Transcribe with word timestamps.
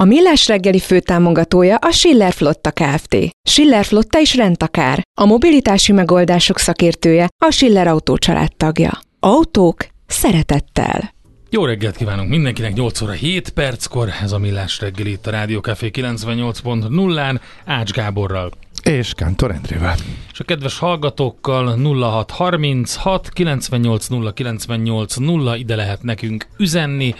A 0.00 0.04
Millás 0.04 0.46
reggeli 0.46 0.78
főtámogatója 0.78 1.76
a 1.76 1.90
Schiller 1.90 2.32
Flotta 2.32 2.70
Kft. 2.70 3.16
Schiller 3.48 3.84
Flotta 3.84 4.20
is 4.20 4.34
rendtakár. 4.34 5.02
A 5.20 5.24
mobilitási 5.24 5.92
megoldások 5.92 6.58
szakértője 6.58 7.28
a 7.44 7.50
Schiller 7.50 7.86
Autó 7.86 8.16
tagja. 8.56 8.98
Autók 9.20 9.86
szeretettel. 10.06 11.14
Jó 11.50 11.64
reggelt 11.64 11.96
kívánunk 11.96 12.28
mindenkinek, 12.28 12.74
8 12.74 13.00
óra 13.00 13.12
7 13.12 13.48
perckor, 13.48 14.08
ez 14.22 14.32
a 14.32 14.38
Millás 14.38 14.80
reggeli 14.80 15.10
itt 15.10 15.26
a 15.26 15.30
Rádió 15.30 15.60
Café 15.60 15.90
98.0-án, 15.92 17.40
Ács 17.64 17.90
Gáborral. 17.90 18.50
És 18.82 19.12
Kántor 19.14 19.50
Endrével. 19.50 19.94
És 20.32 20.40
a 20.40 20.44
kedves 20.44 20.78
hallgatókkal 20.78 21.76
0636 21.76 23.28
98 23.28 24.06
0 24.06 24.32
98 24.32 25.16
0 25.16 25.56
ide 25.56 25.76
lehet 25.76 26.02
nekünk 26.02 26.46
üzenni. 26.58 27.14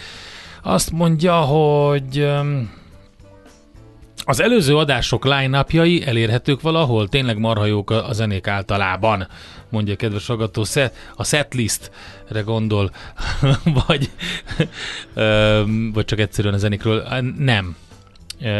Azt 0.68 0.90
mondja, 0.90 1.34
hogy 1.34 2.28
az 4.24 4.40
előző 4.40 4.76
adások 4.76 5.24
line 5.24 5.64
elérhetők 6.04 6.60
valahol, 6.60 7.08
tényleg 7.08 7.38
marha 7.38 7.64
jók 7.64 7.90
a 7.90 8.12
zenék 8.12 8.46
általában, 8.46 9.28
mondja 9.68 9.92
a 9.92 9.96
kedves 9.96 10.26
hallgató, 10.26 10.64
a 11.16 11.24
setlistre 11.24 12.40
gondol, 12.44 12.90
vagy, 13.86 14.10
vagy 15.92 16.04
csak 16.04 16.18
egyszerűen 16.18 16.54
a 16.54 16.58
zenékről. 16.58 17.06
Nem. 17.38 17.76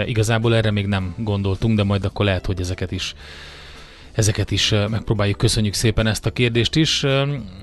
Igazából 0.04 0.54
erre 0.54 0.70
még 0.70 0.86
nem 0.86 1.14
gondoltunk, 1.18 1.76
de 1.76 1.82
majd 1.82 2.04
akkor 2.04 2.24
lehet, 2.24 2.46
hogy 2.46 2.60
ezeket 2.60 2.92
is 2.92 3.14
ezeket 4.18 4.50
is 4.50 4.74
megpróbáljuk. 4.90 5.38
Köszönjük 5.38 5.74
szépen 5.74 6.06
ezt 6.06 6.26
a 6.26 6.30
kérdést 6.30 6.76
is. 6.76 7.06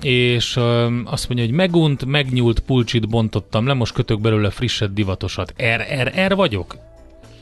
És 0.02 0.60
azt 1.06 1.28
mondja, 1.28 1.46
hogy 1.46 1.52
megunt, 1.52 2.06
megnyúlt 2.06 2.60
pulcsit 2.60 3.10
bontottam 3.10 3.68
le, 3.68 3.74
most 3.74 3.94
kötök 3.94 4.22
belőle 4.22 4.50
frisset, 4.50 4.94
divatosat. 4.94 5.54
RRR 5.76 6.36
vagyok? 6.36 6.78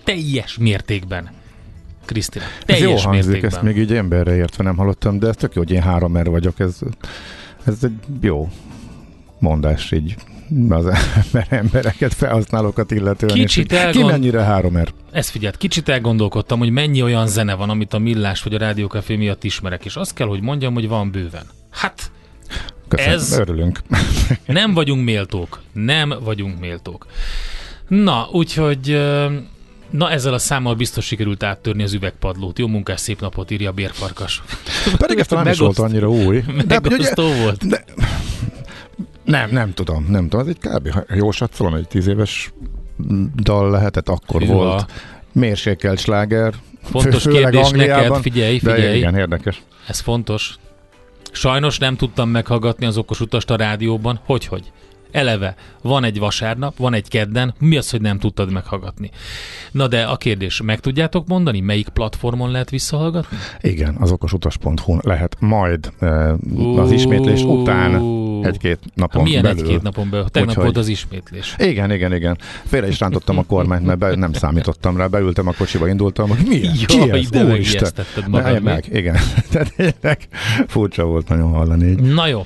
Teljes 0.03 0.57
mértékben. 0.57 1.31
Krisztina, 2.05 2.45
teljes 2.65 2.83
ez 2.83 2.89
jó 2.89 3.09
hangzik, 3.09 3.31
mértékben. 3.31 3.51
ezt 3.51 3.61
még 3.61 3.77
így 3.77 3.93
emberre 3.93 4.35
értve 4.35 4.63
nem 4.63 4.75
hallottam, 4.75 5.19
de 5.19 5.27
ez 5.27 5.35
tök 5.35 5.53
jó, 5.53 5.61
hogy 5.61 5.71
én 5.71 5.81
három 5.81 6.17
R 6.17 6.29
vagyok, 6.29 6.59
ez, 6.59 6.79
ez 7.63 7.77
egy 7.81 7.97
jó 8.21 8.49
mondás 9.39 9.91
így 9.91 10.15
az 10.69 10.85
ember, 10.85 11.47
embereket, 11.49 12.13
felhasználókat 12.13 12.91
illetően. 12.91 13.33
Kicsit 13.33 13.71
elgond... 13.71 14.05
Ki 14.05 14.11
mennyire 14.11 14.41
három 14.41 14.75
er? 14.75 14.87
Ezt 15.11 15.29
figyelt, 15.29 15.57
kicsit 15.57 15.89
elgondolkodtam, 15.89 16.59
hogy 16.59 16.69
mennyi 16.69 17.01
olyan 17.01 17.27
zene 17.27 17.53
van, 17.53 17.69
amit 17.69 17.93
a 17.93 17.99
Millás 17.99 18.43
vagy 18.43 18.53
a 18.53 18.57
Rádiókafé 18.57 19.15
miatt 19.15 19.43
ismerek, 19.43 19.85
és 19.85 19.95
azt 19.95 20.13
kell, 20.13 20.27
hogy 20.27 20.41
mondjam, 20.41 20.73
hogy 20.73 20.87
van 20.87 21.11
bőven. 21.11 21.45
Hát, 21.69 22.11
Köszönöm, 22.87 23.13
ez... 23.13 23.37
örülünk. 23.37 23.79
nem 24.45 24.73
vagyunk 24.73 25.03
méltók. 25.03 25.61
Nem 25.73 26.13
vagyunk 26.23 26.59
méltók. 26.59 27.05
Na, 27.87 28.27
úgyhogy 28.31 28.97
Na 29.93 30.11
ezzel 30.11 30.33
a 30.33 30.37
számmal 30.37 30.75
biztos 30.75 31.05
sikerült 31.05 31.43
áttörni 31.43 31.83
az 31.83 31.93
üvegpadlót. 31.93 32.59
Jó 32.59 32.67
munkás, 32.67 32.99
szép 32.99 33.21
napot 33.21 33.51
írja 33.51 33.69
a 33.69 33.73
bérfarkas. 33.73 34.43
Pedig 34.97 35.19
ezt 35.19 35.29
nem 35.29 35.47
is 35.47 35.57
volt 35.57 35.79
annyira 35.79 36.09
új. 36.09 36.43
De, 36.67 36.79
ugye, 36.83 37.13
volt. 37.15 37.67
De, 37.67 37.83
nem, 39.23 39.49
nem 39.51 39.73
tudom, 39.73 40.05
nem 40.09 40.29
tudom. 40.29 40.47
Ez 40.47 40.55
egy 40.59 40.69
kb. 40.69 41.03
jó 41.15 41.31
satszolom, 41.31 41.73
egy 41.73 41.87
tíz 41.87 42.07
éves 42.07 42.53
dal 43.35 43.69
lehetett, 43.69 44.09
akkor 44.09 44.41
Hűha. 44.41 44.53
volt. 44.53 44.91
Mérsékelt 45.31 45.99
sláger. 45.99 46.53
Fontos 46.83 47.23
kérdés 47.23 47.69
neked, 47.69 48.15
figyelj, 48.15 48.59
figyelj. 48.59 48.81
De 48.81 48.95
igen, 48.95 49.15
érdekes. 49.15 49.61
Ez 49.87 49.99
fontos. 49.99 50.55
Sajnos 51.31 51.77
nem 51.77 51.95
tudtam 51.95 52.29
meghallgatni 52.29 52.85
az 52.85 52.97
okos 52.97 53.19
utast 53.19 53.49
a 53.49 53.55
rádióban. 53.55 54.19
Hogy, 54.25 54.45
hogy? 54.45 54.71
Eleve 55.13 55.55
van 55.81 56.03
egy 56.03 56.19
vasárnap, 56.19 56.77
van 56.77 56.93
egy 56.93 57.07
kedden, 57.07 57.53
mi 57.59 57.77
az, 57.77 57.89
hogy 57.89 58.01
nem 58.01 58.19
tudtad 58.19 58.51
meghallgatni? 58.51 59.11
Na 59.71 59.87
de 59.87 60.03
a 60.03 60.17
kérdés, 60.17 60.61
meg 60.61 60.79
tudjátok 60.79 61.27
mondani, 61.27 61.59
melyik 61.59 61.89
platformon 61.89 62.51
lehet 62.51 62.69
visszahallgatni? 62.69 63.37
Igen, 63.61 63.95
az 63.99 64.11
okosutas.hu 64.11 64.97
lehet 65.01 65.35
majd 65.39 65.91
uh, 66.01 66.79
az 66.79 66.91
ismétlés 66.91 67.41
után 67.41 68.21
egy-két 68.45 68.79
napon 68.93 69.21
ha, 69.21 69.27
milyen 69.27 69.41
belül. 69.41 69.63
egy-két 69.63 69.81
napon 69.81 70.09
belül? 70.09 70.25
Tegnap 70.29 70.49
Úgyhogy... 70.49 70.63
volt 70.63 70.77
az 70.77 70.87
ismétlés. 70.87 71.55
Igen, 71.57 71.91
igen, 71.91 72.13
igen. 72.13 72.37
Félre 72.65 72.87
is 72.87 72.99
rántottam 72.99 73.37
a 73.37 73.43
kormányt, 73.43 73.85
mert 73.85 73.99
be, 73.99 74.15
nem 74.15 74.33
számítottam 74.33 74.97
rá. 74.97 75.07
Beültem 75.07 75.47
a 75.47 75.53
kocsiba, 75.57 75.87
indultam, 75.87 76.29
hogy 76.29 76.37
mi 76.47 76.67
ez? 76.67 76.85
Ki 76.85 77.09
ez? 77.09 77.29
de 77.29 77.43
magad. 78.27 78.61
Meg, 78.61 78.85
igen. 78.91 79.17
Tehát 80.01 80.27
furcsa 80.67 81.03
volt 81.03 81.27
nagyon 81.27 81.51
hallani. 81.51 81.87
Így. 81.87 81.99
Na 81.99 82.27
jó, 82.27 82.45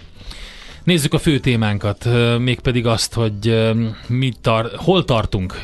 Nézzük 0.87 1.13
a 1.13 1.19
fő 1.19 1.39
témánkat, 1.39 2.07
mégpedig 2.39 2.85
azt, 2.85 3.13
hogy 3.13 3.73
mit 4.07 4.39
tar- 4.41 4.75
hol 4.75 5.05
tartunk 5.05 5.61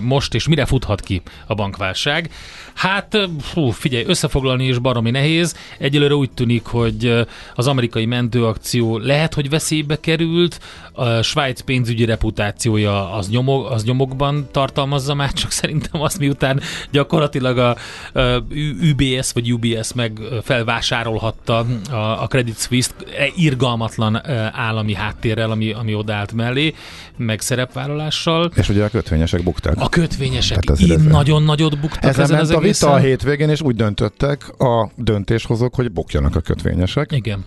most, 0.00 0.34
és 0.34 0.48
mire 0.48 0.66
futhat 0.66 1.00
ki 1.00 1.22
a 1.46 1.54
bankválság. 1.54 2.30
Hát, 2.74 3.18
hú, 3.54 3.70
figyelj, 3.70 4.04
összefoglalni 4.06 4.66
is 4.66 4.78
baromi 4.78 5.10
nehéz. 5.10 5.56
Egyelőre 5.78 6.14
úgy 6.14 6.30
tűnik, 6.30 6.64
hogy 6.64 7.26
az 7.54 7.66
amerikai 7.66 8.06
mentőakció 8.06 8.98
lehet, 8.98 9.34
hogy 9.34 9.48
veszélybe 9.48 10.00
került, 10.00 10.60
a 10.96 11.22
Svájc 11.22 11.60
pénzügyi 11.60 12.04
reputációja 12.04 13.12
az, 13.12 13.28
nyomog, 13.28 13.66
az 13.66 13.84
nyomokban 13.84 14.48
tartalmazza 14.50 15.14
már, 15.14 15.32
csak 15.32 15.50
szerintem 15.50 16.00
azt 16.00 16.18
miután 16.18 16.60
gyakorlatilag 16.90 17.58
a, 17.58 17.76
a 18.20 18.44
UBS 18.90 19.32
vagy 19.32 19.52
UBS 19.52 19.92
meg 19.94 20.20
felvásárolhatta 20.42 21.66
a, 21.90 21.94
a 22.22 22.26
Credit 22.26 22.58
Suisse 22.58 22.90
e, 23.18 23.32
irgalmatlan 23.36 24.14
állami 24.52 24.94
háttérrel, 24.94 25.50
ami, 25.50 25.72
ami 25.72 25.94
odállt 25.94 26.32
mellé, 26.32 26.74
meg 27.16 27.40
szerepvállalással. 27.40 28.50
És 28.54 28.68
ugye 28.68 28.84
a 28.84 28.88
kötvényesek 28.88 29.42
buktak. 29.42 29.74
A 29.78 29.88
kötvényesek 29.88 30.62
így 30.78 30.98
nagyon 30.98 31.42
nagyot 31.42 31.80
buktak 31.80 32.04
ezen, 32.04 32.24
ezen 32.24 32.38
az 32.38 32.50
a 32.50 32.58
vita 32.58 32.92
a 32.92 32.96
hétvégén, 32.96 33.48
és 33.48 33.60
úgy 33.60 33.76
döntöttek 33.76 34.60
a 34.60 34.90
döntéshozók, 34.96 35.74
hogy 35.74 35.92
bukjanak 35.92 36.36
a 36.36 36.40
kötvényesek. 36.40 37.12
Igen. 37.12 37.44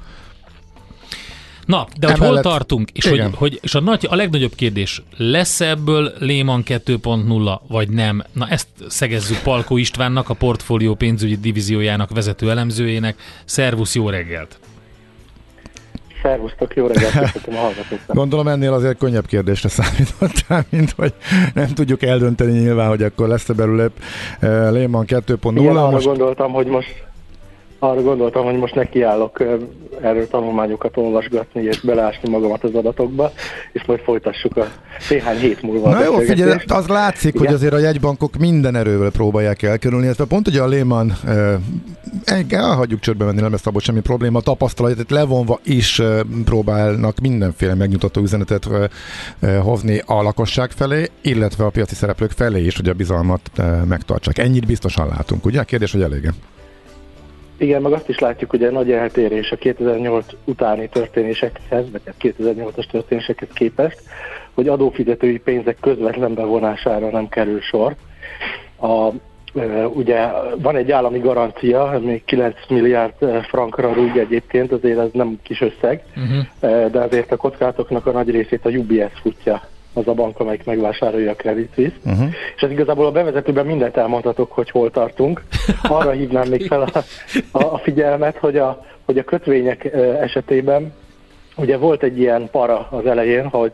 Na, 1.68 1.88
de 2.00 2.07
hogy 2.07 2.18
hol 2.18 2.40
tartunk, 2.40 2.90
és, 2.91 3.06
hogy, 3.06 3.24
hogy, 3.34 3.59
és 3.62 3.75
a, 3.75 3.80
nagy, 3.80 4.07
a 4.09 4.16
legnagyobb 4.16 4.56
kérdés, 4.56 5.03
lesz 5.18 5.62
ebből 5.62 6.13
Lehman 6.19 6.63
2.0, 6.66 7.59
vagy 7.68 7.90
nem? 7.90 8.24
Na 8.34 8.47
ezt 8.47 8.68
szegezzük 8.88 9.41
Palkó 9.41 9.78
Istvánnak, 9.78 10.30
a 10.30 10.34
portfólió 10.34 10.96
pénzügyi 10.96 11.36
divíziójának 11.36 12.09
vezető 12.09 12.50
elemzőjének. 12.50 13.19
Szervusz, 13.46 13.96
jó 13.96 14.09
reggelt! 14.09 14.59
Szervusztok, 16.22 16.76
jó 16.76 16.88
reggelt, 16.88 17.32
köszönöm 17.32 17.60
a 17.60 17.62
hallgatóknak. 17.62 18.16
Gondolom 18.16 18.48
ennél 18.48 18.74
azért 18.74 18.98
könnyebb 18.98 19.26
kérdésre 19.26 19.70
számítottál, 19.70 20.66
mint 20.76 20.92
hogy 20.92 21.14
nem 21.54 21.68
tudjuk 21.68 22.04
eldönteni 22.04 22.60
nyilván, 22.60 22.88
hogy 22.88 23.04
akkor 23.04 23.28
lesz-e 23.28 23.54
belőle 23.54 23.86
uh, 23.86 23.92
Lehman 24.72 25.06
2.0. 25.08 25.54
Igen, 25.56 25.76
arra 25.76 25.90
most... 25.90 26.06
gondoltam, 26.06 26.52
hogy 26.52 26.68
most 26.68 27.06
arra 27.80 28.02
gondoltam, 28.02 28.46
hogy 28.46 28.58
most 28.58 28.76
nekiállok 28.76 29.44
erről 30.02 30.28
tanulmányokat 30.28 30.98
olvasgatni 30.98 31.64
és 31.64 31.80
beleásni 31.80 32.30
magamat 32.30 32.64
az 32.64 32.76
adatokba, 32.76 33.32
és 33.72 33.86
majd 33.86 34.00
folytassuk 34.00 34.58
a 34.58 34.66
néhány 35.10 35.38
hét 35.38 35.62
múlva. 35.62 35.90
Na 35.90 36.04
jó, 36.04 36.18
figyelj, 36.18 36.60
az 36.68 36.88
látszik, 36.88 37.34
Igen? 37.34 37.46
hogy 37.46 37.56
azért 37.56 37.74
a 37.74 37.78
jegybankok 37.78 38.38
minden 38.38 38.76
erővel 38.76 39.12
próbálják 39.12 39.62
elkerülni, 39.62 40.06
illetve 40.06 40.26
pont 40.26 40.48
ugye 40.48 40.62
a 40.62 40.68
Lehman 40.68 41.14
eh, 41.26 41.56
elhagyjuk 42.50 43.00
csődbe 43.00 43.26
menni, 43.26 43.42
nem 43.42 43.52
lesz 43.52 43.66
abból 43.66 43.82
semmi 43.82 44.00
probléma, 44.00 44.42
tapasztalatot 44.42 45.12
levonva 45.12 45.60
is 45.63 46.00
eh, 46.00 46.19
próbálnak 46.46 47.19
mindenféle 47.19 47.75
megnyugtató 47.75 48.22
üzenetet 48.22 48.68
eh, 49.40 49.62
hozni 49.62 50.01
a 50.06 50.22
lakosság 50.22 50.72
felé, 50.72 51.06
illetve 51.22 51.66
a 51.66 51.69
piaci 51.69 51.96
szereplők 51.96 52.31
felé 52.31 52.66
is, 52.66 52.75
hogy 52.75 52.90
a 52.90 52.94
bizalmat 52.94 53.42
eh, 53.56 53.81
megtartsák. 53.86 54.38
Ennyit 54.38 54.66
biztosan 54.66 55.07
látunk, 55.07 55.46
ugye? 55.46 55.63
Kérdés, 55.63 55.92
hogy 55.92 56.01
elége. 56.01 56.34
Igen, 57.57 57.81
meg 57.81 57.92
azt 57.92 58.09
is 58.09 58.19
látjuk, 58.19 58.50
hogy 58.50 58.63
egy 58.63 58.71
nagy 58.71 58.92
eltérés 58.92 59.51
a 59.51 59.56
2008 59.56 60.25
utáni 60.44 60.89
történésekhez, 60.89 61.92
vagy 61.92 62.01
2008-as 62.21 62.74
hát 62.75 62.92
történésekhez 62.92 63.50
képest, 63.54 64.01
hogy 64.54 64.68
adófizetői 64.68 65.39
pénzek 65.39 65.77
közvetlen 65.81 66.33
bevonására 66.33 67.09
nem 67.09 67.30
kerül 67.30 67.62
sor. 67.62 67.95
A, 68.81 69.09
ugye 69.94 70.27
van 70.57 70.75
egy 70.75 70.92
állami 70.92 71.19
garancia, 71.19 72.00
még 72.04 72.24
9 72.25 72.56
milliárd 72.69 73.44
frankra 73.44 73.94
rúg 73.94 74.18
egyébként, 74.18 74.71
azért 74.71 75.00
ez 75.00 75.10
nem 75.13 75.39
kis 75.44 75.62
összeg, 75.62 76.03
uh-huh. 76.15 76.92
de 76.92 77.00
azért 77.00 77.31
a 77.31 77.38
kockázatoknak 77.38 78.06
a 78.06 78.12
nagy 78.12 78.30
részét 78.30 78.65
a 78.65 78.69
UBS 78.69 79.19
futja 79.21 79.62
az 79.98 80.08
a 80.08 80.14
bank, 80.14 80.40
amelyik 80.40 80.66
megvásárolja 80.66 81.32
a 81.32 81.36
Credit 81.36 81.74
Suisse. 81.74 81.96
Uh-huh. 82.06 82.28
És 82.56 82.62
ez 82.62 82.72
igazából 82.72 83.06
a 83.06 83.12
bevezetőben 83.12 83.66
mindent 83.66 83.98
elmondhatok, 83.98 84.52
hogy 84.52 84.70
hol 84.70 84.92
tartunk. 84.92 85.44
Arra 85.84 86.12
hívnám 86.12 86.48
még 86.50 86.68
fel 86.68 86.82
a, 86.82 87.04
a, 87.52 87.64
a 87.64 87.78
figyelmet, 87.78 88.38
hogy 88.38 88.58
a, 88.58 88.86
hogy 89.06 89.18
a 89.18 89.24
kötvények 89.24 89.86
esetében 90.22 90.94
ugye 91.58 91.78
volt 91.78 92.04
egy 92.04 92.20
ilyen 92.20 92.50
para 92.52 92.88
az 92.92 93.06
elején, 93.06 93.48
hogy 93.48 93.72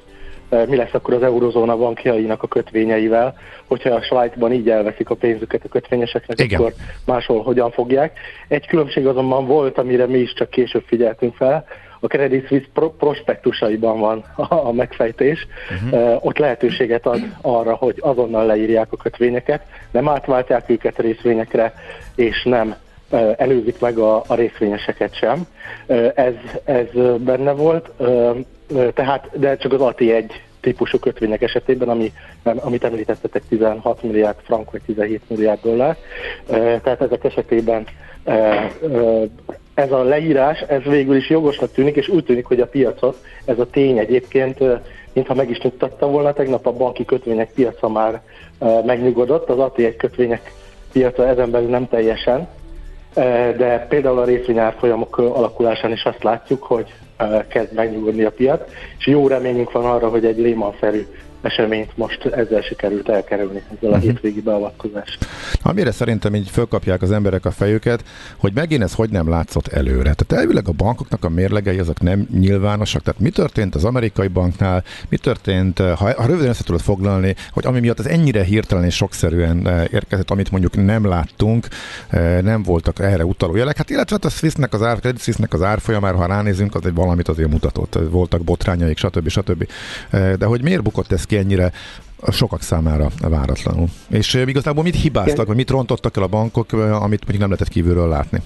mi 0.68 0.76
lesz 0.76 0.94
akkor 0.94 1.14
az 1.14 1.24
eurozóna 1.24 1.78
bankjainak 1.78 2.44
a 2.44 2.48
kötvényeivel, 2.48 3.38
hogyha 3.68 3.90
a 3.90 4.02
Svájcban 4.02 4.52
így 4.52 4.70
elveszik 4.70 5.10
a 5.10 5.16
pénzüket 5.16 5.64
a 5.66 5.70
kötvényeseknek, 5.70 6.40
Igen. 6.40 6.60
akkor 6.60 6.74
máshol 7.06 7.44
hogyan 7.44 7.72
fogják. 7.72 8.20
Egy 8.48 8.68
különbség 8.68 9.08
azonban 9.08 9.48
volt, 9.48 9.78
amire 9.78 10.06
mi 10.06 10.18
is 10.18 10.34
csak 10.34 10.50
később 10.50 10.84
figyeltünk 10.86 11.36
fel, 11.36 11.66
a 12.04 12.08
Credit 12.08 12.48
Suisse 12.48 12.68
pro- 12.74 12.94
prospektusaiban 12.98 14.00
van 14.00 14.24
a, 14.36 14.56
a 14.56 14.72
megfejtés. 14.72 15.48
Uh-huh. 15.84 16.02
Uh, 16.02 16.26
ott 16.26 16.38
lehetőséget 16.38 17.06
ad 17.06 17.22
arra, 17.42 17.74
hogy 17.74 17.96
azonnal 18.00 18.46
leírják 18.46 18.88
a 18.92 18.98
kötvényeket, 18.98 19.66
nem 19.92 20.10
átváltják 20.10 20.70
őket 20.70 21.00
részvényekre, 21.00 21.74
és 22.16 22.44
nem 22.44 22.76
előzik 23.38 23.80
meg 23.80 23.98
a, 23.98 24.24
a 24.28 24.36
részvényeseket 24.36 25.16
sem. 25.16 25.48
Ez, 26.16 26.34
ez 26.64 26.86
benne 27.18 27.52
volt, 27.52 27.92
tehát, 28.94 29.30
de 29.34 29.58
csak 29.58 29.74
az 29.74 29.80
AT1 29.82 30.32
típusú 30.60 31.00
kötvények 31.00 31.42
esetében, 31.42 31.90
ami, 31.90 32.12
amit 32.44 32.84
említettetek 32.84 33.44
16 33.50 34.04
milliárd 34.04 34.38
frank 34.44 34.72
vagy 34.72 34.82
17 34.86 35.22
milliárd 35.28 35.60
dollár. 35.62 35.98
Tehát 36.84 37.02
ezek 37.02 37.24
esetében 37.24 37.86
ez 39.74 39.92
a 39.92 40.04
leírás, 40.04 40.60
ez 40.60 40.82
végül 40.84 41.16
is 41.16 41.30
jogosnak 41.30 41.72
tűnik, 41.72 41.96
és 41.96 42.08
úgy 42.08 42.24
tűnik, 42.24 42.46
hogy 42.46 42.60
a 42.60 42.68
piacot 42.68 43.18
ez 43.46 43.60
a 43.60 43.70
tény 43.70 43.98
egyébként, 43.98 44.60
mintha 45.14 45.34
meg 45.34 45.50
is 45.50 45.60
nyugtatta 45.60 46.08
volna, 46.08 46.34
tegnap 46.34 46.66
a 46.66 46.72
banki 46.72 47.06
kötvények 47.06 47.52
piaca 47.54 47.90
már 47.90 48.22
megnyugodott, 48.86 49.50
az 49.50 49.58
AT1 49.60 49.94
kötvények 49.98 50.52
piaca 50.92 51.28
ezen 51.28 51.52
belül 51.52 51.70
nem 51.70 51.88
teljesen, 51.88 52.48
de 53.58 53.86
például 53.90 54.20
a 54.20 54.26
részvényárfolyamok 54.26 55.18
alakulásán 55.18 55.92
is 55.92 56.04
azt 56.04 56.24
látjuk, 56.24 56.64
hogy 56.64 56.94
kezd 57.48 57.74
megnyugodni 57.74 58.24
a 58.24 58.32
piac, 58.32 58.62
és 58.98 59.08
jó 59.08 59.28
reményünk 59.28 59.72
van 59.72 59.86
arra, 59.86 60.10
hogy 60.10 60.26
egy 60.26 60.38
Lehman-szerű 60.38 61.06
eseményt 61.44 61.98
most 61.98 62.26
ezzel 62.26 62.62
sikerült 62.62 63.10
elkerülni, 63.10 63.62
ezzel 63.78 63.92
a 63.92 63.96
uh-huh. 63.96 64.04
hétvégi 64.04 64.42
beavatkozást. 64.42 65.26
Amire 65.62 65.92
szerintem 65.92 66.36
így 66.36 66.50
fölkapják 66.50 67.02
az 67.02 67.12
emberek 67.12 67.46
a 67.46 67.52
fejüket, 67.52 68.04
hogy 68.38 68.52
megint 68.54 68.84
ez 68.84 68.94
hogy 68.94 69.10
nem 69.10 69.30
látszott 69.30 69.68
előre. 69.68 70.14
Tehát 70.14 70.44
elvileg 70.44 70.68
a 70.68 70.72
bankoknak 70.72 71.26
a 71.26 71.30
mérlegei 71.30 71.80
azok 71.80 72.02
nem 72.02 72.28
nyilvánosak. 72.32 73.02
Tehát 73.02 73.20
mi 73.20 73.30
történt 73.30 73.76
az 73.76 73.84
amerikai 73.84 74.28
banknál, 74.28 74.84
mi 75.10 75.18
történt, 75.18 75.80
ha, 75.80 75.96
ha 75.96 76.26
röviden 76.26 76.50
össze 76.50 76.64
tudod 76.64 76.82
foglalni, 76.82 77.36
hogy 77.52 77.66
ami 77.66 77.80
miatt 77.80 78.00
az 78.00 78.08
ennyire 78.08 78.44
hirtelen 78.44 78.84
és 78.84 78.96
sokszerűen 78.96 79.68
eh, 79.68 79.84
érkezett, 79.92 80.30
amit 80.30 80.52
mondjuk 80.52 80.86
nem 80.86 81.06
láttunk, 81.06 81.68
eh, 82.10 82.42
nem 82.42 82.64
voltak 82.64 83.00
erre 83.00 83.26
utaló 83.26 83.56
jelek. 83.56 83.78
Hát 83.78 83.90
illetve 83.90 84.16
hát 84.16 84.26
a 84.26 84.30
Swissnek 84.30 84.74
az 84.74 84.82
ár, 84.82 84.98
Swissnek 85.18 85.54
az 85.54 85.62
árfolyamára, 85.62 86.18
ha 86.18 86.26
ránézünk, 86.26 86.76
az 86.76 86.86
egy 86.86 86.94
valamit 86.94 87.28
azért 87.28 87.50
mutatott. 87.50 88.00
Voltak 88.10 88.42
botrányaik, 88.42 88.98
stb. 88.98 89.28
stb. 89.28 89.68
Eh, 90.10 90.34
de 90.34 90.46
hogy 90.46 90.62
miért 90.62 90.84
bukott 90.84 91.12
ez 91.12 91.26
ki 91.26 91.33
ennyire 91.36 91.72
sokak 92.32 92.62
számára 92.62 93.08
váratlanul. 93.22 93.88
És 94.10 94.34
igazából 94.34 94.84
mit 94.84 94.96
hibáztak, 94.96 95.48
vagy 95.48 95.56
mit 95.56 95.70
rontottak 95.70 96.18
el 96.18 96.24
a 96.24 96.28
bankok, 96.28 96.72
amit 96.74 97.00
mondjuk 97.00 97.40
nem 97.40 97.50
lehetett 97.50 97.68
kívülről 97.68 98.08
látni? 98.08 98.42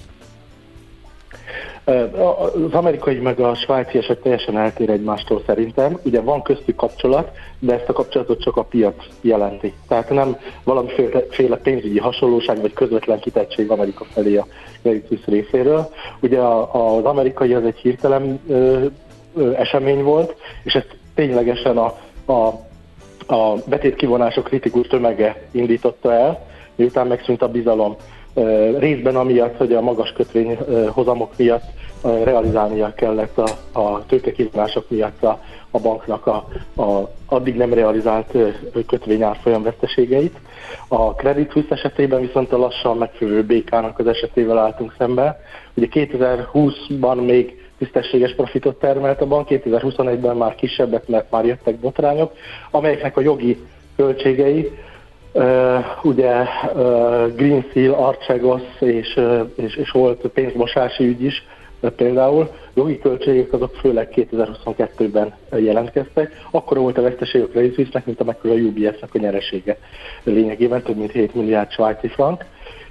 Az 1.84 2.72
amerikai 2.72 3.16
meg 3.16 3.40
a 3.40 3.54
svájci 3.54 3.98
eset 3.98 4.18
teljesen 4.18 4.58
eltér 4.58 4.90
egymástól 4.90 5.42
szerintem. 5.46 5.98
Ugye 6.02 6.20
van 6.20 6.42
köztük 6.42 6.76
kapcsolat, 6.76 7.30
de 7.58 7.74
ezt 7.74 7.88
a 7.88 7.92
kapcsolatot 7.92 8.42
csak 8.42 8.56
a 8.56 8.62
piac 8.62 8.94
jelenti. 9.20 9.74
Tehát 9.88 10.10
nem 10.10 10.36
valamiféle 10.64 11.56
pénzügyi 11.56 11.98
hasonlóság 11.98 12.60
vagy 12.60 12.72
közvetlen 12.72 13.18
kitettség 13.18 13.70
Amerika 13.70 14.04
felé 14.04 14.36
a 14.36 14.46
Credit 14.82 15.24
részéről. 15.24 15.88
Ugye 16.20 16.38
az 16.72 17.04
amerikai 17.04 17.54
az 17.54 17.64
egy 17.64 17.78
hirtelen 17.78 18.40
esemény 19.56 20.02
volt, 20.02 20.36
és 20.62 20.74
ezt 20.74 20.96
ténylegesen 21.14 21.76
a, 21.76 21.86
a 22.32 22.66
a 23.30 23.54
betétkivonások 23.66 24.44
kritikus 24.44 24.86
tömege 24.86 25.42
indította 25.50 26.12
el, 26.12 26.46
miután 26.74 27.06
megszűnt 27.06 27.42
a 27.42 27.48
bizalom. 27.48 27.96
Részben 28.78 29.16
amiatt, 29.16 29.56
hogy 29.56 29.72
a 29.72 29.80
magas 29.80 30.12
kötvény 30.12 30.58
hozamok 30.88 31.32
miatt 31.36 31.64
realizálnia 32.02 32.92
kellett 32.94 33.38
a, 33.38 33.78
a 33.80 34.06
tőkekivonások 34.06 34.90
miatt 34.90 35.22
a, 35.22 35.40
a 35.70 35.78
banknak 35.78 36.26
a, 36.26 36.48
a 36.82 37.10
addig 37.26 37.56
nem 37.56 37.72
realizált 37.72 38.36
kötvényárfolyam 38.86 39.62
veszteségeit. 39.62 40.36
A 40.88 41.14
Credit 41.14 41.50
Suisse 41.50 41.74
esetében 41.74 42.20
viszont 42.20 42.52
a 42.52 42.58
lassan 42.58 42.96
megfővő 42.96 43.44
BK-nak 43.44 43.98
az 43.98 44.06
esetével 44.06 44.58
álltunk 44.58 44.94
szembe. 44.98 45.40
Ugye 45.74 45.86
2020-ban 45.90 47.24
még 47.26 47.67
tisztességes 47.78 48.34
profitot 48.34 48.78
termelt 48.78 49.20
a 49.20 49.26
bank, 49.26 49.46
2021-ben 49.50 50.36
már 50.36 50.54
kisebbet, 50.54 51.08
mert 51.08 51.30
már 51.30 51.44
jöttek 51.44 51.76
botrányok, 51.76 52.32
amelyeknek 52.70 53.16
a 53.16 53.20
jogi 53.20 53.58
költségei 53.96 54.70
Uh, 55.32 55.84
ugye 56.02 56.34
uh, 56.40 57.34
Green 57.36 57.64
Seal, 57.72 57.94
Archegos 57.94 58.62
és, 58.80 59.16
uh, 59.16 59.50
és, 59.56 59.76
és 59.76 59.90
volt 59.90 60.26
pénzmosási 60.26 61.04
ügy 61.04 61.22
is 61.22 61.46
például. 61.96 62.50
Jogi 62.74 62.98
költségek 62.98 63.52
azok 63.52 63.74
főleg 63.74 64.08
2022-ben 64.14 65.34
jelentkeztek. 65.56 66.32
Akkor 66.50 66.78
volt 66.78 66.98
a 66.98 67.02
veszteség 67.02 67.42
a 67.42 67.46
Credit 67.46 67.74
Suisse-nek, 67.74 68.06
mint 68.06 68.20
amekkora 68.20 68.54
a 68.54 68.56
UBS-nek 68.56 69.14
a 69.14 69.18
nyeresége 69.18 69.78
lényegében, 70.22 70.82
több 70.82 70.96
mint 70.96 71.12
7 71.12 71.34
milliárd 71.34 71.70
svájci 71.70 72.08
frank. 72.08 72.44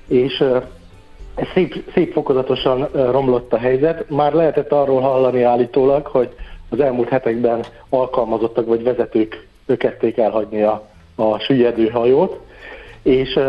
És 0.07 0.43
szép, 1.53 1.83
szép 1.93 2.13
fokozatosan 2.13 2.89
romlott 2.93 3.53
a 3.53 3.57
helyzet. 3.57 4.09
Már 4.09 4.33
lehetett 4.33 4.71
arról 4.71 5.01
hallani 5.01 5.41
állítólag, 5.41 6.05
hogy 6.05 6.29
az 6.69 6.79
elmúlt 6.79 7.09
hetekben 7.09 7.63
alkalmazottak 7.89 8.67
vagy 8.67 8.83
vezetők 8.83 9.47
kezdték 9.77 10.17
elhagyni 10.17 10.61
a, 10.61 10.87
a 11.15 11.39
süllyedő 11.39 11.89
hajót, 11.89 12.39
és 13.03 13.39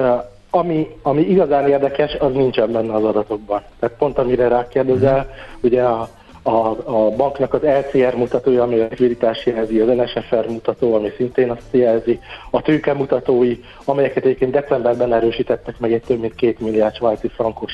ami, 0.50 0.88
ami 1.02 1.20
igazán 1.20 1.68
érdekes, 1.68 2.14
az 2.14 2.32
nincsen 2.32 2.72
benne 2.72 2.94
az 2.94 3.04
adatokban. 3.04 3.62
Tehát 3.78 3.96
pont 3.96 4.18
amire 4.18 4.48
rákérdezel, 4.48 5.30
ugye 5.60 5.82
a, 5.82 6.08
a, 6.42 6.50
a 6.84 7.10
banknak 7.16 7.54
az 7.54 7.60
LCR 7.62 8.14
mutatója, 8.14 8.62
ami 8.62 8.78
a 8.78 8.86
likviditás 8.88 9.46
jelzi, 9.46 9.80
az 9.80 9.96
NSFR 9.96 10.46
mutató, 10.48 10.94
ami 10.94 11.12
szintén 11.16 11.50
azt 11.50 11.68
jelzi, 11.70 12.20
a 12.50 12.62
tőke 12.62 12.92
mutatói, 12.92 13.56
amelyeket 13.84 14.24
egyébként 14.24 14.50
decemberben 14.52 15.12
erősítettek 15.12 15.78
meg 15.78 15.92
egy 15.92 16.02
több 16.02 16.20
mint 16.20 16.34
két 16.34 16.60
milliárd 16.60 16.94
svájci 16.94 17.28
frankos 17.28 17.72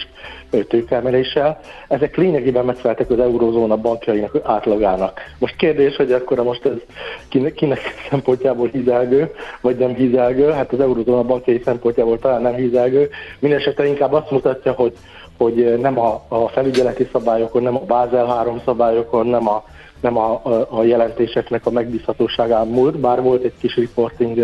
tőkeemeléssel, 0.69 1.61
ezek 1.89 2.17
lényegében 2.17 2.65
megfeleltek 2.65 3.11
az 3.11 3.21
eurozóna 3.21 3.77
bankjainak 3.77 4.39
átlagának. 4.43 5.21
Most 5.39 5.57
kérdés, 5.57 5.97
hogy 5.97 6.13
akkor 6.13 6.43
most 6.43 6.65
ez 6.67 6.77
kinek, 7.29 7.53
kinek 7.53 7.81
szempontjából 8.11 8.69
hízelgő, 8.69 9.31
vagy 9.61 9.77
nem 9.77 9.95
hízelgő, 9.95 10.51
hát 10.51 10.73
az 10.73 10.81
eurozóna 10.81 11.23
bankjai 11.23 11.61
szempontjából 11.65 12.19
talán 12.19 12.43
nem 12.43 12.55
hízelgő, 12.55 13.09
mindesetre 13.39 13.87
inkább 13.87 14.13
azt 14.13 14.31
mutatja, 14.31 14.73
hogy 14.73 14.93
hogy 15.39 15.79
nem 15.79 15.99
a, 15.99 16.23
a 16.29 16.49
felügyeleti 16.49 17.09
szabályokon, 17.13 17.63
nem 17.63 17.77
a 17.77 17.85
Bázel 17.85 18.27
3 18.27 18.61
szabályokon, 18.65 19.27
nem 19.27 19.49
a, 19.49 19.65
nem 20.01 20.19
a, 20.19 20.41
a, 20.69 20.83
jelentéseknek 20.83 21.67
a 21.67 21.71
megbízhatóságán 21.71 22.67
múlt, 22.67 22.99
bár 22.99 23.23
volt 23.23 23.45
egy 23.45 23.53
kis 23.61 23.77
reporting 23.77 24.39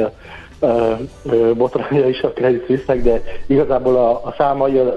ö, 0.61 0.93
ö, 1.25 1.53
botránya 1.55 2.09
is 2.09 2.21
a 2.21 2.33
Credit 2.33 2.65
suisse 2.67 2.97
de 2.97 3.23
igazából 3.47 3.97
a, 3.97 4.11
a 4.11 4.35
számai, 4.37 4.79
a, 4.79 4.95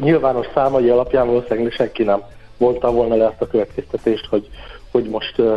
nyilvános 0.00 0.46
számai 0.54 0.88
alapján 0.88 1.26
valószínűleg 1.26 1.72
senki 1.72 2.02
nem 2.02 2.22
volta 2.56 2.92
volna 2.92 3.14
le 3.14 3.26
azt 3.26 3.42
a 3.42 3.46
következtetést, 3.46 4.26
hogy, 4.26 4.48
hogy 4.90 5.08
most 5.08 5.38
ö, 5.38 5.56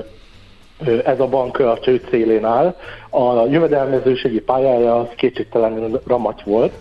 ez 1.06 1.20
a 1.20 1.28
bank 1.28 1.60
a 1.60 1.80
csőd 1.82 2.08
szélén 2.10 2.46
áll. 2.46 2.76
A 3.10 3.46
jövedelmezőségi 3.46 4.40
pályája 4.42 5.00
az 5.00 5.08
kétségtelenül 5.16 6.02
ramaty 6.08 6.42
volt, 6.46 6.74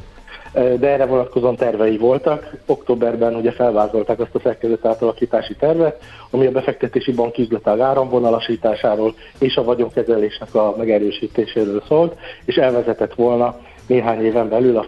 de 0.78 0.88
erre 0.88 1.06
vonatkozóan 1.06 1.56
tervei 1.56 1.96
voltak. 1.96 2.50
Októberben 2.66 3.34
ugye 3.34 3.52
felvázolták 3.52 4.20
azt 4.20 4.34
a 4.34 4.40
szerkezet 4.42 4.86
átalakítási 4.86 5.54
tervet, 5.54 6.02
ami 6.30 6.46
a 6.46 6.50
befektetési 6.50 7.12
bank 7.12 7.38
üzletág 7.38 7.80
áramvonalasításáról 7.80 9.14
és 9.38 9.56
a 9.56 9.64
vagyonkezelésnek 9.64 10.54
a 10.54 10.74
megerősítéséről 10.76 11.82
szólt, 11.88 12.16
és 12.44 12.56
elvezetett 12.56 13.14
volna 13.14 13.56
néhány 13.86 14.24
éven 14.24 14.48
belül 14.48 14.76
a 14.78 14.86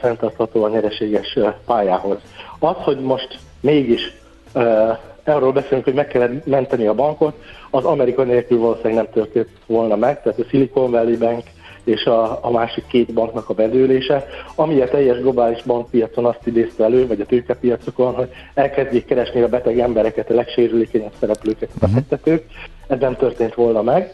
a 0.52 0.68
nyereséges 0.68 1.38
pályához. 1.66 2.18
Az, 2.58 2.76
hogy 2.76 3.00
most 3.00 3.38
mégis 3.60 4.12
erről 5.22 5.52
beszélünk, 5.52 5.84
hogy 5.84 5.94
meg 5.94 6.06
kell 6.06 6.30
menteni 6.44 6.86
a 6.86 6.94
bankot, 6.94 7.34
az 7.70 7.84
Amerika 7.84 8.22
nélkül 8.22 8.58
valószínűleg 8.58 8.94
nem 8.94 9.12
történt 9.12 9.48
volna 9.66 9.96
meg, 9.96 10.22
tehát 10.22 10.38
a 10.38 10.44
Silicon 10.48 10.90
Valley 10.90 11.18
Bank 11.18 11.42
és 11.84 12.04
a, 12.04 12.38
a 12.44 12.50
másik 12.50 12.86
két 12.86 13.12
banknak 13.12 13.48
a 13.48 13.54
bedőlése, 13.54 14.26
ami 14.54 14.80
a 14.80 14.88
teljes 14.88 15.18
globális 15.18 15.62
bankpiacon 15.62 16.24
azt 16.24 16.46
idézte 16.46 16.84
elő, 16.84 17.06
vagy 17.06 17.20
a 17.20 17.26
tőkepiacokon, 17.26 18.14
hogy 18.14 18.28
elkezdjék 18.54 19.04
keresni 19.04 19.40
a 19.40 19.48
beteg 19.48 19.78
embereket, 19.78 20.30
a 20.30 20.34
legsérülékenyebb 20.34 21.12
szereplőket, 21.20 21.70
a 21.74 21.86
befektetők. 21.86 22.44
Ez 22.86 22.98
nem 22.98 23.16
történt 23.16 23.54
volna 23.54 23.82
meg. 23.82 24.12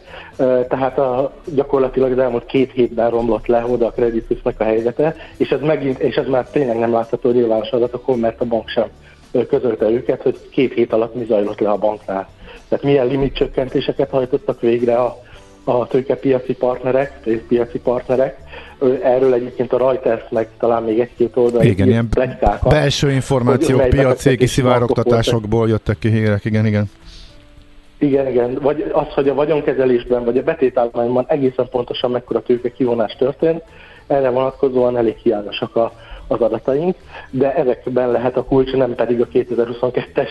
Tehát 0.67 0.97
a, 0.97 1.33
gyakorlatilag 1.55 2.11
az 2.11 2.19
elmúlt 2.19 2.45
két 2.45 2.71
hétben 2.71 3.09
romlott 3.09 3.45
le 3.45 3.65
oda 3.65 3.85
a 3.85 3.91
Credit 3.91 4.25
Suisse-nak 4.27 4.59
a 4.59 4.63
helyzete, 4.63 5.15
és 5.37 5.49
ez, 5.49 5.61
megint, 5.61 5.99
és 5.99 6.15
ez 6.15 6.27
már 6.27 6.49
tényleg 6.49 6.77
nem 6.77 6.91
látható 6.91 7.31
nyilvános 7.31 7.69
adatokon, 7.69 8.19
mert 8.19 8.41
a 8.41 8.45
bank 8.45 8.69
sem 8.69 8.87
közölte 9.49 9.89
őket, 9.89 10.21
hogy 10.21 10.49
két 10.49 10.73
hét 10.73 10.93
alatt 10.93 11.15
mi 11.15 11.25
zajlott 11.25 11.59
le 11.59 11.69
a 11.69 11.77
banknál. 11.77 12.29
Tehát 12.67 12.83
milyen 12.83 13.07
limitcsökkentéseket 13.07 14.09
hajtottak 14.09 14.61
végre 14.61 14.95
a, 14.95 15.17
a 15.67 15.87
tőkepiaci 15.87 16.53
partnerek, 16.53 17.19
részpiaci 17.23 17.79
partnerek. 17.79 18.37
Erről 19.03 19.33
egyébként 19.33 19.73
a 19.73 19.77
Reuters 19.77 20.23
meg 20.29 20.47
talán 20.59 20.83
még 20.83 20.99
egy-két 20.99 21.35
oldal 21.35 21.63
igen, 21.63 21.87
ilyen 21.87 22.09
plegykákat, 22.09 22.71
belső 22.71 23.11
információk, 23.11 23.89
piaci 23.89 24.37
kiszivárogtatásokból 24.37 25.69
jöttek 25.69 25.99
ki 25.99 26.09
hírek, 26.09 26.45
igen, 26.45 26.65
igen. 26.65 26.85
Igen, 27.97 28.27
igen. 28.27 28.57
Vagy 28.61 28.91
az, 28.93 29.07
hogy 29.13 29.29
a 29.29 29.33
vagyonkezelésben, 29.33 30.23
vagy 30.23 30.37
a 30.37 30.43
betétállományban 30.43 31.25
egészen 31.27 31.69
pontosan 31.69 32.11
mekkora 32.11 32.41
tőke 32.41 32.71
kivonás 32.71 33.15
történt, 33.15 33.63
erre 34.07 34.29
vonatkozóan 34.29 34.97
elég 34.97 35.15
hiányosak 35.15 35.75
a, 35.75 35.91
az 36.27 36.41
adataink, 36.41 36.95
de 37.29 37.55
ezekben 37.55 38.11
lehet 38.11 38.37
a 38.37 38.43
kulcs, 38.43 38.71
nem 38.71 38.95
pedig 38.95 39.21
a 39.21 39.27
2022-es 39.27 40.29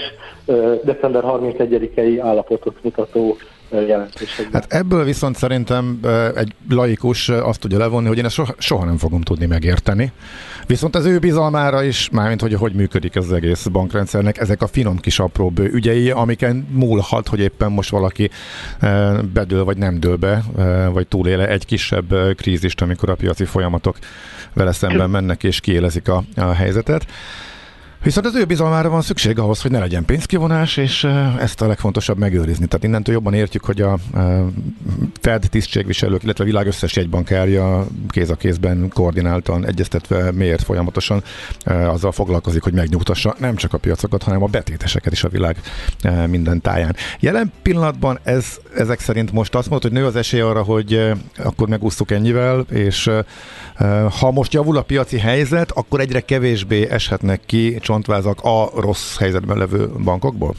december 0.84 1.22
31-i 1.26 2.18
állapotot 2.22 2.76
mutató 2.82 3.36
jelentésekben. 3.70 4.62
Hát 4.62 4.72
ebből 4.72 5.04
viszont 5.04 5.36
szerintem 5.36 6.00
egy 6.34 6.54
laikus 6.68 7.28
azt 7.28 7.60
tudja 7.60 7.78
levonni, 7.78 8.08
hogy 8.08 8.18
én 8.18 8.24
ezt 8.24 8.34
soha, 8.34 8.54
soha 8.58 8.84
nem 8.84 8.96
fogom 8.96 9.20
tudni 9.20 9.46
megérteni. 9.46 10.12
Viszont 10.66 10.96
az 10.96 11.04
ő 11.04 11.18
bizalmára 11.18 11.82
is, 11.82 12.10
mármint 12.10 12.40
hogy 12.40 12.54
hogy 12.54 12.72
működik 12.72 13.14
ez 13.14 13.24
az 13.24 13.32
egész 13.32 13.66
bankrendszernek, 13.66 14.38
ezek 14.38 14.62
a 14.62 14.66
finom 14.66 14.98
kis 14.98 15.18
apróbb 15.18 15.58
ügyei, 15.58 16.10
amiken 16.10 16.68
múlhat, 16.70 17.28
hogy 17.28 17.40
éppen 17.40 17.72
most 17.72 17.90
valaki 17.90 18.30
bedől 19.32 19.64
vagy 19.64 19.76
nem 19.76 20.00
dől 20.00 20.16
be, 20.16 20.42
vagy 20.92 21.06
túléle 21.06 21.48
egy 21.48 21.66
kisebb 21.66 22.34
krízist, 22.36 22.80
amikor 22.80 23.10
a 23.10 23.14
piaci 23.14 23.44
folyamatok 23.44 23.96
vele 24.52 24.72
szemben 24.72 25.10
mennek 25.10 25.44
és 25.44 25.60
kiélezik 25.60 26.08
a, 26.08 26.24
a 26.36 26.52
helyzetet. 26.52 27.06
Viszont 28.06 28.26
az 28.26 28.34
ő 28.34 28.44
bizalmára 28.44 28.88
van 28.88 29.02
szükség 29.02 29.38
ahhoz, 29.38 29.62
hogy 29.62 29.70
ne 29.70 29.78
legyen 29.78 30.04
pénzkivonás, 30.04 30.76
és 30.76 31.04
ezt 31.38 31.60
a 31.60 31.66
legfontosabb 31.66 32.18
megőrizni. 32.18 32.66
Tehát 32.66 32.84
innentől 32.84 33.14
jobban 33.14 33.34
értjük, 33.34 33.64
hogy 33.64 33.80
a 33.80 33.98
Fed 35.20 35.46
tisztségviselők, 35.50 36.22
illetve 36.22 36.44
a 36.44 36.46
világ 36.46 36.66
összes 36.66 36.96
jegybankárja 36.96 37.86
kéz 38.08 38.30
a 38.30 38.34
kézben 38.34 38.88
koordináltan, 38.94 39.66
egyeztetve 39.66 40.32
miért 40.32 40.62
folyamatosan 40.62 41.22
azzal 41.64 42.12
foglalkozik, 42.12 42.62
hogy 42.62 42.72
megnyugtassa 42.72 43.36
nem 43.38 43.56
csak 43.56 43.72
a 43.72 43.78
piacokat, 43.78 44.22
hanem 44.22 44.42
a 44.42 44.46
betéteseket 44.46 45.12
is 45.12 45.24
a 45.24 45.28
világ 45.28 45.60
minden 46.26 46.60
táján. 46.60 46.96
Jelen 47.20 47.52
pillanatban 47.62 48.18
ez, 48.22 48.46
ezek 48.76 49.00
szerint 49.00 49.32
most 49.32 49.54
azt 49.54 49.70
mondod, 49.70 49.90
hogy 49.90 50.00
nő 50.00 50.06
az 50.06 50.16
esély 50.16 50.40
arra, 50.40 50.62
hogy 50.62 51.12
akkor 51.36 51.68
megúsztuk 51.68 52.10
ennyivel, 52.10 52.66
és 52.70 53.10
ha 54.20 54.30
most 54.30 54.52
javul 54.52 54.76
a 54.76 54.82
piaci 54.82 55.18
helyzet, 55.18 55.70
akkor 55.70 56.00
egyre 56.00 56.20
kevésbé 56.20 56.88
eshetnek 56.90 57.40
ki 57.46 57.78
csontvázak 57.96 58.38
a 58.42 58.80
rossz 58.80 59.18
helyzetben 59.18 59.58
levő 59.58 59.88
bankokból? 60.04 60.54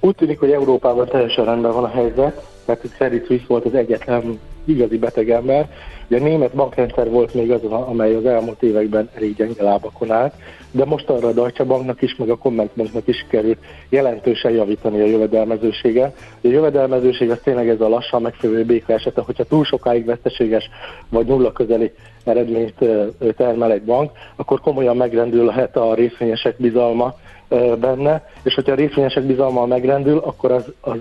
Úgy 0.00 0.14
tűnik, 0.14 0.38
hogy 0.38 0.50
Európában 0.50 1.08
teljesen 1.08 1.44
rendben 1.44 1.72
van 1.72 1.84
a 1.84 1.88
helyzet, 1.88 2.46
mert 2.66 2.94
Credit 2.94 3.26
Suisse 3.26 3.44
volt 3.48 3.64
az 3.64 3.74
egyetlen 3.74 4.38
igazi 4.64 4.98
betegember. 4.98 5.70
Ugye 6.08 6.20
a 6.20 6.22
német 6.22 6.54
bankrendszer 6.54 7.10
volt 7.10 7.34
még 7.34 7.50
az, 7.50 7.62
amely 7.64 8.14
az 8.14 8.24
elmúlt 8.24 8.62
években 8.62 9.08
elég 9.14 9.36
gyenge 9.36 9.62
lábakon 9.62 10.10
állt, 10.10 10.34
de 10.70 10.84
most 10.84 11.08
arra 11.08 11.28
a 11.28 11.32
Deutsche 11.32 11.64
Banknak 11.64 12.02
is, 12.02 12.16
meg 12.16 12.30
a 12.30 12.36
Commerzbanknak 12.36 13.08
is 13.08 13.26
került 13.28 13.58
jelentősen 13.88 14.52
javítani 14.52 15.00
a 15.00 15.06
jövedelmezősége. 15.06 16.12
A 16.42 16.48
jövedelmezőség 16.48 17.30
az 17.30 17.38
tényleg 17.44 17.68
ez 17.68 17.80
a 17.80 17.88
lassan 17.88 18.22
megfelelő 18.22 18.64
béka 18.64 18.92
esete, 18.92 19.20
hogyha 19.20 19.44
túl 19.44 19.64
sokáig 19.64 20.04
veszteséges 20.04 20.68
vagy 21.08 21.26
nulla 21.26 21.52
közeli 21.52 21.92
eredményt 22.24 22.84
termel 23.36 23.72
egy 23.72 23.82
bank, 23.82 24.10
akkor 24.36 24.60
komolyan 24.60 24.96
megrendülhet 24.96 25.76
a 25.76 25.94
részvényesek 25.94 26.56
bizalma 26.58 27.14
benne, 27.80 28.28
és 28.42 28.54
hogyha 28.54 28.72
a 28.72 28.76
részvényesek 28.76 29.24
bizalma 29.24 29.66
megrendül, 29.66 30.18
akkor 30.18 30.52
az, 30.52 30.72
az 30.80 30.98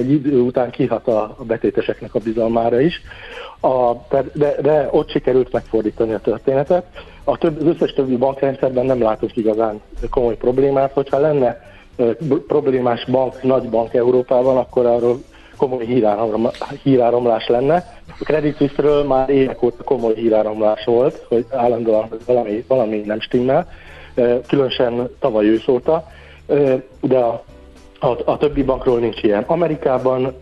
egy 0.00 0.10
idő 0.10 0.40
után 0.40 0.70
kihat 0.70 1.08
a, 1.08 1.34
a 1.38 1.44
betéteseknek 1.44 2.14
a 2.14 2.18
bizalmára 2.18 2.80
is. 2.80 3.02
A, 3.60 3.92
de, 4.32 4.56
de 4.60 4.88
ott 4.90 5.10
sikerült 5.10 5.52
megfordítani 5.52 6.12
a 6.12 6.18
történetet. 6.18 6.84
A 7.24 7.38
több, 7.38 7.60
az 7.60 7.66
összes 7.66 7.92
többi 7.92 8.16
bankrendszerben 8.16 8.86
nem 8.86 9.02
látunk 9.02 9.36
igazán 9.36 9.80
komoly 10.10 10.36
problémát, 10.36 10.92
hogyha 10.92 11.18
lenne 11.18 11.68
problémás 12.46 13.04
bank, 13.04 13.42
nagy 13.42 13.68
bank 13.68 13.94
Európában, 13.94 14.56
akkor 14.56 14.86
arról 14.86 15.18
komoly 15.56 15.84
híráromlás 16.82 17.46
lenne. 17.46 17.74
A 18.18 18.24
Credit 18.24 19.06
már 19.06 19.30
évek 19.30 19.62
óta 19.62 19.84
komoly 19.84 20.14
híráromlás 20.14 20.84
volt, 20.84 21.24
hogy 21.28 21.46
állandóan 21.50 22.08
valami, 22.26 22.64
valami 22.68 22.96
nem 22.96 23.20
stimmel, 23.20 23.68
különösen 24.46 25.08
tavaly 25.18 25.46
ősz 25.46 25.68
óta, 25.68 26.06
de 27.00 27.18
a, 27.18 27.44
a, 28.00 28.30
a 28.30 28.36
többi 28.36 28.62
bankról 28.62 28.98
nincs 28.98 29.22
ilyen. 29.22 29.44
Amerikában 29.46 30.34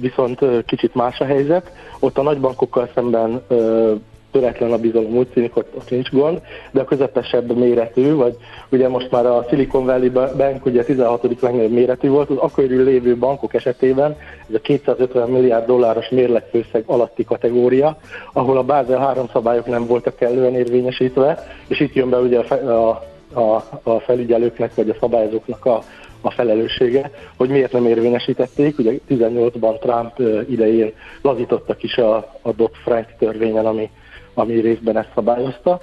viszont 0.00 0.64
kicsit 0.66 0.94
más 0.94 1.20
a 1.20 1.24
helyzet, 1.24 1.72
ott 1.98 2.18
a 2.18 2.22
nagybankokkal 2.22 2.88
szemben 2.94 3.42
töretlen 4.30 4.72
a 4.72 4.78
bizalom, 4.78 5.16
úgy 5.16 5.26
tűnik, 5.26 5.56
ott, 5.56 5.74
ott 5.76 5.90
nincs 5.90 6.10
gond, 6.10 6.40
de 6.70 6.80
a 6.80 6.84
közepesebb 6.84 7.56
méretű, 7.56 8.14
vagy 8.14 8.36
ugye 8.68 8.88
most 8.88 9.10
már 9.10 9.26
a 9.26 9.44
Silicon 9.48 9.84
Valley 9.84 10.10
Bank 10.10 10.66
ugye 10.66 10.84
16. 10.84 11.40
legnagyobb 11.40 11.70
méretű 11.70 12.08
volt, 12.08 12.30
az 12.30 12.36
akkori 12.36 12.82
lévő 12.82 13.16
bankok 13.16 13.54
esetében 13.54 14.16
ez 14.48 14.54
a 14.54 14.60
250 14.60 15.28
milliárd 15.28 15.66
dolláros 15.66 16.08
mérlegfőszeg 16.08 16.82
alatti 16.86 17.24
kategória, 17.24 17.98
ahol 18.32 18.56
a 18.56 18.62
Basel 18.62 18.98
3 18.98 19.26
szabályok 19.32 19.66
nem 19.66 19.86
voltak 19.86 20.16
kellően 20.16 20.54
érvényesítve, 20.54 21.46
és 21.66 21.80
itt 21.80 21.94
jön 21.94 22.10
be 22.10 22.18
ugye 22.18 22.38
a, 22.38 22.54
a, 22.54 23.02
a, 23.40 23.64
a 23.82 24.00
felügyelőknek 24.00 24.74
vagy 24.74 24.88
a 24.88 24.96
szabályozóknak 25.00 25.64
a, 25.64 25.82
a 26.26 26.30
felelőssége, 26.30 27.10
hogy 27.36 27.48
miért 27.48 27.72
nem 27.72 27.86
érvényesítették. 27.86 28.78
Ugye 28.78 28.92
18-ban 29.08 29.78
Trump 29.78 30.44
idején 30.50 30.92
lazítottak 31.22 31.82
is 31.82 31.96
a, 31.96 32.16
a 32.42 32.52
Dodd-Frank 32.52 33.06
törvényen, 33.18 33.66
ami 33.66 33.90
ami 34.36 34.60
részben 34.60 34.96
ezt 34.96 35.10
szabályozta. 35.14 35.80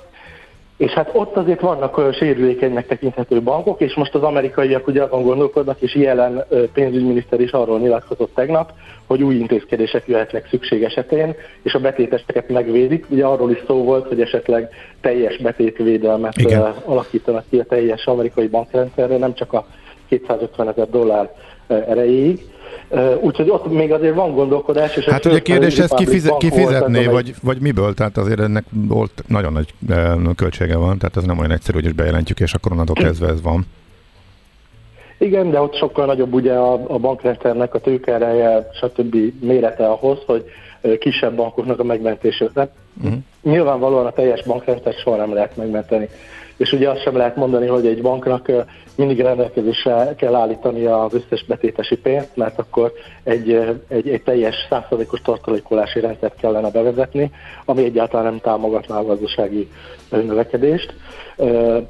És 0.78 0.92
hát 0.92 1.10
ott 1.14 1.36
azért 1.36 1.62
vannak 1.62 2.14
sérülékenynek 2.14 2.88
tekinthető 2.88 3.42
bankok, 3.42 3.82
és 3.82 3.94
most 3.94 4.16
az 4.16 4.22
amerikaiak 4.24 4.88
ugye 4.88 5.02
abban 5.02 5.24
gondolkodnak, 5.24 5.82
és 5.82 5.96
jelen 5.96 6.46
pénzügyminiszter 6.74 7.40
is 7.40 7.52
arról 7.52 7.80
nyilatkozott 7.80 8.36
tegnap, 8.36 8.72
hogy 9.08 9.24
új 9.24 9.36
intézkedések 9.36 10.08
jöhetnek 10.08 10.48
szükség 10.50 10.84
esetén, 10.84 11.36
és 11.62 11.74
a 11.74 11.80
betéteseket 11.80 12.50
megvédik. 12.50 13.06
Ugye 13.10 13.26
arról 13.26 13.52
is 13.52 13.64
szó 13.68 13.84
volt, 13.84 14.08
hogy 14.08 14.22
esetleg 14.22 14.70
teljes 15.02 15.38
betétvédelmet 15.38 16.38
Igen. 16.38 16.74
alakítanak 16.86 17.44
ki 17.50 17.60
a 17.60 17.64
teljes 17.64 18.06
amerikai 18.06 18.48
bankrendszerre, 18.48 19.18
nem 19.18 19.34
csak 19.34 19.54
a 19.54 19.66
250 20.20 20.68
ezer 20.68 20.90
dollár 20.90 21.34
erejéig. 21.68 22.52
Úgyhogy 23.22 23.50
ott 23.50 23.72
még 23.72 23.92
azért 23.92 24.16
van 24.16 24.34
gondolkodás. 24.34 24.96
És 24.96 25.06
hát 25.06 25.26
ugye 25.26 25.40
kérdés, 25.40 25.80
ezt 25.80 25.94
kifize- 25.94 26.38
kifizetné, 26.38 27.06
vagy, 27.06 27.34
vagy 27.44 27.60
miből? 27.60 27.94
Tehát 27.94 28.18
azért 28.18 28.40
ennek 28.40 28.64
volt 28.72 29.24
nagyon 29.28 29.54
nagy 29.54 29.74
költsége 30.36 30.78
van, 30.78 30.98
tehát 30.98 31.18
ez 31.18 31.24
nem 31.24 31.40
olyan 31.40 31.52
egyszerű, 31.52 31.78
hogy 31.78 31.86
is 31.86 31.94
bejelentjük, 31.94 32.40
és 32.40 32.54
akkor 32.54 32.72
onnantól 32.72 32.96
kezdve 32.96 33.28
ez 33.28 33.42
van. 33.42 33.66
Igen, 35.18 35.52
de 35.52 35.60
ott 35.60 35.76
sokkal 35.76 36.06
nagyobb 36.06 36.34
ugye 36.34 36.54
a, 36.54 36.74
a 36.74 36.98
bankrendszernek 36.98 37.74
a 37.74 37.80
tőkereje, 37.80 38.70
stb. 38.74 39.16
mérete 39.40 39.88
ahhoz, 39.88 40.18
hogy 40.26 40.46
kisebb 41.00 41.36
bankoknak 41.36 41.80
a 41.80 41.84
megmentése. 41.84 42.50
Tehát 42.54 42.72
uh-huh. 43.04 43.20
Nyilvánvalóan 43.42 44.06
a 44.06 44.12
teljes 44.12 44.44
bankrendszer 44.44 44.94
soha 44.94 45.18
nem 45.18 45.34
lehet 45.34 45.58
megmenteni. 45.58 46.10
És 46.58 46.72
ugye 46.72 46.90
azt 46.90 47.02
sem 47.02 47.16
lehet 47.16 47.36
mondani, 47.36 47.68
hogy 47.68 47.86
egy 47.86 48.02
banknak 48.02 48.52
mindig 48.96 49.20
rendelkezésre 49.20 50.14
kell 50.18 50.36
állítani 50.36 50.86
az 50.86 51.14
összes 51.14 51.46
betétesi 51.46 51.96
pénzt, 51.96 52.36
mert 52.36 52.60
akkor 52.60 52.94
egy, 53.24 53.78
egy, 53.88 54.10
egy 54.10 54.24
teljes 54.24 54.56
százszerzékos 54.70 55.22
tartalékolási 55.22 56.00
rendszert 56.00 56.40
kellene 56.40 56.72
bevezetni, 56.72 57.32
ami 57.66 57.84
egyáltalán 57.84 58.26
nem 58.26 58.40
támogatná 58.40 58.98
a 58.98 59.06
gazdasági 59.06 59.70
növekedést. 60.22 60.94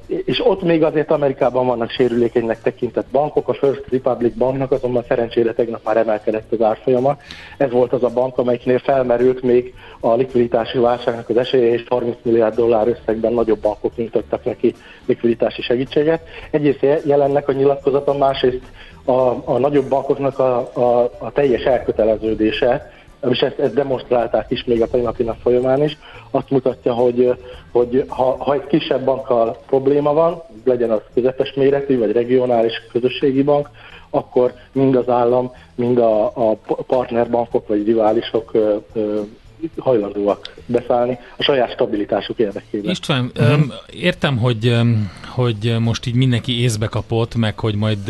És 0.08 0.46
ott 0.46 0.62
még 0.62 0.84
azért 0.84 1.12
Amerikában 1.12 1.66
vannak 1.66 1.90
sérülékenynek 1.90 2.62
tekintett 2.62 3.08
bankok, 3.12 3.48
a 3.48 3.54
First 3.54 3.84
Republic 3.90 4.34
banknak 4.36 4.72
azonban 4.72 5.04
szerencsére 5.08 5.54
tegnap 5.54 5.82
már 5.84 5.98
emelkedett 5.98 6.52
az 6.52 6.62
árfolyama. 6.62 7.18
Ez 7.58 7.72
volt 7.72 7.94
az 7.94 8.04
a 8.04 8.10
bank, 8.10 8.38
amelyiknél 8.38 8.80
felmerült 8.80 9.42
még 9.42 9.74
a 10.00 10.14
likviditási 10.14 10.78
válságnak 10.78 11.30
az 11.30 11.38
esélye, 11.38 11.74
és 11.74 11.86
30 11.88 12.16
milliárd 12.22 12.56
dollár 12.56 12.88
összegben 12.88 13.34
nagyobb 13.34 13.60
bankok 13.60 13.96
nyújtottak 13.96 14.44
neki 14.44 14.74
likviditási 15.06 15.62
segítséget. 15.62 16.22
Egyrészt 16.52 17.06
jelennek 17.06 17.48
a 17.48 17.52
nyilatkozaton, 17.52 18.18
másrészt 18.18 18.62
a, 19.06 19.12
a 19.46 19.58
nagyobb 19.58 19.90
bankoknak 19.90 20.40
a, 20.40 20.58
a, 20.74 21.12
a 21.20 21.32
teljes 21.32 21.64
elköteleződése 21.64 22.92
és 23.30 23.40
ezt, 23.40 23.60
ezt 23.60 23.74
demonstrálták 23.74 24.52
is 24.52 24.64
még 24.64 24.82
a 24.82 24.88
tegnapi 24.88 25.24
nap 25.24 25.38
folyamán 25.42 25.84
is, 25.84 25.98
azt 26.32 26.50
mutatja, 26.50 26.94
hogy, 26.94 27.36
hogy 27.72 28.06
ha, 28.08 28.36
ha 28.40 28.54
egy 28.54 28.68
kisebb 28.68 29.04
bankkal 29.04 29.58
probléma 29.66 30.14
van, 30.14 30.42
legyen 30.64 30.92
az 30.92 31.02
közepes 31.14 31.54
méretű, 31.54 31.98
vagy 31.98 32.12
regionális 32.12 32.74
közösségi 32.92 33.44
bank, 33.44 33.70
akkor 34.10 34.54
mind 34.72 34.96
az 34.96 35.10
állam, 35.10 35.52
mind 35.76 35.98
a, 35.98 36.26
a 36.26 36.56
partnerbankok 36.88 37.68
vagy 37.68 37.86
riválisok 37.86 38.52
hajlandóak 39.78 40.54
beszállni 40.66 41.18
a 41.38 41.44
saját 41.44 41.72
stabilitásuk 41.72 42.40
érdekében. 42.40 42.92
István, 42.92 43.32
uh-huh. 43.36 43.62
értem, 43.92 44.38
hogy, 44.38 44.76
hogy 45.28 45.76
most 45.80 46.06
így 46.06 46.16
mindenki 46.16 46.62
észbe 46.62 46.88
kapott, 46.88 47.36
meg 47.36 47.60
hogy 47.60 47.76
majd 47.76 48.10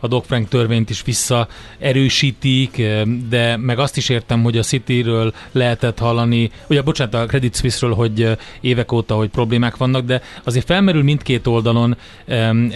a 0.00 0.08
Dodd-Frank 0.08 0.48
törvényt 0.48 0.90
is 0.90 1.02
visszaerősítik, 1.02 2.82
de 3.28 3.56
meg 3.56 3.78
azt 3.78 3.96
is 3.96 4.08
értem, 4.08 4.42
hogy 4.42 4.58
a 4.58 4.62
Cityről 4.62 5.32
lehetett 5.52 5.98
hallani, 5.98 6.50
ugye 6.68 6.82
bocsánat, 6.82 7.14
a 7.14 7.26
Credit 7.26 7.56
Suisse-ről, 7.56 7.94
hogy 7.94 8.38
évek 8.60 8.92
óta, 8.92 9.14
hogy 9.14 9.28
problémák 9.28 9.76
vannak, 9.76 10.04
de 10.04 10.22
azért 10.44 10.66
felmerül 10.66 11.02
mindkét 11.02 11.46
oldalon 11.46 11.96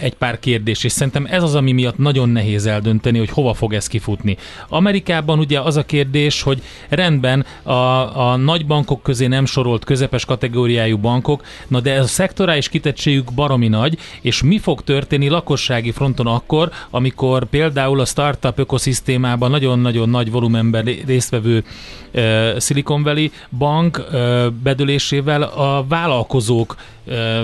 egy 0.01 0.15
pár 0.15 0.39
kérdés, 0.39 0.83
és 0.83 0.91
szerintem 0.91 1.27
ez 1.29 1.43
az, 1.43 1.55
ami 1.55 1.71
miatt 1.71 1.97
nagyon 1.97 2.29
nehéz 2.29 2.65
eldönteni, 2.65 3.17
hogy 3.17 3.29
hova 3.29 3.53
fog 3.53 3.73
ez 3.73 3.87
kifutni. 3.87 4.37
Amerikában 4.69 5.39
ugye 5.39 5.59
az 5.59 5.77
a 5.77 5.85
kérdés, 5.85 6.41
hogy 6.41 6.61
rendben 6.89 7.45
a 7.63 8.06
a, 8.13 8.35
nagy 8.35 8.65
bankok 8.65 9.03
közé 9.03 9.27
nem 9.27 9.45
sorolt 9.45 9.83
közepes 9.83 10.25
kategóriájú 10.25 10.97
bankok, 10.97 11.43
na 11.67 11.79
de 11.79 11.99
a 11.99 12.03
szektorális 12.03 12.69
kitettségük 12.69 13.33
baromi 13.33 13.67
nagy, 13.67 13.97
és 14.21 14.43
mi 14.43 14.59
fog 14.59 14.81
történni 14.81 15.27
lakossági 15.27 15.91
fronton 15.91 16.27
akkor, 16.27 16.71
amikor 16.89 17.45
például 17.45 17.99
a 17.99 18.05
startup 18.05 18.59
ökoszisztémában 18.59 19.51
nagyon-nagyon 19.51 20.09
nagy 20.09 20.31
volumenben 20.31 20.85
résztvevő 21.05 21.63
uh, 22.13 22.59
Silicon 22.59 23.03
Valley 23.03 23.27
bank 23.57 24.07
uh, 24.11 24.47
bedölésével 24.47 25.41
a 25.41 25.85
vállalkozók 25.87 26.75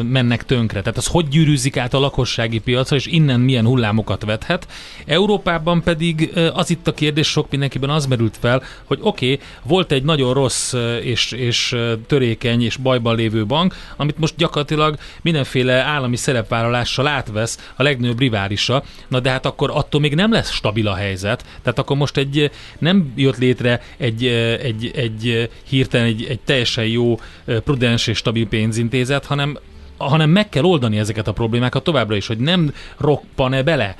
mennek 0.03 0.45
tönkre. 0.45 0.79
Tehát 0.79 0.97
az 0.97 1.07
hogy 1.07 1.27
gyűrűzik 1.27 1.77
át 1.77 1.93
a 1.93 1.99
lakossági 1.99 2.59
piacra, 2.59 2.95
és 2.95 3.05
innen 3.05 3.39
milyen 3.39 3.65
hullámokat 3.65 4.25
vethet. 4.25 4.67
Európában 5.05 5.83
pedig 5.83 6.31
az 6.53 6.69
itt 6.69 6.87
a 6.87 6.93
kérdés, 6.93 7.27
sok 7.27 7.49
mindenkiben 7.49 7.89
az 7.89 8.05
merült 8.05 8.37
fel, 8.39 8.63
hogy 8.83 8.99
oké, 9.01 9.33
okay, 9.33 9.45
volt 9.63 9.91
egy 9.91 10.03
nagyon 10.03 10.33
rossz 10.33 10.52
és, 11.01 11.31
és 11.31 11.75
törékeny 12.07 12.63
és 12.63 12.77
bajban 12.77 13.15
lévő 13.15 13.45
bank, 13.45 13.75
amit 13.97 14.19
most 14.19 14.35
gyakorlatilag 14.37 14.97
mindenféle 15.21 15.73
állami 15.73 16.15
szerepvállalással 16.15 17.07
átvesz 17.07 17.71
a 17.75 17.83
legnagyobb 17.83 18.19
riválisa, 18.19 18.83
na 19.07 19.19
de 19.19 19.29
hát 19.29 19.45
akkor 19.45 19.71
attól 19.73 20.01
még 20.01 20.15
nem 20.15 20.31
lesz 20.31 20.51
stabil 20.51 20.87
a 20.87 20.95
helyzet, 20.95 21.45
tehát 21.61 21.79
akkor 21.79 21.97
most 21.97 22.17
egy 22.17 22.51
nem 22.79 23.13
jött 23.15 23.37
létre 23.37 23.81
egy, 23.97 24.25
egy, 24.61 24.91
egy 24.95 25.49
hirtelen 25.67 26.05
egy, 26.07 26.25
egy 26.29 26.39
teljesen 26.39 26.85
jó, 26.85 27.19
prudens 27.45 28.07
és 28.07 28.17
stabil 28.17 28.47
pénzintézet, 28.47 29.25
hanem 29.25 29.57
hanem 29.97 30.29
meg 30.29 30.49
kell 30.49 30.63
oldani 30.63 30.97
ezeket 30.97 31.27
a 31.27 31.33
problémákat 31.33 31.83
továbbra 31.83 32.15
is, 32.15 32.27
hogy 32.27 32.37
nem 32.37 32.73
roppan-e 32.97 33.63
bele 33.63 33.95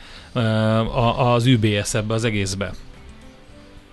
az 1.18 1.46
UBS 1.46 1.94
ebbe 1.94 2.14
az 2.14 2.24
egészbe. 2.24 2.74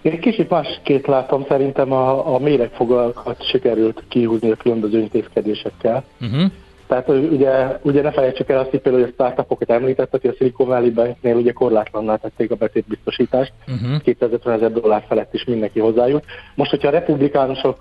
Én 0.02 0.20
kicsit 0.20 0.50
másként 0.50 1.06
látom, 1.06 1.44
szerintem 1.48 1.92
a, 1.92 2.34
a 2.34 2.38
méregfogalkat 2.38 3.48
sikerült 3.48 4.02
kihúzni 4.08 4.50
a 4.50 4.56
különböző 4.56 4.98
intézkedésekkel. 4.98 6.04
Uh-huh. 6.20 6.50
Tehát 6.86 7.08
ugye, 7.08 7.78
ugye 7.82 8.02
ne 8.02 8.10
felejtsük 8.10 8.48
el 8.48 8.58
azt, 8.58 8.70
hogy 8.70 8.80
például, 8.80 9.04
a 9.04 9.10
startupokat 9.12 9.70
említett, 9.70 10.10
hogy 10.10 10.26
a 10.26 10.32
Silicon 10.36 10.66
Valley 10.66 10.90
Banknél 10.90 11.36
ugye 11.36 11.52
korlátlanná 11.52 12.16
tették 12.16 12.50
a 12.50 12.54
betétbiztosítást, 12.54 13.52
uh-huh. 13.68 14.00
250 14.02 14.54
ezer 14.54 14.72
dollár 14.72 15.04
felett 15.08 15.34
is 15.34 15.44
mindenki 15.44 15.80
hozzájut. 15.80 16.24
Most, 16.54 16.70
hogyha 16.70 16.88
a 16.88 16.90
republikánusok 16.90 17.80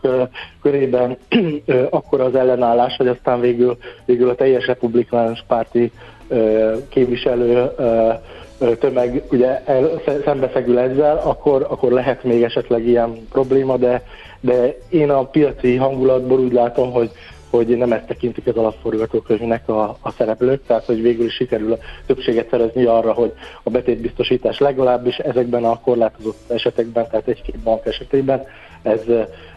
körében 0.61 1.17
akkor 1.89 2.21
az 2.21 2.35
ellenállás, 2.35 2.95
hogy 2.95 3.07
aztán 3.07 3.39
végül, 3.39 3.77
végül 4.05 4.29
a 4.29 4.35
teljes 4.35 4.65
republikánus 4.65 5.43
párti 5.47 5.91
képviselő 6.89 7.71
tömeg 8.79 9.23
ugye 9.31 9.61
el, 9.65 10.01
szembeszegül 10.23 10.79
ezzel, 10.79 11.21
akkor, 11.23 11.67
akkor 11.69 11.91
lehet 11.91 12.23
még 12.23 12.43
esetleg 12.43 12.87
ilyen 12.87 13.27
probléma, 13.31 13.77
de, 13.77 14.03
de 14.39 14.75
én 14.89 15.09
a 15.09 15.23
piaci 15.23 15.75
hangulatból 15.75 16.39
úgy 16.39 16.53
látom, 16.53 16.91
hogy 16.91 17.11
hogy 17.49 17.77
nem 17.77 17.91
ezt 17.91 18.05
tekintik 18.05 18.47
az 18.47 18.55
alapforgatókönyvnek 18.55 19.69
a, 19.69 19.97
a 20.01 20.11
szereplők, 20.11 20.65
tehát 20.65 20.85
hogy 20.85 21.01
végül 21.01 21.25
is 21.25 21.33
sikerül 21.33 21.73
a 21.73 21.77
többséget 22.05 22.49
szerezni 22.49 22.83
arra, 22.83 23.13
hogy 23.13 23.33
a 23.63 23.69
betétbiztosítás 23.69 24.59
legalábbis 24.59 25.17
ezekben 25.17 25.63
a 25.63 25.79
korlátozott 25.79 26.51
esetekben, 26.51 27.07
tehát 27.09 27.27
egy-két 27.27 27.59
bank 27.59 27.85
esetében 27.85 28.45
ez, 28.81 29.01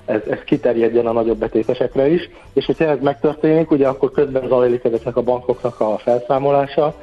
ez, 0.05 0.21
ez 0.31 0.39
kiterjedjen 0.45 1.07
a 1.07 1.13
nagyobb 1.13 1.39
betétesekre 1.39 2.09
is, 2.09 2.31
és 2.53 2.67
hogyha 2.67 2.85
ez 2.85 2.99
megtörténik, 3.01 3.71
ugye 3.71 3.89
akkor 3.89 4.11
közben 4.11 4.49
zajlik 4.49 4.85
ezeknek 4.85 5.17
a 5.17 5.23
bankoknak 5.23 5.81
a 5.81 5.99
felszámolása, 5.99 6.95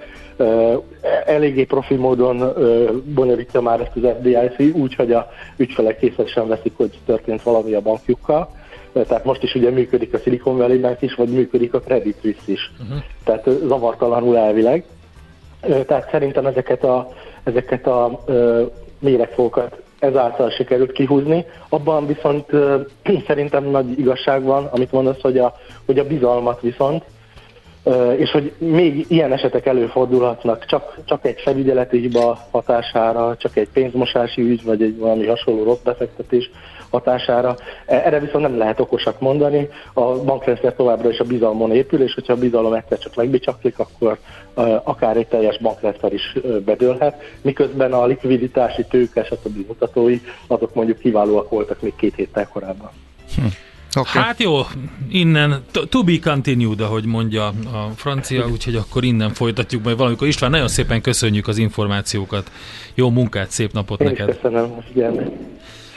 eléggé 1.26 1.64
profi 1.64 1.96
módon 1.96 2.54
bonyolítja 3.14 3.62
már 3.62 3.82
ezt 3.82 3.96
az 3.96 4.12
FDIC, 4.20 4.76
úgy, 4.76 4.96
hogy 4.96 5.12
a 5.12 5.30
ügyfelek 5.58 6.00
készet 6.00 6.28
sem 6.28 6.48
veszik, 6.48 6.74
hogy 6.78 7.00
történt 7.06 7.44
valami 7.44 7.74
a 7.74 7.82
bankjukkal, 7.82 8.50
tehát 8.94 9.26
most 9.26 9.44
is 9.44 9.56
ugye 9.56 9.70
működik 9.70 10.14
a 10.14 10.18
Silicon 10.18 10.58
Valley 10.58 10.80
Bank 10.80 11.02
is, 11.02 11.16
vagy 11.16 11.30
működik 11.30 11.74
a 11.74 11.80
Credit 11.80 12.18
Suisse 12.22 12.42
is. 12.46 12.72
Uh-huh. 12.82 12.98
Tehát 13.24 13.50
zavartalanul 13.68 14.38
elvileg. 14.38 14.84
Tehát 15.62 16.10
szerintem 16.12 16.46
ezeket 16.46 16.84
a, 16.84 17.12
ezeket 17.44 17.88
a 17.88 18.24
méregfókat 19.00 19.82
ezáltal 20.00 20.50
sikerült 20.50 20.92
kihúzni. 20.92 21.46
Abban 21.70 22.06
viszont 22.08 22.46
szerintem 23.28 23.64
nagy 23.64 24.00
igazság 24.00 24.44
van, 24.44 24.66
amit 24.66 24.92
mondasz, 24.92 25.22
hogy 25.22 25.38
a, 25.38 25.54
hogy 25.86 26.00
a 26.00 26.08
bizalmat 26.08 26.62
viszont, 26.62 27.04
és 28.18 28.32
hogy 28.32 28.54
még 28.58 29.06
ilyen 29.08 29.32
esetek 29.32 29.66
előfordulhatnak, 29.66 30.66
csak, 30.66 30.98
csak 31.06 31.26
egy 31.26 31.42
felügyeleti 31.42 32.00
hiba 32.00 32.40
hatására, 32.52 33.36
csak 33.38 33.58
egy 33.58 33.70
pénzmosási 33.74 34.42
ügy, 34.42 34.64
vagy 34.64 34.82
egy 34.82 34.98
valami 34.98 35.28
hasonló 35.28 35.64
rossz 35.64 35.82
befektetés 35.84 36.50
hatására. 36.90 37.56
E, 37.86 37.96
erre 37.96 38.20
viszont 38.20 38.44
nem 38.44 38.58
lehet 38.58 38.80
okosak 38.80 39.20
mondani. 39.20 39.70
A 39.94 40.02
bankrendszer 40.02 40.74
továbbra 40.76 41.10
is 41.10 41.20
a 41.20 41.24
bizalmon 41.24 41.72
épül, 41.72 42.02
és 42.02 42.14
hogyha 42.14 42.34
a 42.34 42.40
bizalom 42.40 42.74
egyszer 42.74 42.98
csak 42.98 43.16
megbicsaklik, 43.16 43.80
akkor 43.80 44.18
akár 44.84 45.18
egy 45.18 45.28
teljes 45.28 45.58
bankrendszer 45.58 46.14
is 46.14 46.34
bedőlhet, 46.66 47.22
miközben 47.42 47.94
a 47.94 48.06
likviditási 48.06 48.86
tőke, 48.90 49.24
stb. 49.24 49.68
mutatói, 49.68 50.20
azok 50.48 50.74
mondjuk 50.74 50.98
kiválóak 50.98 51.50
voltak 51.50 51.82
még 51.82 51.96
két 51.96 52.16
héttel 52.16 52.48
korábban. 52.48 52.90
Hm. 53.36 53.46
Okay. 53.96 54.22
Hát 54.22 54.40
jó, 54.40 54.60
innen 55.10 55.64
to 55.90 56.04
be 56.04 56.20
continued, 56.24 56.82
ahogy 56.82 57.06
mondja 57.06 57.48
a 57.48 57.92
francia, 57.96 58.48
úgyhogy 58.48 58.76
akkor 58.76 59.04
innen 59.04 59.34
folytatjuk 59.34 59.84
majd 59.84 59.98
valamikor. 59.98 60.28
István, 60.28 60.50
nagyon 60.50 60.68
szépen 60.68 61.02
köszönjük 61.02 61.48
az 61.48 61.58
információkat. 61.58 62.52
Jó 62.94 63.10
munkát, 63.10 63.50
szép 63.50 63.72
napot 63.72 64.02
Én 64.02 64.08
neked. 64.08 64.36
köszönöm 64.36 64.72
a 64.78 64.82
figyelmet. 64.82 65.32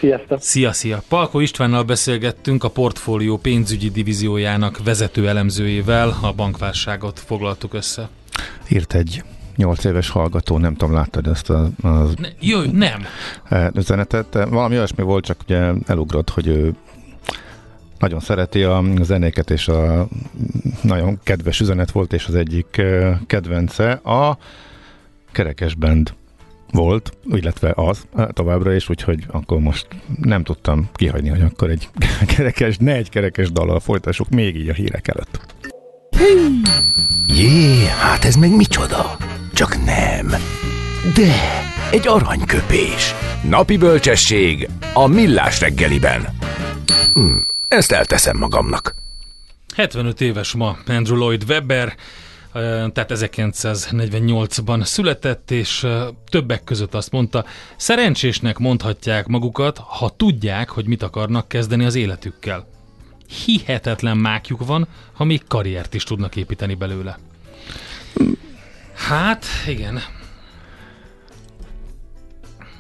Sziasztok! 0.03 0.41
Szia, 0.41 0.73
szia! 0.73 1.03
Palko 1.09 1.41
Istvánnal 1.41 1.83
beszélgettünk 1.83 2.65
a 2.65 2.71
portfólió 2.71 3.37
pénzügyi 3.37 3.91
divíziójának 3.91 4.83
vezető 4.85 5.29
elemzőjével, 5.29 6.19
a 6.23 6.33
bankválságot 6.33 7.19
foglaltuk 7.19 7.75
össze. 7.75 8.09
Írt 8.69 8.95
egy 8.95 9.23
8 9.57 9.85
éves 9.85 10.09
hallgató, 10.09 10.59
nem 10.59 10.75
tudom, 10.75 10.95
láttad 10.95 11.27
ezt 11.27 11.51
a, 11.51 11.69
az 11.83 12.15
ne, 12.19 12.29
jöjj, 12.41 12.69
nem. 12.73 13.05
E, 13.49 13.71
üzenetet. 13.75 14.33
Valami 14.33 14.77
olyasmi 14.77 15.03
volt, 15.03 15.25
csak 15.25 15.41
ugye 15.43 15.73
elugrott, 15.87 16.31
hogy 16.31 16.47
ő 16.47 16.75
nagyon 17.99 18.21
szereti 18.21 18.63
a 18.63 18.83
zenéket, 19.03 19.51
és 19.51 19.69
a 19.69 20.09
nagyon 20.81 21.19
kedves 21.23 21.61
üzenet 21.61 21.91
volt, 21.91 22.13
és 22.13 22.27
az 22.27 22.35
egyik 22.35 22.77
e, 22.77 23.21
kedvence 23.27 23.91
a 23.93 24.39
Kerekes 25.33 25.75
Band 25.75 26.15
volt, 26.73 27.13
illetve 27.31 27.73
az 27.75 28.07
továbbra 28.33 28.75
is, 28.75 28.89
úgyhogy 28.89 29.25
akkor 29.31 29.59
most 29.59 29.87
nem 30.21 30.43
tudtam 30.43 30.91
kihagyni, 30.95 31.29
hogy 31.29 31.43
akkor 31.43 31.71
egy 31.71 31.89
kerekes, 32.37 32.77
ne 32.77 32.95
egy 32.95 33.09
kerekes 33.09 33.53
dallal 33.53 33.81
folytassuk 33.81 34.29
még 34.29 34.57
így 34.57 34.69
a 34.69 34.73
hírek 34.73 35.09
előtt. 35.09 35.41
Jé, 37.27 37.87
hát 37.87 38.25
ez 38.25 38.35
meg 38.35 38.57
micsoda? 38.57 39.17
Csak 39.53 39.85
nem. 39.85 40.27
De, 41.15 41.33
egy 41.91 42.09
aranyköpés. 42.09 43.15
Napi 43.49 43.77
bölcsesség 43.77 44.69
a 44.95 45.07
millás 45.07 45.61
reggeliben. 45.61 46.29
Hm, 47.15 47.37
ezt 47.69 47.93
elteszem 47.93 48.37
magamnak. 48.39 48.95
75 49.75 50.21
éves 50.21 50.55
ma 50.55 50.77
Andrew 50.87 51.17
Lloyd 51.17 51.45
Webber, 51.49 51.95
tehát 52.53 53.11
1948-ban 53.15 54.85
született, 54.85 55.51
és 55.51 55.87
többek 56.29 56.65
között 56.65 56.95
azt 56.95 57.11
mondta, 57.11 57.45
szerencsésnek 57.77 58.59
mondhatják 58.59 59.27
magukat, 59.27 59.79
ha 59.79 60.15
tudják, 60.17 60.71
hogy 60.71 60.87
mit 60.87 61.03
akarnak 61.03 61.49
kezdeni 61.49 61.85
az 61.85 61.95
életükkel. 61.95 62.67
Hihetetlen 63.45 64.17
mákjuk 64.17 64.67
van, 64.67 64.89
ha 65.13 65.25
még 65.25 65.43
karriert 65.49 65.95
is 65.95 66.05
tudnak 66.05 66.37
építeni 66.37 66.75
belőle. 66.75 67.19
Hát, 68.95 69.45
igen. 69.67 70.01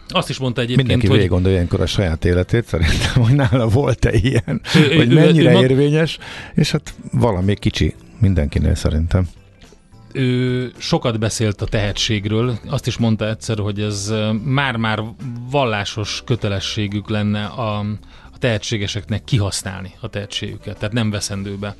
Azt 0.08 0.28
is 0.28 0.38
mondta 0.38 0.60
egyébként, 0.60 0.86
Mindenki 0.86 1.06
hogy... 1.06 1.16
végig 1.16 1.32
gondolja 1.32 1.56
ilyenkor 1.56 1.80
a 1.80 1.86
saját 1.86 2.24
életét, 2.24 2.66
szerintem, 2.66 3.22
hogy 3.22 3.34
nála 3.34 3.68
volt-e 3.68 4.12
ilyen, 4.12 4.60
Ő- 4.76 4.96
hogy 4.96 5.12
ő- 5.12 5.14
mennyire 5.14 5.52
ő- 5.52 5.56
ő- 5.56 5.60
érvényes, 5.60 6.18
és 6.54 6.70
hát 6.70 6.94
valami 7.12 7.54
kicsi 7.54 7.94
mindenkinél 8.18 8.74
szerintem. 8.74 9.28
Ő 10.12 10.72
sokat 10.78 11.18
beszélt 11.18 11.62
a 11.62 11.66
tehetségről, 11.66 12.58
azt 12.66 12.86
is 12.86 12.96
mondta 12.96 13.28
egyszer, 13.28 13.58
hogy 13.58 13.80
ez 13.80 14.12
már-már 14.44 15.02
vallásos 15.50 16.22
kötelességük 16.24 17.08
lenne 17.08 17.44
a, 17.44 17.78
a 18.32 18.38
tehetségeseknek 18.38 19.24
kihasználni 19.24 19.94
a 20.00 20.08
tehetségüket, 20.08 20.78
tehát 20.78 20.94
nem 20.94 21.10
veszendőbe 21.10 21.76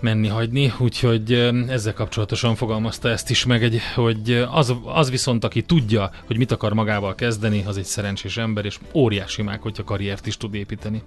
menni, 0.00 0.28
hagyni, 0.28 0.72
úgyhogy 0.78 1.32
ezzel 1.68 1.92
kapcsolatosan 1.92 2.54
fogalmazta 2.54 3.08
ezt 3.08 3.30
is 3.30 3.44
meg, 3.44 3.62
egy, 3.62 3.80
hogy 3.94 4.46
az, 4.50 4.74
az 4.84 5.10
viszont, 5.10 5.44
aki 5.44 5.62
tudja, 5.62 6.10
hogy 6.26 6.36
mit 6.36 6.52
akar 6.52 6.72
magával 6.72 7.14
kezdeni, 7.14 7.62
az 7.66 7.76
egy 7.76 7.84
szerencsés 7.84 8.36
ember, 8.36 8.64
és 8.64 8.78
óriási 8.94 9.42
mák, 9.42 9.62
hogyha 9.62 9.84
karriert 9.84 10.26
is 10.26 10.36
tud 10.36 10.54
építeni. 10.54 11.02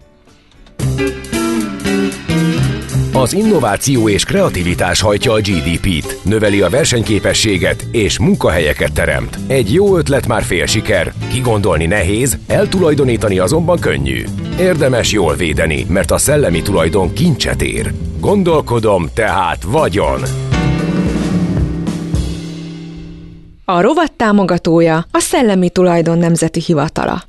Az 3.14 3.34
innováció 3.34 4.10
és 4.10 4.24
kreativitás 4.24 5.02
hajtja 5.02 5.32
a 5.32 5.40
GDP-t, 5.40 6.18
növeli 6.24 6.62
a 6.62 6.70
versenyképességet 6.70 7.86
és 7.92 8.20
munkahelyeket 8.20 8.94
teremt. 8.94 9.38
Egy 9.48 9.74
jó 9.74 9.98
ötlet 9.98 10.28
már 10.28 10.44
fél 10.44 10.66
siker, 10.66 11.14
kigondolni 11.32 11.86
nehéz, 11.86 12.38
eltulajdonítani 12.48 13.40
azonban 13.40 13.80
könnyű. 13.80 14.24
Érdemes 14.60 15.12
jól 15.12 15.36
védeni, 15.36 15.86
mert 15.90 16.12
a 16.12 16.18
szellemi 16.18 16.62
tulajdon 16.62 17.14
kincset 17.14 17.62
ér. 17.62 17.94
Gondolkodom, 18.20 19.10
tehát 19.14 19.64
vagyon. 19.64 20.22
A 23.66 23.82
rovat 23.82 24.12
támogatója 24.12 25.06
a 25.12 25.20
Szellemi 25.20 25.70
Tulajdon 25.70 26.18
Nemzeti 26.18 26.62
Hivatala. 26.66 27.22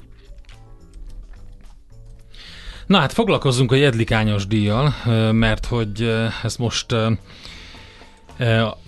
Na 2.92 2.98
hát 2.98 3.12
foglalkozzunk 3.12 3.72
a 3.72 3.74
jedlikányos 3.74 4.46
díjjal, 4.46 4.94
mert 5.32 5.66
hogy 5.66 6.14
ezt 6.42 6.58
most 6.58 6.94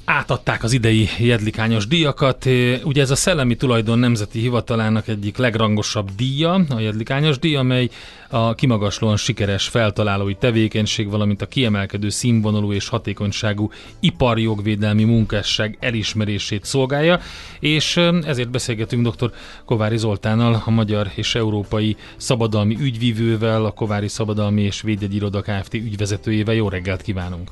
átadták 0.04 0.62
az 0.62 0.72
idei 0.72 1.08
jedlikányos 1.18 1.86
díjakat. 1.86 2.48
Ugye 2.84 3.02
ez 3.02 3.10
a 3.10 3.16
Szellemi 3.16 3.56
Tulajdon 3.56 3.98
Nemzeti 3.98 4.40
Hivatalának 4.40 5.08
egyik 5.08 5.36
legrangosabb 5.36 6.10
díja, 6.16 6.52
a 6.68 6.80
jedlikányos 6.80 7.38
díj, 7.38 7.56
amely 7.56 7.88
a 8.30 8.54
kimagaslóan 8.54 9.16
sikeres 9.16 9.68
feltalálói 9.68 10.34
tevékenység, 10.34 11.10
valamint 11.10 11.42
a 11.42 11.46
kiemelkedő 11.46 12.08
színvonalú 12.08 12.72
és 12.72 12.88
hatékonyságú 12.88 13.70
iparjogvédelmi 14.00 15.04
munkásság 15.04 15.76
elismerését 15.80 16.64
szolgálja, 16.64 17.20
és 17.60 17.96
ezért 18.22 18.50
beszélgetünk 18.50 19.08
dr. 19.08 19.32
Kovári 19.64 19.96
Zoltánnal, 19.96 20.62
a 20.64 20.70
magyar 20.70 21.10
és 21.14 21.34
európai 21.34 21.96
szabadalmi 22.16 22.76
ügyvívővel, 22.80 23.64
a 23.64 23.70
Kovári 23.70 24.08
Szabadalmi 24.08 24.62
és 24.62 24.80
Védjegyiroda 24.80 25.40
Kft. 25.40 25.74
ügyvezetőjével. 25.74 26.54
Jó 26.54 26.68
reggelt 26.68 27.02
kívánunk! 27.02 27.50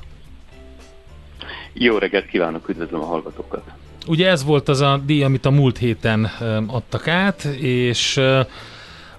Jó 1.73 1.97
reggelt 1.97 2.25
kívánok, 2.25 2.69
üdvözlöm 2.69 3.01
a 3.01 3.05
hallgatókat! 3.05 3.63
Ugye 4.07 4.29
ez 4.29 4.43
volt 4.43 4.69
az 4.69 4.81
a 4.81 5.01
díj, 5.05 5.23
amit 5.23 5.45
a 5.45 5.51
múlt 5.51 5.77
héten 5.77 6.23
adtak 6.67 7.07
át, 7.07 7.43
és 7.59 8.17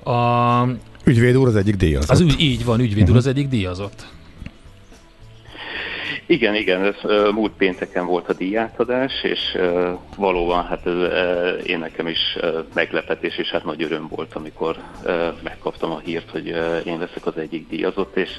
a, 0.05 0.63
Ügyvéd 1.05 1.37
úr 1.37 1.49
az 1.49 1.57
egyik 1.57 1.77
díjazott. 1.77 2.11
az 2.11 2.21
ügy, 2.21 2.41
így 2.41 2.65
van, 2.65 2.81
ügyvéd 2.81 3.11
úr 3.11 3.17
az 3.17 3.27
egyik 3.27 3.49
díjazott. 3.49 4.07
Igen, 6.27 6.55
igen, 6.55 6.85
ez 6.85 6.95
múlt 7.35 7.53
pénteken 7.53 8.07
volt 8.07 8.29
a 8.29 8.33
díjátadás, 8.33 9.23
és 9.23 9.59
valóban 10.17 10.65
hát 10.65 10.87
ez, 10.87 10.95
én 11.67 11.79
nekem 11.79 12.07
is 12.07 12.39
meglepetés, 12.75 13.37
és 13.37 13.51
hát 13.51 13.65
nagy 13.65 13.83
öröm 13.83 14.09
volt, 14.09 14.35
amikor 14.35 14.77
megkaptam 15.43 15.91
a 15.91 15.99
hírt, 15.99 16.31
hogy 16.31 16.47
én 16.85 16.99
leszek 16.99 17.27
az 17.27 17.37
egyik 17.37 17.69
díjazott, 17.69 18.17
és 18.17 18.31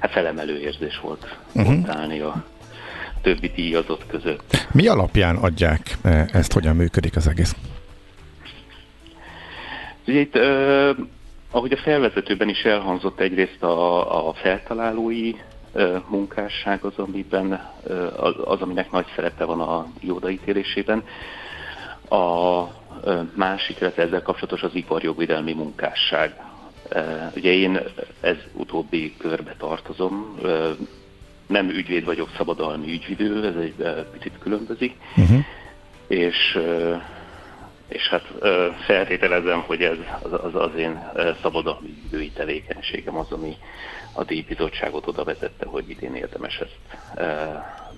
hát 0.00 0.10
felemelő 0.10 0.58
érzés 0.58 1.00
volt 1.02 1.38
uh-huh. 1.52 1.78
ott 1.78 1.88
állni 1.88 2.20
a 2.20 2.44
többi 3.24 3.50
díjazott 3.54 4.06
között. 4.06 4.66
Mi 4.72 4.86
alapján 4.86 5.36
adják 5.36 5.96
eh, 6.02 6.26
ezt, 6.32 6.52
hogyan 6.52 6.76
működik 6.76 7.16
az 7.16 7.28
egész? 7.28 7.54
Ugye 10.06 10.20
itt, 10.20 10.36
ahogy 11.50 11.72
a 11.72 11.76
felvezetőben 11.76 12.48
is 12.48 12.62
elhangzott, 12.64 13.20
egyrészt 13.20 13.62
a, 13.62 14.28
a 14.28 14.32
feltalálói 14.32 15.32
ö, 15.72 15.96
munkásság 16.08 16.84
az, 16.84 16.92
amiben, 16.96 17.70
az, 18.16 18.34
az, 18.44 18.60
aminek 18.60 18.90
nagy 18.90 19.06
szerepe 19.14 19.44
van 19.44 19.60
a 19.60 19.86
díjodaítélésében. 20.00 21.02
A 22.08 22.62
ö, 23.04 23.20
másik, 23.34 23.80
illetve 23.80 24.02
ezzel 24.02 24.22
kapcsolatos 24.22 24.62
az 24.62 24.74
iparjogvédelmi 24.74 25.52
munkásság. 25.52 26.34
Ö, 26.88 27.00
Ugye 27.36 27.52
én 27.52 27.80
ez 28.20 28.36
utóbbi 28.52 29.14
körbe 29.18 29.54
tartozom, 29.58 30.38
nem 31.46 31.68
ügyvéd 31.68 32.04
vagyok, 32.04 32.30
szabadalmi 32.36 32.92
ügyvidő, 32.92 33.46
ez 33.46 33.56
egy 33.56 33.74
ö, 33.78 34.02
picit 34.10 34.38
különbözik, 34.38 34.96
Uh-huh. 35.16 35.44
és 36.06 36.54
ö, 36.54 36.96
és 37.88 38.08
hát 38.08 38.24
ö, 38.38 38.68
feltételezem, 38.86 39.60
hogy 39.60 39.82
ez 39.82 39.96
az, 40.22 40.32
az, 40.32 40.54
az 40.54 40.74
én 40.78 41.10
szabadalmi 41.42 41.88
idői 42.06 42.30
tevékenységem 42.30 43.16
az, 43.16 43.32
ami 43.32 43.56
a 44.12 44.24
díjbizottságot 44.24 45.06
oda 45.06 45.24
vezette, 45.24 45.66
hogy 45.66 45.90
idén 45.90 46.14
érdemes 46.14 46.58
ezt 46.58 46.78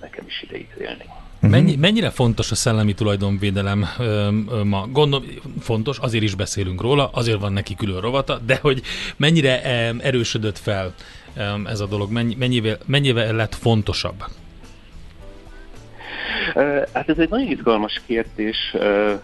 nekem 0.01 0.25
is 0.25 0.41
ideítélni. 0.41 1.05
Mennyi, 1.49 1.75
mennyire 1.75 2.09
fontos 2.09 2.51
a 2.51 2.55
szellemi 2.55 2.93
tulajdonvédelem 2.93 3.85
ö, 3.99 4.29
ö, 4.49 4.63
ma? 4.63 4.87
Gondolom, 4.91 5.25
fontos, 5.59 5.97
azért 5.97 6.23
is 6.23 6.35
beszélünk 6.35 6.81
róla, 6.81 7.09
azért 7.13 7.39
van 7.39 7.53
neki 7.53 7.75
külön 7.75 8.01
rovata, 8.01 8.39
de 8.45 8.59
hogy 8.61 8.81
mennyire 9.17 9.61
ö, 9.63 9.95
erősödött 9.99 10.57
fel 10.57 10.93
ö, 11.35 11.41
ez 11.65 11.79
a 11.79 11.85
dolog, 11.85 12.11
mennyi, 12.11 12.35
mennyivel, 12.35 12.77
mennyivel 12.85 13.35
lett 13.35 13.55
fontosabb? 13.55 14.23
Hát 16.93 17.09
ez 17.09 17.17
egy 17.17 17.29
nagyon 17.29 17.47
izgalmas 17.47 18.01
kérdés, 18.05 18.75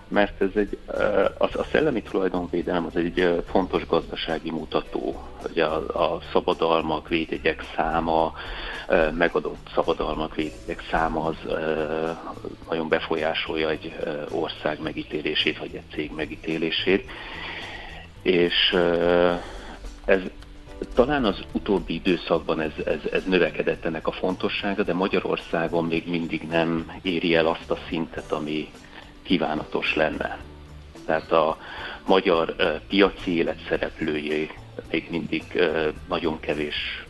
mert 0.07 0.41
ez 0.41 0.49
egy, 0.55 0.77
ö, 0.87 1.25
a, 1.37 1.63
szellemi 1.71 2.01
tulajdonvédelem 2.01 2.85
az 2.85 2.95
egy 2.95 3.43
fontos 3.49 3.87
gazdasági 3.87 4.51
mutató. 4.51 5.23
Ugye 5.49 5.65
a, 5.65 6.13
a 6.13 6.19
szabadalmak, 6.31 7.07
védjegyek 7.07 7.63
száma, 7.75 8.33
megadott 9.17 9.69
szabadalmak, 9.73 10.35
védjegyek 10.35 10.83
száma 10.91 11.23
az 11.25 11.35
nagyon 12.69 12.87
befolyásolja 12.89 13.69
egy 13.69 13.95
ország 14.29 14.81
megítélését, 14.81 15.57
vagy 15.57 15.75
egy 15.75 15.93
cég 15.93 16.11
megítélését. 16.15 17.09
És 18.21 18.77
ez 20.05 20.19
talán 20.93 21.25
az 21.25 21.39
utóbbi 21.51 21.93
időszakban 21.93 22.59
ez, 22.59 22.71
ez, 22.85 22.99
ez 23.11 23.23
növekedett 23.25 23.85
ennek 23.85 24.07
a 24.07 24.11
fontossága, 24.11 24.83
de 24.83 24.93
Magyarországon 24.93 25.85
még 25.85 26.09
mindig 26.09 26.41
nem 26.41 26.91
éri 27.01 27.35
el 27.35 27.47
azt 27.47 27.71
a 27.71 27.77
szintet, 27.87 28.31
ami 28.31 28.71
kívánatos 29.21 29.95
lenne. 29.95 30.37
Tehát 31.05 31.31
a 31.31 31.57
magyar 32.05 32.55
piaci 32.87 33.35
élet 33.35 33.59
szereplői 33.67 34.49
még 34.91 35.07
mindig 35.09 35.43
nagyon 36.07 36.39
kevés 36.39 37.05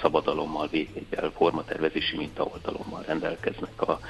szabadalommal, 0.00 0.68
védjegyel, 0.70 1.30
formatervezési 1.36 2.16
mintaoltalommal 2.16 3.02
rendelkeznek 3.06 3.82
a, 3.82 4.00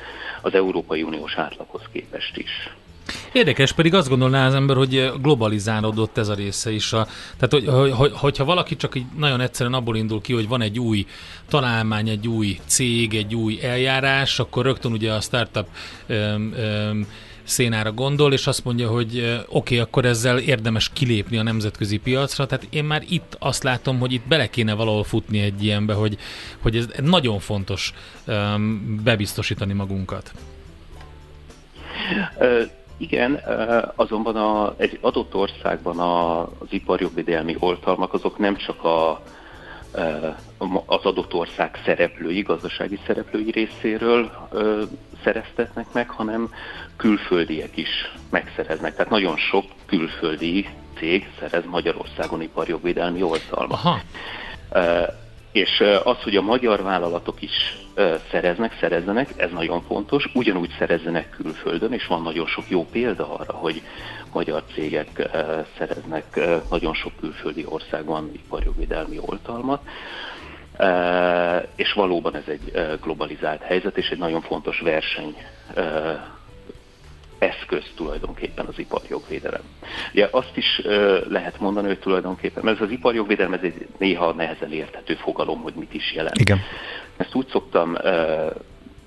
az 0.42 0.54
Európai 0.54 1.02
Uniós 1.02 1.34
átlaghoz 1.36 1.82
képest 1.92 2.36
is. 2.36 2.74
Érdekes, 3.32 3.72
pedig 3.72 3.94
azt 3.94 4.08
gondolná 4.08 4.46
az 4.46 4.54
ember, 4.54 4.76
hogy 4.76 5.12
globalizálódott 5.22 6.18
ez 6.18 6.28
a 6.28 6.34
része 6.34 6.72
is. 6.72 6.92
A, 6.92 7.06
tehát, 7.36 7.50
hogy, 7.50 7.66
hogy, 7.66 7.92
hogy, 7.92 8.12
hogyha 8.14 8.44
valaki 8.44 8.76
csak 8.76 8.94
így 8.94 9.04
nagyon 9.16 9.40
egyszerűen 9.40 9.74
abból 9.74 9.96
indul 9.96 10.20
ki, 10.20 10.32
hogy 10.32 10.48
van 10.48 10.60
egy 10.60 10.78
új 10.78 11.06
találmány, 11.48 12.08
egy 12.08 12.28
új 12.28 12.58
cég, 12.66 13.14
egy 13.14 13.34
új 13.34 13.58
eljárás, 13.62 14.38
akkor 14.38 14.64
rögtön 14.64 14.92
ugye 14.92 15.12
a 15.12 15.20
startup 15.20 15.66
öm, 16.06 16.52
öm, 16.56 17.06
szénára 17.42 17.92
gondol, 17.92 18.32
és 18.32 18.46
azt 18.46 18.64
mondja, 18.64 18.88
hogy 18.88 19.18
ö, 19.18 19.34
oké, 19.34 19.46
okay, 19.48 19.78
akkor 19.78 20.04
ezzel 20.04 20.38
érdemes 20.38 20.90
kilépni 20.92 21.36
a 21.36 21.42
nemzetközi 21.42 21.96
piacra. 21.96 22.46
Tehát 22.46 22.66
én 22.70 22.84
már 22.84 23.02
itt 23.08 23.36
azt 23.38 23.62
látom, 23.62 23.98
hogy 23.98 24.12
itt 24.12 24.26
bele 24.28 24.46
kéne 24.50 24.74
valahol 24.74 25.04
futni 25.04 25.40
egy 25.40 25.64
ilyenbe, 25.64 25.94
hogy, 25.94 26.18
hogy 26.58 26.76
ez 26.76 26.86
nagyon 27.02 27.38
fontos 27.38 27.92
öm, 28.24 29.00
bebiztosítani 29.04 29.72
magunkat. 29.72 30.32
Ö, 32.38 32.62
igen, 32.96 33.40
azonban 33.94 34.36
a, 34.36 34.74
egy 34.76 34.98
adott 35.00 35.34
országban 35.34 35.98
a, 35.98 36.40
az 36.40 36.68
iparjogvédelmi 36.68 37.56
oltalmak 37.58 38.12
azok 38.12 38.38
nem 38.38 38.56
csak 38.56 38.84
a, 38.84 39.22
az 40.86 41.04
adott 41.04 41.34
ország 41.34 41.80
szereplői, 41.84 42.40
gazdasági 42.40 42.98
szereplői 43.06 43.50
részéről 43.50 44.48
szereztetnek 45.24 45.86
meg, 45.92 46.08
hanem 46.10 46.50
külföldiek 46.96 47.76
is 47.76 48.12
megszereznek. 48.30 48.94
Tehát 48.94 49.10
nagyon 49.10 49.36
sok 49.36 49.64
külföldi 49.86 50.68
cég 50.98 51.28
szerez 51.38 51.64
Magyarországon 51.66 52.42
iparjogvédelmi 52.42 53.22
oltalmat. 53.22 53.78
Aha. 53.84 54.00
És 55.56 55.82
az, 56.04 56.22
hogy 56.22 56.36
a 56.36 56.42
magyar 56.42 56.82
vállalatok 56.82 57.42
is 57.42 57.76
szereznek, 58.30 58.76
szerezzenek, 58.80 59.28
ez 59.36 59.50
nagyon 59.50 59.82
fontos, 59.82 60.30
ugyanúgy 60.34 60.74
szerezzenek 60.78 61.30
külföldön, 61.30 61.92
és 61.92 62.06
van 62.06 62.22
nagyon 62.22 62.46
sok 62.46 62.64
jó 62.68 62.84
példa 62.84 63.34
arra, 63.36 63.52
hogy 63.52 63.82
magyar 64.32 64.62
cégek 64.74 65.28
szereznek 65.78 66.40
nagyon 66.70 66.94
sok 66.94 67.12
külföldi 67.20 67.64
országban 67.68 68.30
iparjogvédelmi 68.32 69.18
oltalmat. 69.20 69.82
És 71.76 71.92
valóban 71.92 72.36
ez 72.36 72.46
egy 72.46 72.98
globalizált 73.02 73.62
helyzet, 73.62 73.96
és 73.96 74.08
egy 74.08 74.18
nagyon 74.18 74.40
fontos 74.40 74.80
verseny 74.80 75.36
eszköz 77.38 77.84
tulajdonképpen 77.94 78.66
az 78.66 78.78
iparjogvédelem. 78.78 79.62
Ugye 80.12 80.28
azt 80.30 80.56
is 80.56 80.82
lehet 81.28 81.60
mondani, 81.60 81.86
hogy 81.86 81.98
tulajdonképpen, 81.98 82.64
mert 82.64 82.76
ez 82.76 82.86
az 82.86 82.90
iparjogvédelem 82.90 83.52
ez 83.52 83.62
egy 83.62 83.86
néha 83.98 84.32
nehezen 84.32 84.72
érthető 84.72 85.14
fogalom, 85.14 85.60
hogy 85.60 85.74
mit 85.74 85.94
is 85.94 86.12
jelent. 86.14 86.38
Igen. 86.40 86.60
Ezt 87.16 87.34
úgy 87.34 87.48
szoktam 87.48 87.92
uh, 87.92 88.50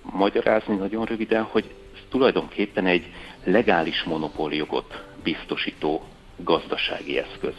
magyarázni 0.01 0.75
nagyon 0.75 1.05
röviden, 1.05 1.43
hogy 1.43 1.65
ez 1.93 1.99
tulajdonképpen 2.09 2.85
egy 2.85 3.11
legális 3.43 4.03
monopóljogot 4.03 5.03
biztosító 5.23 6.03
gazdasági 6.35 7.17
eszköz. 7.17 7.53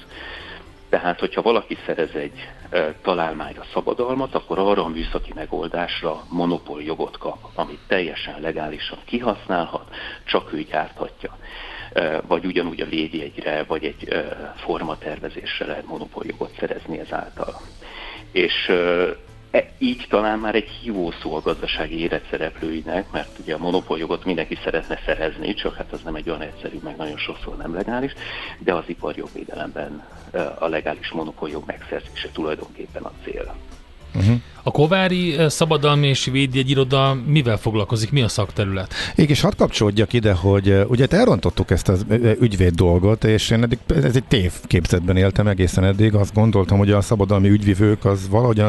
Tehát, 0.90 1.20
hogyha 1.20 1.42
valaki 1.42 1.76
szerez 1.86 2.14
egy 2.14 2.48
e, 2.70 2.94
találmányra 3.02 3.64
szabadalmat, 3.72 4.34
akkor 4.34 4.58
arra 4.58 4.84
a 4.84 4.88
műszaki 4.88 5.32
megoldásra 5.34 6.24
monopóljogot 6.28 7.18
kap, 7.18 7.38
amit 7.54 7.80
teljesen 7.86 8.40
legálisan 8.40 8.98
kihasználhat, 9.04 9.94
csak 10.24 10.52
ő 10.52 10.62
gyárthatja. 10.62 11.36
E, 11.92 12.20
vagy 12.20 12.44
ugyanúgy 12.44 12.80
a 12.80 12.86
védjegyre, 12.86 13.64
vagy 13.64 13.84
egy 13.84 14.08
e, 14.08 14.52
formatervezésre 14.56 15.66
lehet 15.66 15.86
monopóljogot 15.86 16.52
szerezni 16.58 16.98
ezáltal. 16.98 17.60
És 18.32 18.68
E, 18.68 19.29
így 19.78 20.06
talán 20.08 20.38
már 20.38 20.54
egy 20.54 20.68
hívószó 20.68 21.34
a 21.34 21.40
gazdasági 21.40 21.98
élet 21.98 22.26
szereplőinek, 22.30 23.10
mert 23.10 23.38
ugye 23.38 23.54
a 23.54 23.58
monopóljogot 23.58 24.24
mindenki 24.24 24.58
szeretne 24.64 25.00
szerezni, 25.04 25.54
csak 25.54 25.74
hát 25.74 25.92
az 25.92 26.02
nem 26.02 26.14
egy 26.14 26.28
olyan 26.28 26.42
egyszerű, 26.42 26.78
meg 26.82 26.96
nagyon 26.96 27.16
sokszor 27.16 27.56
nem 27.56 27.74
legális, 27.74 28.12
de 28.58 28.74
az 28.74 28.84
iparjogvédelemben 28.86 30.04
e, 30.32 30.54
a 30.58 30.66
legális 30.66 31.10
monopoljog 31.10 31.62
megszerzése 31.66 32.28
tulajdonképpen 32.32 33.02
a 33.02 33.12
cél. 33.24 33.54
Uh-huh. 34.14 34.40
A 34.62 34.70
Kovári 34.70 35.36
eh, 35.36 35.50
Szabadalmi 35.50 36.06
és 36.06 36.24
Védjegyiroda 36.24 37.16
mivel 37.26 37.56
foglalkozik? 37.56 38.12
Mi 38.12 38.22
a 38.22 38.28
szakterület? 38.28 38.94
Igen, 39.14 39.30
és 39.30 39.40
hadd 39.40 39.56
kapcsolódjak 39.56 40.12
ide, 40.12 40.32
hogy 40.32 40.70
eh, 40.70 40.90
ugye 40.90 41.06
elrontottuk 41.10 41.70
ezt 41.70 41.88
az 41.88 42.04
eh, 42.08 42.18
ügyvéd 42.40 42.74
dolgot, 42.74 43.24
és 43.24 43.50
én 43.50 43.62
eddig, 43.62 43.78
ez 43.86 44.16
egy 44.16 44.24
tévképzetben 44.24 45.16
éltem 45.16 45.46
egészen 45.46 45.84
eddig. 45.84 46.14
Azt 46.14 46.34
gondoltam, 46.34 46.78
hogy 46.78 46.90
a 46.90 47.00
szabadalmi 47.00 47.48
ügyvivők 47.48 48.04
az 48.04 48.28
valahogy 48.28 48.62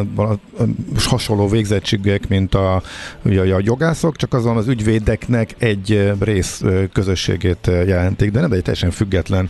hasonló 1.06 1.48
végzettségek, 1.48 2.28
mint 2.28 2.56
a, 2.56 2.82
ugye, 3.22 3.54
a 3.54 3.60
jogászok, 3.64 4.16
csak 4.16 4.34
azon 4.34 4.58
az 4.58 4.68
ügyvédeknek 4.68 5.56
egy 5.58 6.12
rész 6.20 6.64
közösségét 6.94 7.66
jelentik, 7.66 8.32
de 8.32 8.40
nem 8.40 8.52
egy 8.52 8.62
teljesen 8.62 8.92
független, 8.92 9.50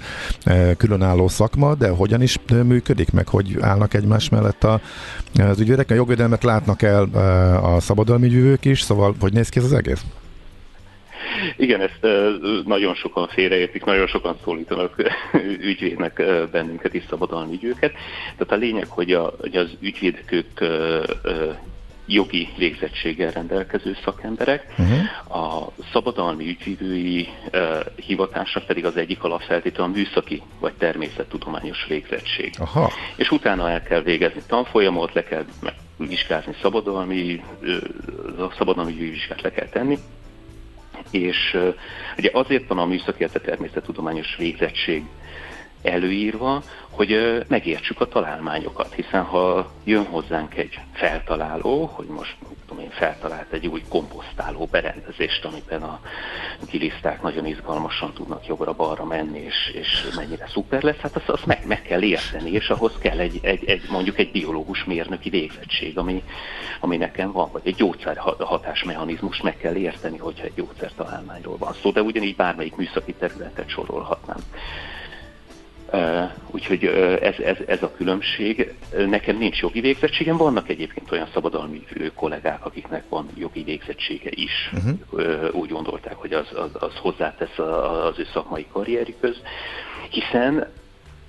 különálló 0.78 1.28
szakma, 1.28 1.76
de 1.76 1.90
hogyan 1.90 2.22
is 2.22 2.38
működik, 2.64 3.12
meg 3.12 3.28
hogy 3.28 3.58
állnak 3.60 3.94
egymás 3.94 4.30
mellett 4.30 4.64
a, 4.64 4.82
az 5.40 5.60
ügyvédek? 5.60 5.92
A 5.92 5.94
jogvédelmet 5.94 6.44
látnak 6.44 6.82
el 6.82 7.04
a 7.64 7.80
szabadalmi 7.80 8.26
ügyvők 8.26 8.66
is, 8.66 8.82
szóval 8.82 9.16
hogy 9.20 9.34
néz 9.34 9.50
ki 9.50 9.60
ez 9.60 9.66
az 9.66 9.74
egész? 9.74 10.04
Igen, 11.58 11.82
ezt 11.82 12.08
nagyon 12.66 12.94
sokan 12.94 13.28
félreértik, 13.28 13.86
nagyon 13.86 14.08
sokan 14.08 14.36
szólítanak 14.44 14.96
ügyvédnek 15.70 16.24
bennünket 16.52 16.94
is 16.94 17.04
szabadalmi 17.10 17.54
ügyőket. 17.54 17.92
Tehát 18.38 18.54
a 18.54 18.66
lényeg, 18.66 18.88
hogy, 18.88 19.12
a, 19.12 19.34
hogy 19.40 19.56
az 19.56 19.70
ügyvédek 19.80 20.32
ők 20.32 20.60
jogi 22.06 22.50
végzettséggel 22.58 23.32
rendelkező 23.32 23.98
szakemberek. 24.04 24.66
Uh-huh. 24.78 25.38
A 25.38 25.72
szabadalmi 25.92 26.48
ügyvívői 26.48 27.28
uh, 27.54 27.86
hivatása 27.96 28.62
pedig 28.68 28.86
az 28.86 28.98
egyik 28.98 29.24
alapfeltétel 29.24 29.84
a 29.84 29.88
műszaki 29.88 30.42
vagy 30.60 30.74
természettudományos 30.74 31.86
végzettség. 31.88 32.54
Aha. 32.58 32.92
És 33.16 33.32
utána 33.32 33.70
el 33.70 33.84
kell 33.84 34.02
végezni 34.02 34.42
tanfolyamot, 34.48 35.14
le 35.14 35.24
kell 35.24 35.46
vizsgázni 35.98 36.56
szabadalmi, 36.62 37.44
uh, 37.62 38.54
szabadalmi 38.58 38.94
vizsgát 38.94 39.42
le 39.42 39.52
kell 39.52 39.68
tenni, 39.68 39.98
és 41.10 41.54
uh, 41.54 41.76
ugye 42.18 42.30
azért 42.34 42.68
van 42.68 42.78
a 42.78 42.86
műszaki, 42.86 43.24
a 43.24 43.30
természettudományos 43.30 44.36
végzettség 44.38 45.04
előírva, 45.82 46.64
hogy 46.92 47.44
megértsük 47.48 48.02
a 48.02 48.08
találmányokat, 48.08 48.94
hiszen 48.94 49.24
ha 49.24 49.72
jön 49.84 50.06
hozzánk 50.06 50.56
egy 50.56 50.80
feltaláló, 50.94 51.86
hogy 51.86 52.08
most 52.08 52.36
tudom 52.68 52.84
én, 52.84 52.90
feltalált 52.90 53.52
egy 53.52 53.68
új 53.68 53.84
komposztáló 53.90 54.68
berendezést, 54.72 55.46
amiben 55.46 55.82
a 55.82 56.00
giliszták 56.70 57.22
nagyon 57.22 57.46
izgalmasan 57.46 58.14
tudnak 58.14 58.48
jobbra-balra 58.48 59.06
menni, 59.06 59.40
és, 59.40 59.72
és 59.74 60.08
mennyire 60.16 60.48
szuper 60.48 60.84
lesz, 60.84 60.98
hát 60.98 61.16
azt, 61.16 61.30
azt 61.30 61.46
meg, 61.46 61.66
meg 61.66 61.82
kell 61.82 62.02
érteni, 62.02 62.52
és 62.52 62.70
ahhoz 62.70 62.94
kell 63.00 63.20
egy, 63.20 63.40
egy, 63.42 63.66
egy 63.66 63.82
mondjuk 63.90 64.20
egy 64.20 64.32
biológus 64.32 64.84
mérnöki 64.84 65.30
végzettség, 65.30 65.98
ami, 65.98 66.24
ami 66.80 66.98
nekem 66.98 67.32
van, 67.32 67.50
vagy 67.52 67.62
egy 67.64 67.76
gyógyszer 67.76 68.18
hatásmechanizmus 68.40 69.42
meg 69.42 69.58
kell 69.58 69.76
érteni, 69.76 70.18
hogyha 70.18 70.46
egy 70.46 70.54
gyógyszertalálmányról 70.56 71.58
van 71.58 71.74
szó, 71.74 71.92
de 71.92 72.02
ugyanígy 72.02 72.36
bármelyik 72.36 72.76
műszaki 72.76 73.14
területet 73.14 73.70
sorolhatnám. 73.70 74.40
Úgyhogy 76.52 76.86
ez, 77.22 77.36
ez, 77.40 77.58
ez 77.68 77.84
a 77.84 77.92
különbség. 77.92 78.74
Nekem 79.08 79.38
nincs 79.38 79.62
jogi 79.62 79.80
végzettségem, 79.80 80.38
vannak 80.38 80.70
egyébként 80.70 81.12
olyan 81.12 81.28
szabadalmi 81.34 81.84
kollégák, 82.16 82.66
akiknek 82.66 83.04
van 83.10 83.28
jogi 83.38 83.64
végzettsége 83.64 84.30
is. 84.34 84.72
Uh-huh. 84.74 85.56
Úgy 85.56 85.70
gondolták, 85.70 86.16
hogy 86.16 86.34
az, 86.34 86.48
az, 86.56 86.70
az 86.74 86.96
hozzátesz 86.96 87.58
az 87.58 88.20
ő 88.20 88.28
szakmai 88.34 88.66
karrierükhöz, 88.72 89.42
hiszen 90.10 90.68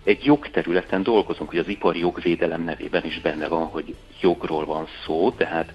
egy 0.05 0.25
jogterületen 0.25 1.03
dolgozunk, 1.03 1.51
hogy 1.51 1.59
az 1.59 1.69
ipari 1.69 1.99
jogvédelem 1.99 2.65
nevében 2.65 3.05
is 3.05 3.21
benne 3.21 3.49
van, 3.49 3.67
hogy 3.67 3.95
jogról 4.21 4.65
van 4.65 4.87
szó, 5.07 5.31
tehát 5.31 5.73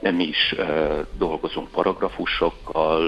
nem 0.00 0.20
is 0.20 0.54
uh, 0.58 0.66
dolgozunk 1.18 1.68
paragrafusokkal, 1.70 3.00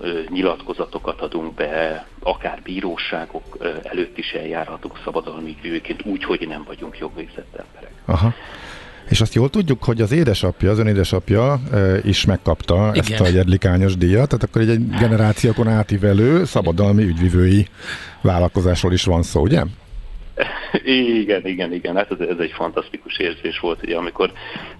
uh, 0.00 0.28
nyilatkozatokat 0.28 1.20
adunk 1.20 1.54
be, 1.54 2.06
akár 2.20 2.60
bíróságok 2.62 3.56
uh, 3.60 3.66
előtt 3.82 4.18
is 4.18 4.32
eljárhatunk 4.32 5.00
szabadalmi 5.04 5.56
ügyvőként, 5.62 6.04
úgy, 6.04 6.24
hogy 6.24 6.46
nem 6.48 6.64
vagyunk 6.66 6.98
jogvégzett 6.98 7.54
emberek. 7.54 7.92
Aha. 8.04 8.34
És 9.08 9.20
azt 9.20 9.34
jól 9.34 9.50
tudjuk, 9.50 9.84
hogy 9.84 10.00
az 10.00 10.12
édesapja, 10.12 10.70
az 10.70 10.78
ön 10.78 10.86
édesapja 10.86 11.60
e, 11.72 11.98
is 12.04 12.24
megkapta 12.24 12.90
Igen. 12.94 13.12
ezt 13.12 13.20
a 13.20 13.26
jedlikányos 13.28 13.96
díjat, 13.96 14.28
tehát 14.28 14.44
akkor 14.44 14.60
egy, 14.60 14.68
egy 14.68 14.88
generációkon 14.88 15.68
átívelő 15.68 16.44
szabadalmi 16.44 17.02
ügyvivői 17.02 17.66
vállalkozásról 18.20 18.92
is 18.92 19.04
van 19.04 19.22
szó, 19.22 19.40
ugye? 19.40 19.62
Igen, 20.84 21.46
igen, 21.46 21.72
igen, 21.72 21.96
hát 21.96 22.10
ez, 22.10 22.28
ez 22.28 22.38
egy 22.38 22.52
fantasztikus 22.52 23.18
érzés 23.18 23.58
volt, 23.58 23.82
ugye, 23.82 23.96
amikor 23.96 24.32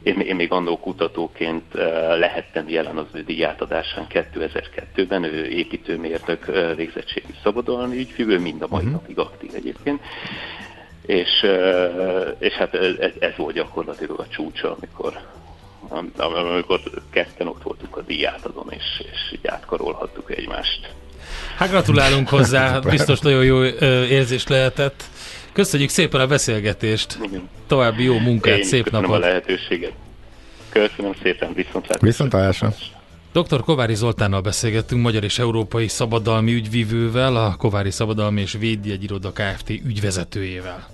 én, 0.03 0.21
én 0.21 0.37
még 0.37 0.53
annó 0.53 0.79
kutatóként 0.79 1.65
uh, 1.75 1.83
lehettem 2.19 2.69
jelen 2.69 2.97
az 2.97 3.07
ő 3.13 3.23
díjátadásán 3.23 4.07
2002-ben, 4.11 5.25
ő 5.25 5.47
építőmérnök 5.47 6.45
uh, 6.49 6.75
végzettségű 6.77 7.33
szabadalmi 7.43 7.97
ügyfívő, 7.97 8.39
mind 8.39 8.63
a 8.63 8.67
mai 8.71 8.85
uh-huh. 8.85 9.01
napig 9.01 9.19
aktív 9.19 9.51
egyébként. 9.55 10.01
És, 11.07 11.43
uh, 11.43 12.37
és 12.39 12.53
hát 12.53 12.75
ez, 12.75 13.13
ez 13.19 13.33
volt 13.37 13.55
gyakorlatilag 13.55 14.21
a 14.21 14.27
csúcsa, 14.29 14.77
amikor 14.79 15.21
amikor 15.89 16.81
ketten 17.11 17.47
ott 17.47 17.63
voltunk 17.63 17.97
a 17.97 18.03
díjátadon, 18.03 18.67
és, 18.71 19.03
és 19.13 19.33
így 19.33 19.47
átkarolhattuk 19.47 20.31
egymást. 20.31 20.95
Hát 21.57 21.71
gratulálunk 21.71 22.29
hozzá, 22.29 22.79
biztos 22.91 23.19
nagyon 23.19 23.45
jó 23.45 23.63
érzés 24.05 24.47
lehetett. 24.47 25.05
Köszönjük 25.61 25.91
szépen 25.91 26.21
a 26.21 26.27
beszélgetést. 26.27 27.19
Igen. 27.23 27.49
További 27.67 28.03
jó 28.03 28.19
munkát, 28.19 28.57
Én 28.59 28.65
szép 28.65 28.91
napot. 28.91 29.11
a 29.11 29.19
lehetőséget. 29.19 29.93
Köszönöm 30.69 31.13
szépen, 31.23 31.53
viszontlátásra. 31.55 32.07
Viszontlátásra. 32.07 32.75
Dr. 33.33 33.61
Kovári 33.63 33.95
Zoltánnal 33.95 34.41
beszélgettünk, 34.41 35.03
magyar 35.03 35.25
és 35.25 35.39
európai 35.39 35.89
szabadalmi 35.89 36.53
ügyvívővel, 36.55 37.37
a 37.37 37.55
Kovári 37.59 37.91
Szabadalmi 37.91 38.41
és 38.41 38.53
Védjegyiroda 38.53 39.33
Kft. 39.33 39.71
ügyvezetőjével. 39.71 40.89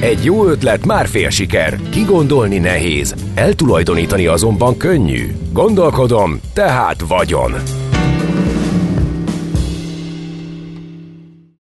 Egy 0.00 0.24
jó 0.24 0.46
ötlet 0.46 0.84
már 0.86 1.06
fél 1.06 1.30
siker, 1.30 1.78
kigondolni 1.90 2.58
nehéz, 2.58 3.14
eltulajdonítani 3.34 4.26
azonban 4.26 4.76
könnyű. 4.76 5.34
Gondolkodom, 5.52 6.40
tehát 6.54 7.00
vagyon. 7.00 7.52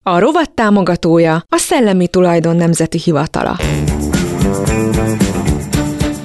A 0.10 0.20
rovat 0.20 0.52
támogatója 0.52 1.34
a 1.36 1.58
Szellemi 1.58 2.08
Tulajdon 2.08 2.56
Nemzeti 2.56 2.98
Hivatala. 2.98 3.58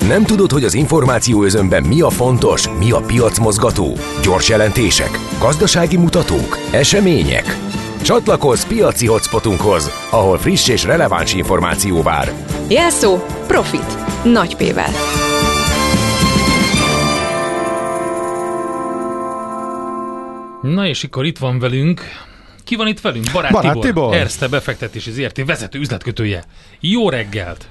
Nem 0.09 0.25
tudod, 0.25 0.51
hogy 0.51 0.65
az 0.65 0.75
információ 0.75 1.43
özönben 1.43 1.83
mi 1.83 2.01
a 2.01 2.11
fontos, 2.11 2.69
mi 2.79 2.91
a 2.91 3.01
piacmozgató? 3.07 3.97
Gyors 4.23 4.49
jelentések, 4.49 5.19
gazdasági 5.39 5.97
mutatók, 5.97 6.59
események. 6.71 7.57
Csatlakozz 8.03 8.65
piaci 8.65 9.07
hotspotunkhoz, 9.07 9.91
ahol 10.11 10.39
friss 10.39 10.69
és 10.69 10.85
releváns 10.85 11.35
információ 11.35 12.03
vár. 12.03 12.33
Jelszó 12.69 13.17
Profit. 13.47 14.23
Nagy 14.25 14.57
P-vel. 14.57 14.93
Na 20.63 20.87
és 20.87 21.05
akkor 21.05 21.25
itt 21.25 21.39
van 21.39 21.59
velünk 21.59 22.01
ki 22.65 22.77
van 22.77 22.87
itt 22.87 23.01
velünk? 23.01 23.27
Barát, 23.33 23.53
Barát 23.53 23.73
Tibor, 23.73 23.85
Tibor. 23.87 24.15
Erste 24.15 24.49
befektetési 24.49 25.11
ZRT 25.11 25.45
vezető 25.47 25.79
üzletkötője. 25.79 26.45
Jó 26.81 27.09
reggelt! 27.11 27.69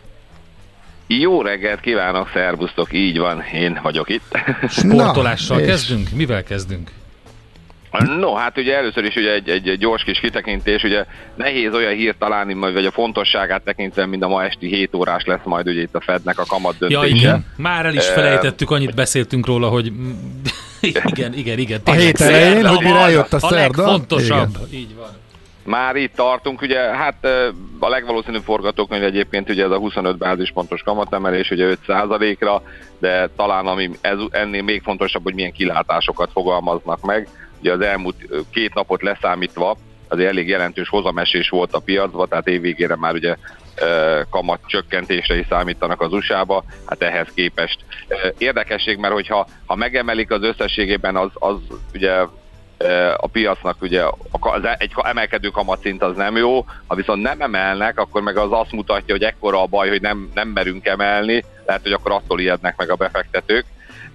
Jó 1.08 1.42
reggelt 1.42 1.80
kívánok, 1.80 2.30
szervusztok, 2.34 2.94
így 2.94 3.18
van, 3.18 3.42
én 3.54 3.80
vagyok 3.84 4.10
itt. 4.10 4.38
Sportolással 4.70 5.60
és- 5.60 5.68
kezdünk? 5.68 6.10
Mivel 6.12 6.44
kezdünk? 6.44 6.92
No, 8.00 8.34
hát 8.34 8.58
ugye 8.58 8.76
először 8.76 9.04
is 9.04 9.16
ugye 9.16 9.32
egy, 9.32 9.50
egy 9.50 9.78
gyors 9.78 10.04
kis 10.04 10.20
kitekintés, 10.20 10.84
ugye 10.84 11.06
nehéz 11.36 11.74
olyan 11.74 11.94
hírt 11.94 12.18
találni, 12.18 12.54
majd, 12.54 12.74
vagy 12.74 12.86
a 12.86 12.92
fontosságát 12.92 13.62
tekintve, 13.64 14.06
mint 14.06 14.24
a 14.24 14.28
ma 14.28 14.44
esti 14.44 14.68
7 14.68 14.96
órás 14.96 15.24
lesz 15.26 15.44
majd 15.44 15.68
ugye 15.68 15.82
itt 15.82 15.96
a 15.96 16.02
Fednek 16.02 16.40
a 16.40 16.46
kamat 16.48 16.76
Ja, 16.80 16.88
döntése. 16.88 17.16
igen. 17.16 17.46
Már 17.58 17.86
el 17.86 17.94
is 17.94 18.06
felejtettük, 18.06 18.72
annyit 18.72 18.96
beszéltünk 18.96 19.46
róla, 19.46 19.68
hogy 19.70 19.92
igen, 20.82 21.34
igen, 21.34 21.58
igen. 21.58 21.82
A 21.86 21.92
hét 21.92 22.22
elején, 22.22 22.68
hogy 22.68 22.86
eljött 22.86 23.34
a 23.34 23.36
A 23.36 23.40
szerda. 23.40 23.56
legfontosabb. 23.56 24.58
Így 24.72 24.96
van. 24.96 25.08
Már 25.66 25.96
itt 25.96 26.16
tartunk, 26.16 26.62
ugye 26.62 26.80
hát 26.80 27.28
a 27.80 27.88
legvalószínűbb 27.90 28.44
forgatókönyv 28.44 29.04
egyébként 29.04 29.50
ugye 29.50 29.64
ez 29.64 29.70
a 29.72 29.78
25 29.78 30.18
bázispontos 30.18 30.82
kamatemelés, 30.82 31.52
ugye 31.52 31.76
5%-ra, 31.88 32.64
de 33.00 33.30
talán 33.36 33.68
ami 33.68 33.90
ez, 34.02 34.18
ennél 34.30 34.62
még 34.64 34.82
fontosabb, 34.82 35.24
hogy 35.24 35.34
milyen 35.34 35.52
kilátásokat 35.52 36.30
fogalmaznak 36.34 37.02
meg. 37.02 37.28
Ugye 37.64 37.74
az 37.74 37.82
elmúlt 37.82 38.16
két 38.52 38.74
napot 38.74 39.02
leszámítva 39.02 39.78
azért 40.08 40.30
elég 40.30 40.48
jelentős 40.48 40.90
hozamesés 40.90 41.50
volt 41.50 41.74
a 41.74 41.80
piacban, 41.80 42.28
tehát 42.28 42.48
évvégére 42.48 42.96
már 42.96 43.14
ugye 43.14 43.36
kamat 44.30 44.60
csökkentésre 44.66 45.38
is 45.38 45.46
számítanak 45.50 46.02
az 46.02 46.14
USA-ba, 46.14 46.64
hát 46.86 47.02
ehhez 47.02 47.28
képest. 47.36 47.78
Érdekesség, 48.38 48.98
mert 48.98 49.14
hogyha 49.14 49.48
ha 49.66 49.76
megemelik 49.76 50.32
az 50.32 50.44
összességében, 50.44 51.16
az, 51.16 51.30
az 51.34 51.56
ugye 51.94 52.12
a 53.18 53.28
piacnak 53.28 53.82
ugye 53.82 54.04
az 54.40 54.64
e- 54.64 54.76
egy 54.80 54.92
emelkedő 55.04 55.48
kamatszint 55.48 56.04
az 56.04 56.16
nem 56.16 56.38
jó, 56.38 56.66
ha 56.88 56.96
viszont 56.96 57.22
nem 57.22 57.42
emelnek, 57.42 58.00
akkor 58.00 58.22
meg 58.22 58.38
az 58.38 58.52
azt 58.52 58.72
mutatja, 58.72 59.14
hogy 59.14 59.24
ekkora 59.24 59.62
a 59.62 59.66
baj, 59.66 59.90
hogy 59.90 60.02
nem, 60.02 60.32
nem 60.34 60.48
merünk 60.48 60.86
emelni, 60.86 61.44
lehet, 61.66 61.82
hogy 61.82 61.92
akkor 61.92 62.12
attól 62.12 62.40
ijednek 62.40 62.78
meg 62.78 62.90
a 62.90 62.96
befektetők. 62.96 63.66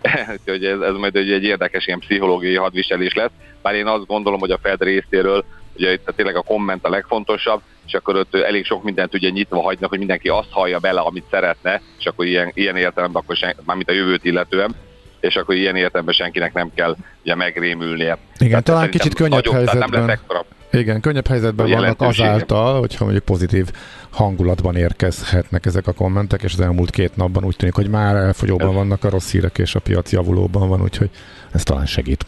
Úgyhogy 0.39 0.65
ez, 0.65 0.81
ez 0.81 0.95
majd 0.95 1.17
egy, 1.17 1.31
egy 1.31 1.45
érdekes 1.45 1.87
ilyen 1.87 1.99
pszichológiai 1.99 2.57
hadviselés 2.57 3.15
lesz, 3.15 3.31
bár 3.63 3.75
én 3.75 3.87
azt 3.87 4.07
gondolom, 4.07 4.41
hogy 4.41 4.51
a 4.51 4.59
Fed 4.63 4.83
részéről 4.83 5.45
ugye 5.77 5.93
itt 5.93 6.13
tényleg 6.17 6.37
a 6.37 6.43
komment 6.43 6.85
a 6.85 6.91
legfontosabb, 6.91 7.61
és 7.87 7.95
akkor 7.95 8.17
ott 8.17 8.35
elég 8.35 8.65
sok 8.65 8.83
mindent 8.83 9.15
ugye 9.15 9.29
nyitva 9.29 9.61
hagynak, 9.61 9.91
hogy 9.91 9.99
mindenki 9.99 10.29
azt 10.29 10.51
hallja 10.51 10.79
bele, 10.79 11.01
amit 11.01 11.25
szeretne, 11.31 11.81
és 11.99 12.07
akkor 12.07 12.27
ilyen, 12.27 12.51
ilyen 12.55 12.77
értelemben 12.77 13.23
akkor 13.23 13.37
sen, 13.37 13.55
mármint 13.65 13.91
a 13.91 13.93
jövőt 13.93 14.25
illetően, 14.25 14.75
és 15.21 15.37
akkor 15.37 15.55
ilyen 15.55 15.77
értelemben 15.77 16.15
senkinek 16.15 16.53
nem 16.53 16.71
kell 16.75 16.97
ugye 17.23 17.35
megrémülnie. 17.35 18.19
Igen, 18.39 18.49
Tehát 18.49 18.65
talán 18.65 18.91
kicsit 18.91 19.15
könnyebb 19.15 19.45
nagyobb, 19.45 19.53
tehát 19.53 19.65
Nem 19.67 19.81
helyzetben. 19.81 20.07
lesz 20.07 20.19
ekkora 20.19 20.45
Igen, 20.73 21.01
könnyebb 21.01 21.27
helyzetben 21.27 21.73
A 21.73 21.75
vannak 21.75 22.01
azáltal, 22.01 22.79
hogyha 22.79 23.05
mondjuk 23.05 23.25
pozitív 23.25 23.71
hangulatban 24.11 24.77
érkezhetnek 24.77 25.67
ezek 25.67 25.87
a 25.87 25.93
kommentek, 25.93 26.43
és 26.43 26.53
az 26.53 26.61
elmúlt 26.61 26.91
két 26.91 27.17
napban 27.17 27.45
úgy 27.45 27.57
tűnik, 27.57 27.75
hogy 27.75 27.89
már 27.89 28.17
elfogyóban 28.17 28.75
vannak 28.75 29.05
a 29.05 29.11
rossz 29.11 29.31
hírek, 29.33 29.59
és 29.59 29.75
a 29.75 29.81
piac 29.81 30.13
javulóban 30.13 30.69
van, 30.69 30.83
úgyhogy 30.83 31.11
ez 31.53 31.63
talán 31.63 31.87
segít. 31.87 32.27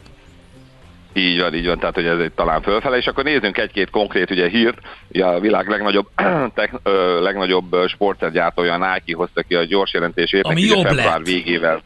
Így 1.12 1.40
van, 1.40 1.54
így 1.54 1.66
van, 1.66 1.78
tehát 1.78 1.94
hogy 1.94 2.06
ez 2.06 2.18
egy 2.18 2.32
talán 2.32 2.62
fölfele, 2.62 2.96
és 2.96 3.06
akkor 3.06 3.24
nézzünk 3.24 3.58
egy-két 3.58 3.90
konkrét 3.90 4.30
ugye 4.30 4.48
hírt. 4.48 4.78
Ugye 5.08 5.24
a 5.24 5.40
világ 5.40 5.68
legnagyobb, 5.68 6.08
tech, 6.54 6.74
ö, 6.82 7.22
legnagyobb 7.22 7.76
sportszergyártója 7.88 8.74
a 8.74 8.76
Nike 8.92 9.16
hozta 9.16 9.42
ki 9.42 9.54
a 9.54 9.64
gyors 9.64 9.92
jelentését. 9.92 10.42
Ami 10.42 10.60
jobb 10.60 10.82
február 10.84 11.16
lett. 11.16 11.26
végével. 11.26 11.82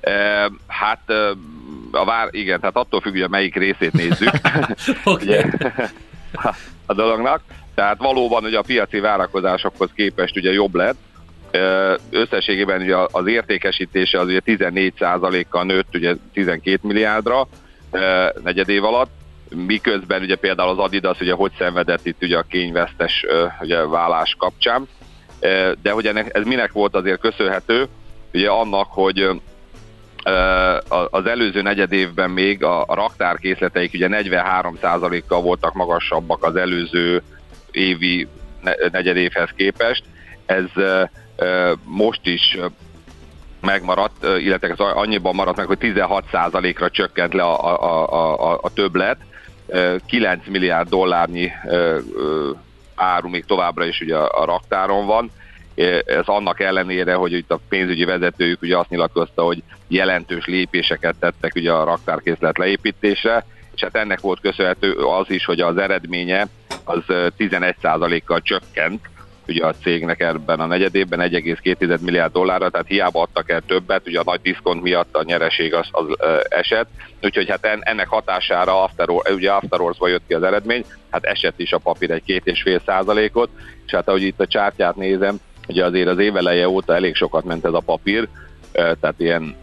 E, 0.00 0.50
hát 0.66 1.00
a 1.90 2.04
vár, 2.04 2.28
igen, 2.30 2.60
tehát 2.60 2.76
attól 2.76 3.00
függ, 3.00 3.20
hogy 3.20 3.30
melyik 3.30 3.54
részét 3.54 3.92
nézzük. 3.92 4.30
Ugye, 5.04 5.44
a 6.86 6.94
dolognak. 6.94 7.40
Tehát 7.74 7.98
valóban 7.98 8.44
ugye 8.44 8.58
a 8.58 8.62
piaci 8.62 9.00
várakozásokhoz 9.00 9.90
képest 9.94 10.36
ugye 10.36 10.52
jobb 10.52 10.74
lett. 10.74 10.96
Összességében 12.10 12.80
ugye 12.80 12.96
az 13.10 13.26
értékesítése 13.26 14.18
az 14.20 14.26
ugye 14.26 14.40
14%-kal 14.46 15.64
nőtt 15.64 15.94
ugye 15.94 16.14
12 16.32 16.78
milliárdra 16.82 17.48
negyed 18.42 18.68
év 18.68 18.84
alatt, 18.84 19.10
miközben 19.54 20.22
ugye 20.22 20.36
például 20.36 20.70
az 20.70 20.78
Adidas 20.78 21.20
ugye 21.20 21.32
hogy 21.32 21.52
szenvedett 21.58 22.06
itt 22.06 22.22
ugye 22.22 22.38
a 22.38 22.42
kényvesztes 22.42 23.26
ugye 23.60 23.86
vállás 23.86 24.34
kapcsán. 24.38 24.88
De 25.82 25.90
hogy 25.90 26.06
ennek, 26.06 26.36
ez 26.36 26.44
minek 26.44 26.72
volt 26.72 26.94
azért 26.94 27.20
köszönhető? 27.20 27.88
Ugye 28.32 28.48
annak, 28.48 28.86
hogy 28.90 29.20
a- 29.20 29.36
az 31.10 31.26
előző 31.26 31.62
negyed 31.62 31.92
évben 31.92 32.30
még 32.30 32.64
a, 32.64 32.84
a 32.86 32.94
raktárkészleteik 32.94 33.92
ugye 33.94 34.08
43%-kal 34.10 35.40
voltak 35.40 35.74
magasabbak 35.74 36.44
az 36.44 36.56
előző 36.56 37.22
évi 37.70 38.28
ne- 38.62 38.88
negyed 38.90 39.16
évhez 39.16 39.48
képest. 39.56 40.02
Ez 40.46 40.64
most 41.84 42.26
is 42.26 42.58
megmaradt, 43.60 44.24
illetve 44.38 44.68
ez 44.68 44.78
annyiban 44.78 45.34
maradt 45.34 45.56
meg, 45.56 45.66
hogy 45.66 45.78
16%-ra 45.80 46.90
csökkent 46.90 47.34
le 47.34 47.42
a, 47.42 47.82
a, 47.82 48.52
a, 48.52 48.58
a, 48.62 48.70
többlet. 48.72 49.16
Ö, 49.66 49.96
9 50.06 50.46
milliárd 50.46 50.88
dollárnyi 50.88 51.52
áru 52.94 53.28
még 53.28 53.44
továbbra 53.44 53.84
is 53.84 54.00
ugye 54.00 54.16
a 54.16 54.44
raktáron 54.44 55.06
van. 55.06 55.30
Ez 56.04 56.26
annak 56.26 56.60
ellenére, 56.60 57.14
hogy 57.14 57.32
itt 57.32 57.50
a 57.50 57.60
pénzügyi 57.68 58.04
vezetőjük 58.04 58.62
ugye 58.62 58.78
azt 58.78 58.90
nyilatkozta, 58.90 59.42
hogy 59.42 59.62
jelentős 59.88 60.46
lépéseket 60.46 61.14
tettek 61.20 61.54
ugye 61.54 61.72
a 61.72 61.84
raktárkészlet 61.84 62.58
leépítésre, 62.58 63.44
és 63.74 63.82
hát 63.82 63.96
ennek 63.96 64.20
volt 64.20 64.40
köszönhető 64.40 64.92
az 64.92 65.30
is, 65.30 65.44
hogy 65.44 65.60
az 65.60 65.76
eredménye 65.76 66.48
az 66.84 67.02
ö, 67.06 67.26
11%-kal 67.38 68.40
csökkent, 68.42 69.08
ugye 69.48 69.66
a 69.66 69.74
cégnek 69.74 70.20
ebben 70.20 70.60
a 70.60 70.66
negyedében 70.66 71.20
1,2 71.20 72.00
milliárd 72.00 72.32
dollárra, 72.32 72.70
tehát 72.70 72.86
hiába 72.86 73.22
adtak 73.22 73.50
el 73.50 73.62
többet, 73.66 74.06
ugye 74.06 74.18
a 74.18 74.24
nagy 74.24 74.40
diszkont 74.40 74.82
miatt 74.82 75.16
a 75.16 75.22
nyereség 75.22 75.74
az, 75.74 75.88
az 75.90 76.06
ö, 76.18 76.40
esett, 76.48 76.88
úgyhogy 77.22 77.50
hát 77.50 77.64
en, 77.64 77.80
ennek 77.84 78.08
hatására 78.08 78.82
after, 78.82 79.08
ugye 79.10 79.50
afterhours 79.50 79.98
jött 80.00 80.26
ki 80.26 80.34
az 80.34 80.42
eredmény, 80.42 80.84
hát 81.10 81.24
esett 81.24 81.60
is 81.60 81.72
a 81.72 81.78
papír 81.78 82.10
egy 82.10 82.24
két 82.24 82.46
és 82.46 82.62
fél 82.62 82.82
százalékot, 82.86 83.50
és 83.86 83.92
hát 83.92 84.08
ahogy 84.08 84.22
itt 84.22 84.40
a 84.40 84.46
csártyát 84.46 84.96
nézem, 84.96 85.40
ugye 85.70 85.84
azért 85.84 86.08
az 86.08 86.18
éveleje 86.18 86.68
óta 86.68 86.94
elég 86.94 87.14
sokat 87.14 87.44
ment 87.44 87.64
ez 87.64 87.72
a 87.72 87.80
papír, 87.80 88.28
tehát 88.72 89.14
ilyen 89.16 89.56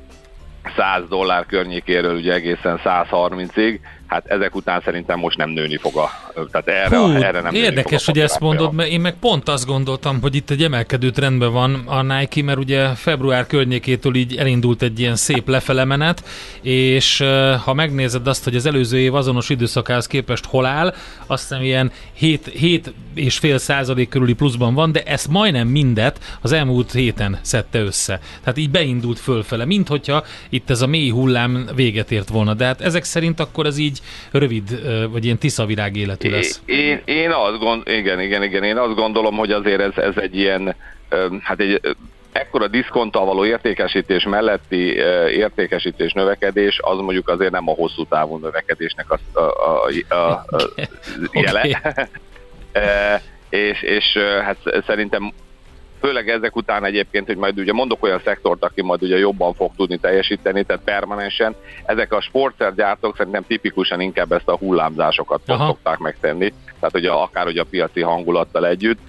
100 0.75 1.07
dollár 1.09 1.45
környékéről 1.45 2.15
ugye 2.15 2.33
egészen 2.33 2.79
130-ig, 2.83 3.79
hát 4.07 4.25
ezek 4.27 4.55
után 4.55 4.81
szerintem 4.81 5.19
most 5.19 5.37
nem 5.37 5.49
nőni 5.49 5.77
fog 5.77 5.97
a, 5.97 6.09
tehát 6.51 6.67
erre, 6.67 6.97
Hú, 6.97 7.11
erre 7.11 7.41
nem 7.41 7.53
érdekes, 7.53 8.03
fog 8.03 8.15
a 8.15 8.19
hogy 8.19 8.29
ezt 8.29 8.39
mondod, 8.39 8.73
mert 8.73 8.89
én 8.89 9.01
meg 9.01 9.15
pont 9.19 9.49
azt 9.49 9.65
gondoltam, 9.65 10.21
hogy 10.21 10.35
itt 10.35 10.49
egy 10.49 10.63
emelkedő 10.63 11.09
trendben 11.09 11.51
van 11.51 11.83
a 11.85 12.01
Nike, 12.01 12.43
mert 12.43 12.57
ugye 12.57 12.87
február 12.87 13.47
környékétől 13.47 14.15
így 14.15 14.35
elindult 14.35 14.81
egy 14.81 14.99
ilyen 14.99 15.15
szép 15.15 15.47
lefelemenet, 15.47 16.23
és 16.61 17.23
ha 17.63 17.73
megnézed 17.73 18.27
azt, 18.27 18.43
hogy 18.43 18.55
az 18.55 18.65
előző 18.65 18.99
év 18.99 19.15
azonos 19.15 19.49
időszakához 19.49 20.07
képest 20.07 20.45
hol 20.45 20.65
áll, 20.65 20.93
azt 21.25 21.47
hiszem 21.47 21.63
ilyen 21.63 21.91
7, 22.13 22.45
7 22.45 22.93
és 23.13 23.37
fél 23.37 23.57
százalék 23.57 24.09
körüli 24.09 24.33
pluszban 24.33 24.73
van, 24.73 24.91
de 24.91 25.03
ezt 25.03 25.27
majdnem 25.27 25.67
mindet 25.67 26.37
az 26.41 26.51
elmúlt 26.51 26.91
héten 26.91 27.39
szedte 27.41 27.79
össze. 27.79 28.19
Tehát 28.39 28.57
így 28.57 28.69
beindult 28.69 29.19
fölfele, 29.19 29.65
mint 29.65 29.87
hogyha 29.87 30.23
itt 30.49 30.69
ez 30.69 30.81
a 30.81 30.87
mély 30.87 31.09
hullám 31.09 31.69
véget 31.75 32.11
ért 32.11 32.29
volna. 32.29 32.53
De 32.53 32.65
hát 32.65 32.81
ezek 32.81 33.03
szerint 33.03 33.39
akkor 33.39 33.65
ez 33.65 33.77
így 33.77 33.96
rövid, 34.31 34.63
eh, 34.71 35.09
vagy 35.11 35.25
ilyen 35.25 35.37
tiszavirág 35.37 35.95
életű 35.95 36.29
lesz. 36.29 36.61
Én, 36.65 37.01
én 37.05 37.31
azt 37.31 37.59
gond, 37.59 37.87
igen, 37.87 38.21
igen, 38.21 38.43
igen, 38.43 38.63
én 38.63 38.77
azt 38.77 38.95
gondolom, 38.95 39.35
hogy 39.35 39.51
azért 39.51 39.81
ez, 39.81 40.03
ez 40.03 40.17
egy 40.17 40.37
ilyen, 40.37 40.75
hát 41.41 41.59
egy 41.59 41.81
ekkora 42.31 42.67
diszkonttal 42.67 43.25
való 43.25 43.45
értékesítés 43.45 44.23
melletti 44.23 44.93
értékesítés 45.31 46.13
növekedés, 46.13 46.79
az 46.81 46.97
mondjuk 46.97 47.29
azért 47.29 47.51
nem 47.51 47.69
a 47.69 47.73
hosszú 47.73 48.05
távú 48.05 48.37
növekedésnek 48.37 49.11
a, 49.11 49.19
a, 49.33 49.41
a, 50.09 50.15
a, 50.15 50.31
a 50.31 50.45
jele. 51.45 51.81
És, 53.49 53.81
és 53.81 54.17
hát 54.43 54.57
szerintem 54.87 55.33
főleg 55.99 56.29
ezek 56.29 56.55
után 56.55 56.85
egyébként, 56.85 57.25
hogy 57.25 57.37
majd 57.37 57.59
ugye 57.59 57.73
mondok 57.73 58.03
olyan 58.03 58.21
szektort, 58.23 58.63
aki 58.63 58.81
majd 58.81 59.03
ugye 59.03 59.17
jobban 59.17 59.53
fog 59.53 59.71
tudni 59.75 59.97
teljesíteni, 59.97 60.63
tehát 60.63 60.83
permanensen. 60.83 61.55
Ezek 61.85 62.13
a 62.13 62.21
sportszergyártók 62.21 63.17
szerintem 63.17 63.45
tipikusan 63.47 64.01
inkább 64.01 64.31
ezt 64.31 64.47
a 64.47 64.57
hullámzásokat 64.57 65.41
Aha. 65.45 65.65
szokták 65.65 65.97
megtenni, 65.97 66.53
tehát 66.79 66.95
ugye 66.95 67.11
akár 67.11 67.47
ugye 67.47 67.61
a 67.61 67.67
piaci 67.69 68.01
hangulattal 68.01 68.67
együtt. 68.67 68.99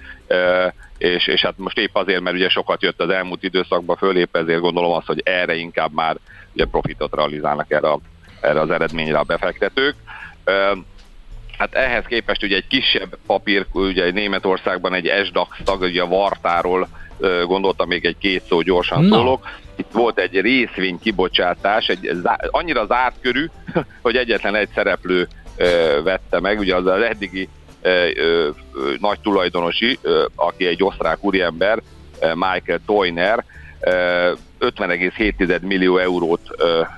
És, 0.97 1.27
és 1.27 1.41
hát 1.41 1.57
most 1.57 1.77
épp 1.77 1.95
azért, 1.95 2.21
mert 2.21 2.35
ugye 2.35 2.49
sokat 2.49 2.81
jött 2.81 3.01
az 3.01 3.09
elmúlt 3.09 3.43
időszakban 3.43 3.95
föl, 3.95 4.17
épp 4.17 4.35
ezért 4.35 4.59
gondolom 4.59 4.91
azt, 4.91 5.07
hogy 5.07 5.21
erre 5.25 5.55
inkább 5.55 5.93
már 5.93 6.17
ugye 6.53 6.65
profitot 6.65 7.15
realizálnak 7.15 7.71
erre, 7.71 7.89
erre 8.41 8.59
az 8.59 8.69
eredményre 8.69 9.17
a 9.17 9.23
befektetők. 9.23 9.95
Hát 11.59 11.73
ehhez 11.73 12.03
képest 12.07 12.43
ugye 12.43 12.55
egy 12.55 12.67
kisebb 12.67 13.17
papír, 13.25 13.65
ugye 13.71 14.11
Németországban 14.11 14.93
egy 14.93 15.11
SDAX 15.25 15.57
tag, 15.63 15.81
ugye 15.81 16.01
a 16.01 16.07
Vartáról 16.07 16.87
gondoltam 17.45 17.87
még 17.87 18.05
egy 18.05 18.17
két 18.17 18.43
szó 18.47 18.61
gyorsan 18.61 19.03
no. 19.03 19.15
szólok. 19.15 19.47
Itt 19.75 19.91
volt 19.91 20.19
egy 20.19 20.41
részvény 20.41 20.99
kibocsátás, 20.99 21.87
egy 21.87 22.11
annyira 22.49 22.85
zárt 22.85 23.15
körű, 23.21 23.45
hogy 24.01 24.15
egyetlen 24.15 24.55
egy 24.55 24.69
szereplő 24.73 25.27
vette 26.03 26.39
meg, 26.39 26.59
ugye 26.59 26.75
az 26.75 26.85
az 26.85 27.01
eddigi 27.01 27.49
nagy 28.99 29.19
tulajdonosi, 29.19 29.99
aki 30.35 30.65
egy 30.65 30.83
osztrák 30.83 31.23
úriember, 31.23 31.81
Michael 32.21 32.79
Toyner, 32.85 33.43
50,7 33.81 35.61
millió 35.61 35.97
eurót 35.97 36.41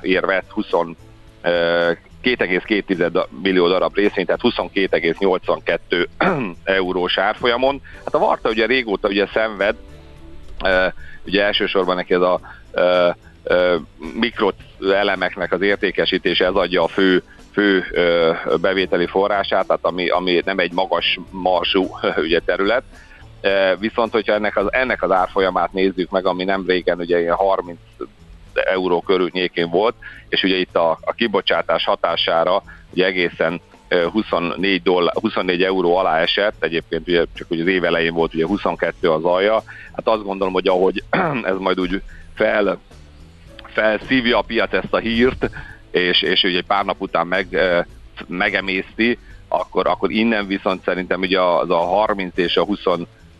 ér 0.02 0.26
vett 0.26 0.50
20 0.50 0.72
2,2 2.24 3.26
millió 3.42 3.68
darab 3.68 3.96
részvény, 3.96 4.26
tehát 4.26 4.42
22,82 4.44 6.08
eurós 6.64 7.18
árfolyamon. 7.18 7.82
Hát 8.04 8.14
a 8.14 8.20
Varta 8.20 8.50
ugye 8.50 8.66
régóta 8.66 9.08
ugye 9.08 9.28
szenved, 9.34 9.76
ugye 11.26 11.44
elsősorban 11.44 11.96
neki 11.96 12.14
ez 12.14 12.22
a 12.22 12.40
mikroelemeknek 14.14 15.52
az 15.52 15.62
értékesítése, 15.62 16.46
ez 16.46 16.54
adja 16.54 16.84
a 16.84 16.88
fő 16.88 17.24
fő 17.54 17.84
bevételi 18.62 19.06
forrását, 19.06 19.68
tehát 19.68 19.86
ami, 19.86 20.10
ami 20.10 20.42
nem 20.46 20.60
egy 20.60 20.72
magas 20.72 21.20
marsú 21.30 21.88
ugye, 22.26 22.40
terület. 22.40 22.84
Viszont, 23.80 24.12
hogyha 24.12 24.34
ennek 24.34 24.58
az, 24.58 24.66
ennek 24.70 25.04
az 25.04 25.12
árfolyamát 25.12 25.74
nézzük 25.74 26.10
meg, 26.10 26.26
ami 26.26 26.44
nem 26.44 26.64
régen 26.68 27.00
ugye 27.00 27.20
ilyen 27.20 27.36
30 27.36 27.78
euró 28.54 29.02
körülnyékén 29.02 29.70
volt, 29.70 29.96
és 30.30 30.44
ugye 30.44 30.56
itt 30.56 30.76
a, 30.76 30.98
a 31.02 31.14
kibocsátás 31.14 31.84
hatására 31.84 32.64
ugye 32.92 33.06
egészen 33.06 33.62
24, 34.12 34.82
dollár, 34.82 35.14
24 35.22 35.64
euró 35.64 35.96
alá 35.96 36.20
esett, 36.20 36.64
egyébként 36.64 37.08
ugye 37.08 37.26
csak 37.34 37.52
ugye 37.52 37.62
az 37.62 37.68
év 37.68 37.84
elején 37.84 38.14
volt 38.14 38.34
ugye 38.34 38.46
22 38.46 39.10
az 39.10 39.24
alja, 39.24 39.64
hát 39.94 40.08
azt 40.08 40.24
gondolom, 40.24 40.54
hogy 40.54 40.68
ahogy 40.68 41.04
ez 41.44 41.58
majd 41.58 41.80
úgy 41.80 42.02
fel, 42.34 42.80
felszívja 43.64 44.38
a 44.38 44.42
piac 44.42 44.74
ezt 44.74 44.94
a 44.94 44.98
hírt, 44.98 45.50
és, 45.92 46.22
és 46.22 46.44
ugye 46.44 46.58
egy 46.58 46.66
pár 46.66 46.86
nap 46.86 47.02
után 47.02 47.28
meg, 47.28 47.58
megemészti, 48.28 49.18
akkor, 49.48 49.88
akkor 49.88 50.12
innen 50.12 50.48
viszont 50.48 50.84
szerintem 50.84 51.20
ugye 51.20 51.42
az 51.42 51.70
a 51.70 51.78
30 51.78 52.38
és 52.38 52.58
a 52.58 52.64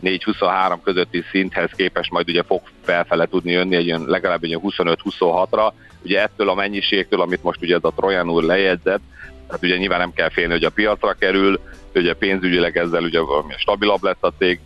24-23 0.04 0.78
közötti 0.84 1.24
szinthez 1.32 1.70
képest 1.76 2.12
majd 2.12 2.30
ugye 2.30 2.44
fog 2.44 2.62
felfele 2.84 3.26
tudni 3.26 3.52
jönni 3.52 3.76
egy 3.76 3.88
olyan, 3.88 4.06
legalább 4.08 4.44
egy 4.44 4.60
25-26-ra. 4.64 5.72
Ugye 6.04 6.22
ettől 6.22 6.50
a 6.50 6.56
mennyiségtől, 6.56 7.22
amit 7.22 7.44
most 7.44 7.62
ugye 7.62 7.76
ez 7.76 7.84
a 7.84 7.94
Trojan 7.96 8.30
úr 8.30 8.44
lejegyzett, 8.44 9.02
tehát 9.48 9.64
ugye 9.64 9.78
nyilván 9.78 10.00
nem 10.00 10.14
kell 10.14 10.30
félni, 10.30 10.52
hogy 10.52 10.64
a 10.64 10.70
piacra 10.70 11.14
kerül, 11.14 11.60
ugye 11.96 12.14
pénzügyileg 12.14 12.78
ezzel 12.78 13.04
ugye 13.04 13.20
stabilabb 13.58 14.04
lesz 14.04 14.16
a 14.20 14.34
cég, 14.38 14.60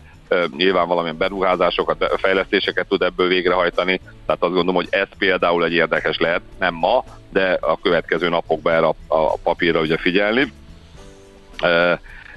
nyilván 0.58 0.88
valamilyen 0.88 1.18
beruházásokat, 1.18 2.14
fejlesztéseket 2.18 2.88
tud 2.88 3.02
ebből 3.02 3.28
végrehajtani, 3.28 3.98
tehát 4.26 4.44
azt 4.44 4.54
gondolom, 4.54 4.76
hogy 4.76 4.88
ez 4.90 5.08
például 5.18 5.66
egy 5.66 5.74
érdekes 5.74 6.18
lehet, 6.18 6.42
nem 6.60 6.74
ma, 6.74 7.04
de 7.30 7.58
a 7.62 7.80
következő 7.82 8.30
napokban 8.30 8.74
erre 8.74 8.86
a, 8.86 8.96
a 9.08 9.38
papírra 9.44 9.80
ugye 9.80 9.98
figyelni. 9.98 10.54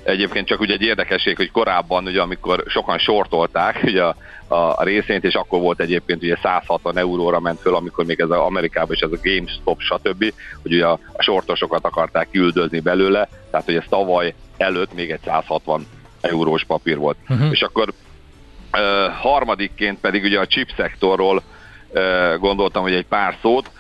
Egyébként 0.09 0.47
csak 0.47 0.61
ugye 0.61 0.75
egy 0.75 0.83
érdekesség, 0.83 1.37
hogy 1.37 1.51
korábban, 1.51 2.05
ugye, 2.07 2.21
amikor 2.21 2.65
sokan 2.67 2.99
sortolták 2.99 3.81
ugye 3.83 4.03
a, 4.03 4.17
a, 4.47 4.55
a 4.55 4.83
részényt, 4.83 5.25
és 5.25 5.35
akkor 5.35 5.61
volt 5.61 5.81
egyébként 5.81 6.23
ugye 6.23 6.37
160 6.43 6.99
euróra 6.99 7.41
ment 7.41 7.61
föl, 7.61 7.75
amikor 7.75 8.05
még 8.05 8.21
ez 8.21 8.31
az 8.31 8.39
Amerikában 8.39 8.95
és 8.95 9.01
ez 9.01 9.13
a 9.13 9.21
GameStop, 9.23 9.81
stb., 9.81 10.33
hogy 10.63 10.75
ugye 10.75 10.87
a, 10.87 10.99
a 11.13 11.23
sortosokat 11.23 11.85
akarták 11.85 12.29
küldözni 12.31 12.81
belőle, 12.81 13.29
tehát 13.51 13.67
hogy 13.67 13.75
ez 13.75 13.85
tavaly 13.89 14.35
előtt 14.57 14.95
még 14.95 15.11
egy 15.11 15.21
160 15.25 15.87
eurós 16.21 16.65
papír 16.65 16.97
volt. 16.97 17.17
Uh-huh. 17.29 17.51
És 17.51 17.63
akkor 17.63 17.89
uh, 17.89 19.13
harmadikként 19.15 20.01
pedig 20.01 20.25
ugye 20.25 20.39
a 20.39 20.47
chip 20.47 20.69
szektorról 20.77 21.43
uh, 21.89 22.39
gondoltam, 22.39 22.83
hogy 22.83 22.95
egy 22.95 23.07
pár 23.07 23.37
szót, 23.43 23.71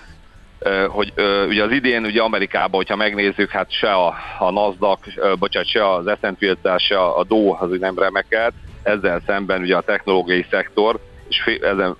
hogy 0.88 1.12
ugye 1.48 1.62
az 1.62 1.70
idén 1.70 2.04
ugye 2.04 2.22
Amerikában, 2.22 2.70
hogyha 2.70 2.96
megnézzük, 2.96 3.50
hát 3.50 3.70
se 3.70 3.92
a, 3.92 4.14
a 4.38 4.50
NASDAQ, 4.50 5.10
bocsánat, 5.38 5.68
se 5.68 5.92
az 5.92 6.10
S&P 6.20 6.42
500, 6.42 6.82
se 6.82 7.00
a, 7.00 7.24
Dow 7.24 7.56
az 7.60 7.70
úgy 7.70 7.80
nem 7.80 7.98
remekelt, 7.98 8.54
ezzel 8.82 9.22
szemben 9.26 9.60
ugye 9.60 9.76
a 9.76 9.80
technológiai 9.80 10.46
szektor, 10.50 10.98
és 11.28 11.40
fé, 11.42 11.58
ezen, 11.62 11.96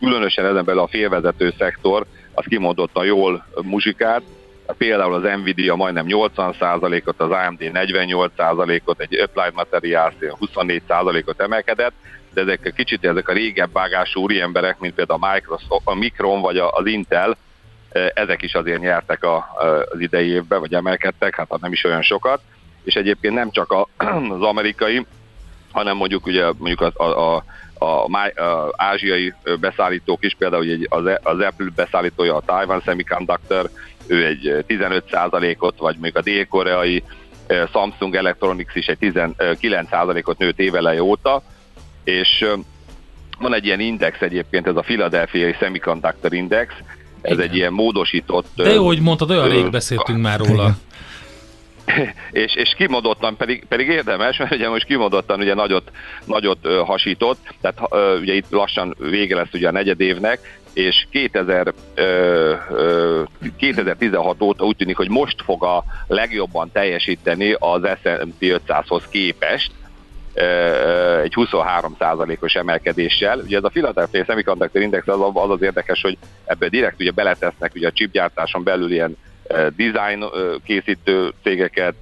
különösen 0.00 0.46
ezen 0.46 0.64
belül 0.64 0.80
a 0.80 0.86
félvezető 0.86 1.54
szektor, 1.58 2.06
az 2.34 2.44
kimondottan 2.48 3.04
jól 3.04 3.46
muzsikált, 3.62 4.22
például 4.78 5.14
az 5.14 5.38
Nvidia 5.40 5.74
majdnem 5.74 6.06
80%-ot, 6.08 7.20
az 7.20 7.30
AMD 7.30 7.60
48%-ot, 7.60 9.00
egy 9.00 9.18
Applied 9.18 9.54
Materials 9.54 10.14
24%-ot 10.40 11.40
emelkedett, 11.40 11.92
de 12.34 12.40
ezek 12.40 12.72
kicsit 12.76 13.04
ezek 13.04 13.28
a 13.28 13.32
régebb 13.32 13.72
vágású 13.72 14.20
úri 14.20 14.40
emberek, 14.40 14.78
mint 14.78 14.94
például 14.94 15.18
a 15.22 15.32
Microsoft, 15.32 15.86
a 15.86 15.94
Micron 15.94 16.40
vagy 16.40 16.56
az 16.56 16.86
Intel, 16.86 17.36
ezek 18.14 18.42
is 18.42 18.54
azért 18.54 18.80
nyertek 18.80 19.24
a, 19.24 19.46
az 19.92 20.00
idei 20.00 20.28
évben, 20.28 20.60
vagy 20.60 20.74
emelkedtek, 20.74 21.36
hát 21.36 21.60
nem 21.60 21.72
is 21.72 21.84
olyan 21.84 22.02
sokat, 22.02 22.40
és 22.84 22.94
egyébként 22.94 23.34
nem 23.34 23.50
csak 23.50 23.72
a, 23.72 23.88
az 24.36 24.42
amerikai, 24.42 25.06
hanem 25.72 25.96
mondjuk 25.96 26.26
ugye 26.26 26.44
mondjuk 26.58 26.80
az, 26.80 26.92
a, 26.96 27.34
a, 27.34 27.44
a, 27.78 28.04
a 28.04 28.72
ázsiai 28.76 29.34
beszállítók 29.60 30.24
is, 30.24 30.34
például 30.38 30.66
az, 30.88 31.04
az 31.22 31.38
Apple 31.40 31.70
beszállítója 31.74 32.36
a 32.36 32.40
Taiwan 32.40 32.80
Semiconductor, 32.80 33.70
ő 34.06 34.26
egy 34.26 34.64
15%-ot, 34.68 35.78
vagy 35.78 35.96
még 35.96 36.16
a 36.16 36.20
dél-koreai 36.20 37.02
Samsung 37.72 38.14
Electronics 38.14 38.74
is 38.74 38.86
egy 38.86 38.98
19%-ot 39.00 40.38
nőtt 40.38 40.58
éveleje 40.58 41.02
óta, 41.02 41.42
és 42.04 42.44
van 43.38 43.54
egy 43.54 43.64
ilyen 43.64 43.80
index 43.80 44.20
egyébként, 44.20 44.66
ez 44.66 44.76
a 44.76 44.80
Philadelphia 44.80 45.54
Semiconductor 45.54 46.32
Index, 46.32 46.74
ez 47.22 47.32
Igen. 47.32 47.48
egy 47.48 47.56
ilyen 47.56 47.72
módosított... 47.72 48.46
De 48.56 48.72
jó, 48.72 48.86
hogy 48.86 49.00
mondtad, 49.00 49.30
olyan 49.30 49.48
rég 49.48 49.70
beszéltünk 49.70 50.20
már 50.28 50.38
róla. 50.38 50.76
és, 52.30 52.54
és 52.54 52.74
kimondottan 52.76 53.36
pedig, 53.36 53.64
pedig 53.68 53.88
érdemes, 53.88 54.36
mert 54.36 54.54
ugye 54.54 54.68
most 54.68 54.84
kimondottan 54.84 55.40
ugye 55.40 55.54
nagyot, 55.54 55.90
nagyot 56.24 56.66
hasított, 56.84 57.38
tehát 57.60 57.80
ugye 58.20 58.34
itt 58.34 58.50
lassan 58.50 58.96
vége 58.98 59.34
lesz 59.34 59.52
ugye 59.52 59.68
a 59.68 59.72
negyed 59.72 60.00
évnek, 60.00 60.60
és 60.72 61.06
2000, 61.10 61.72
ö, 61.94 62.54
ö, 62.70 63.22
2016 63.56 64.42
óta 64.42 64.64
úgy 64.64 64.76
tűnik, 64.76 64.96
hogy 64.96 65.08
most 65.08 65.42
fog 65.42 65.64
a 65.64 65.84
legjobban 66.06 66.70
teljesíteni 66.72 67.56
az 67.58 67.80
S&P 68.02 68.40
500-hoz 68.40 69.02
képest, 69.08 69.72
egy 71.22 71.32
23%-os 71.36 72.54
emelkedéssel. 72.54 73.38
Ugye 73.38 73.56
ez 73.56 73.64
a 73.64 73.68
Philadelphia 73.68 74.24
Semiconductor 74.24 74.82
Index 74.82 75.08
az, 75.08 75.20
az 75.32 75.50
az 75.50 75.62
érdekes, 75.62 76.00
hogy 76.00 76.18
ebbe 76.44 76.68
direkt 76.68 77.00
ugye 77.00 77.10
beletesznek 77.10 77.72
ugye 77.74 77.86
a 77.86 77.92
chipgyártáson 77.92 78.62
belül 78.62 78.92
ilyen 78.92 79.16
design 79.76 80.24
készítő 80.64 81.32
cégeket, 81.42 81.94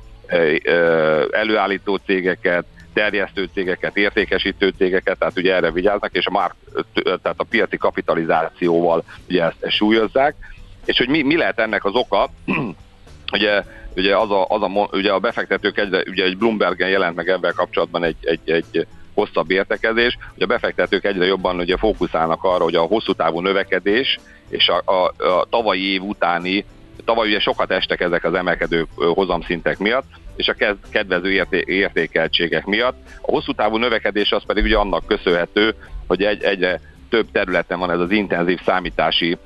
előállító 1.31 1.97
cégeket, 1.97 2.65
terjesztő 2.93 3.49
cégeket, 3.55 3.97
értékesítő 3.97 4.73
cégeket, 4.77 5.19
tehát 5.19 5.37
ugye 5.37 5.55
erre 5.55 5.71
vigyáznak, 5.71 6.17
és 6.17 6.27
a, 6.27 6.31
már, 6.31 6.55
tehát 7.03 7.35
a 7.37 7.47
piaci 7.51 7.77
kapitalizációval 7.77 9.05
ugye 9.29 9.45
ezt 9.45 9.71
súlyozzák. 9.71 10.35
És 10.85 10.99
hogy 10.99 11.09
mi, 11.09 11.23
mi 11.23 11.37
lehet 11.37 11.59
ennek 11.59 11.85
az 11.85 11.95
oka, 11.95 12.31
ugye, 13.33 13.65
ugye, 13.97 14.17
az 14.17 14.31
a, 14.31 14.47
az 14.49 14.63
a, 14.63 14.89
ugye 14.93 15.13
a 15.13 15.19
befektetők 15.19 15.79
egyre, 15.79 16.03
ugye 16.07 16.25
egy 16.25 16.39
Bloombergen 16.39 16.89
jelent 16.89 17.17
meg 17.17 17.29
ebben 17.29 17.53
kapcsolatban 17.57 18.05
egy, 18.05 18.17
egy, 18.21 18.51
egy 18.51 18.87
hosszabb 19.15 19.51
értekezés, 19.51 20.19
hogy 20.35 20.43
a 20.43 20.47
befektetők 20.47 21.05
egyre 21.05 21.25
jobban 21.25 21.59
ugye 21.59 21.77
fókuszálnak 21.77 22.45
arra, 22.45 22.65
hogy 22.65 22.75
a 22.75 22.83
hosszú 22.83 23.13
távú 23.13 23.41
növekedés 23.41 24.19
és 24.49 24.69
a, 24.69 24.83
a, 24.93 25.25
a 25.25 25.47
tavalyi 25.51 25.93
év 25.93 26.03
utáni 26.03 26.65
Tavaly 27.05 27.29
ugye 27.29 27.41
sokat 27.41 27.71
estek 27.71 28.01
ezek 28.01 28.25
az 28.25 28.35
emelkedő 28.35 28.87
hozamszintek 28.95 29.79
miatt, 29.79 30.07
és 30.37 30.49
a 30.49 30.77
kedvező 30.91 31.33
érté- 31.33 31.69
értékeltségek 31.69 32.65
miatt. 32.65 32.97
A 33.21 33.31
hosszú 33.31 33.53
távú 33.53 33.77
növekedés 33.77 34.31
az 34.31 34.45
pedig 34.47 34.65
ugye 34.65 34.77
annak 34.77 35.07
köszönhető, 35.07 35.75
hogy 36.07 36.23
egy, 36.23 36.43
egyre 36.43 36.81
több 37.09 37.31
területen 37.33 37.79
van 37.79 37.91
ez 37.91 37.99
az 37.99 38.11
intenzív 38.11 38.61
számítási 38.65 39.39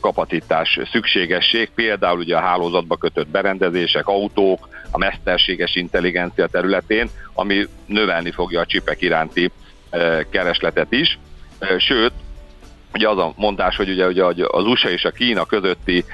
kapacitás 0.00 0.78
szükségesség, 0.92 1.70
például 1.74 2.18
ugye 2.18 2.36
a 2.36 2.40
hálózatba 2.40 2.96
kötött 2.96 3.28
berendezések, 3.28 4.06
autók, 4.06 4.68
a 4.90 4.98
mesterséges 4.98 5.74
intelligencia 5.74 6.46
területén, 6.46 7.08
ami 7.34 7.66
növelni 7.86 8.30
fogja 8.30 8.60
a 8.60 8.66
csipek 8.66 9.02
iránti 9.02 9.50
keresletet 10.30 10.92
is. 10.92 11.18
Sőt, 11.78 12.12
ugye 12.94 13.08
az 13.08 13.18
a 13.18 13.32
mondás, 13.36 13.76
hogy 13.76 13.90
ugye, 13.90 14.06
ugye 14.06 14.44
az 14.46 14.64
USA 14.64 14.90
és 14.90 15.04
a 15.04 15.10
Kína 15.10 15.44
közötti 15.44 16.04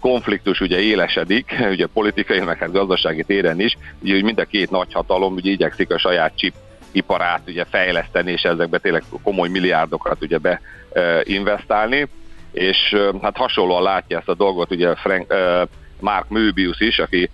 konfliktus 0.00 0.60
ugye 0.60 0.80
élesedik, 0.80 1.54
ugye 1.74 1.86
politikai, 1.86 2.40
meg 2.40 2.58
hát 2.58 2.72
gazdasági 2.72 3.22
téren 3.22 3.60
is, 3.60 3.76
ugye 4.02 4.22
mind 4.22 4.38
a 4.38 4.44
két 4.44 4.70
nagyhatalom 4.70 5.34
ugye 5.34 5.50
igyekszik 5.50 5.90
a 5.90 5.98
saját 5.98 6.32
chip 6.36 6.54
iparát 6.92 7.42
ugye 7.46 7.64
fejleszteni, 7.64 8.32
és 8.32 8.42
ezekbe 8.42 8.78
tényleg 8.78 9.02
komoly 9.22 9.48
milliárdokat 9.48 10.16
ugye 10.20 10.38
beinvestálni, 10.38 12.08
és 12.54 12.96
hát 13.22 13.36
hasonlóan 13.36 13.82
látja 13.82 14.18
ezt 14.18 14.28
a 14.28 14.34
dolgot 14.34 14.70
ugye 14.70 14.94
Frank, 14.94 15.34
Mark 16.00 16.28
Möbius 16.28 16.80
is, 16.80 16.98
aki 16.98 17.30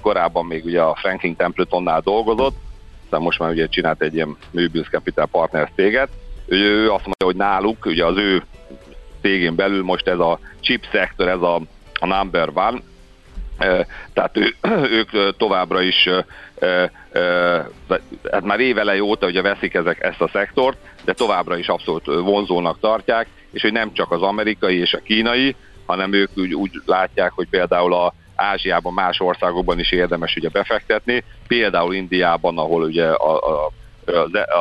korábban 0.00 0.46
még 0.46 0.64
ugye 0.64 0.80
a 0.80 0.94
Franklin 0.94 1.36
Templetonnál 1.36 2.00
dolgozott, 2.00 2.56
aztán 3.04 3.20
most 3.20 3.38
már 3.38 3.50
ugye 3.50 3.66
csinált 3.66 4.02
egy 4.02 4.14
ilyen 4.14 4.36
Mobiles 4.50 4.88
Capital 4.88 5.26
Partners 5.26 5.70
céget. 5.74 6.08
Ő 6.46 6.90
azt 6.90 7.04
mondja, 7.04 7.26
hogy 7.26 7.36
náluk, 7.36 7.86
ugye 7.86 8.04
az 8.04 8.16
ő 8.16 8.42
cégén 9.20 9.54
belül 9.54 9.82
most 9.82 10.06
ez 10.06 10.18
a 10.18 10.38
chip 10.60 10.84
szektor, 10.92 11.28
ez 11.28 11.40
a, 11.40 11.60
a 12.00 12.06
number 12.06 12.48
one, 12.54 12.80
tehát 14.12 14.36
ő, 14.36 14.54
ők 14.98 15.36
továbbra 15.36 15.80
is 15.80 16.08
hát 18.30 18.44
már 18.44 18.60
évelej 18.60 19.00
óta 19.00 19.26
ugye 19.26 19.42
veszik 19.42 19.74
ezek, 19.74 20.02
ezt 20.02 20.20
a 20.20 20.28
szektort, 20.28 20.78
de 21.04 21.12
továbbra 21.12 21.56
is 21.56 21.68
abszolút 21.68 22.04
vonzónak 22.04 22.80
tartják, 22.80 23.26
és 23.52 23.62
hogy 23.62 23.72
nem 23.72 23.92
csak 23.92 24.10
az 24.10 24.22
amerikai 24.22 24.78
és 24.78 24.92
a 24.92 25.02
kínai, 25.04 25.56
hanem 25.86 26.12
ők 26.12 26.30
úgy, 26.36 26.54
úgy 26.54 26.70
látják, 26.84 27.32
hogy 27.32 27.48
például 27.48 27.94
a 27.94 28.14
Ázsiában, 28.34 28.92
más 28.92 29.20
országokban 29.20 29.78
is 29.78 29.92
érdemes 29.92 30.36
ugye 30.36 30.48
befektetni, 30.48 31.24
például 31.46 31.94
Indiában, 31.94 32.58
ahol 32.58 32.82
ugye 32.82 33.06
a, 33.06 33.36
a, 33.36 33.70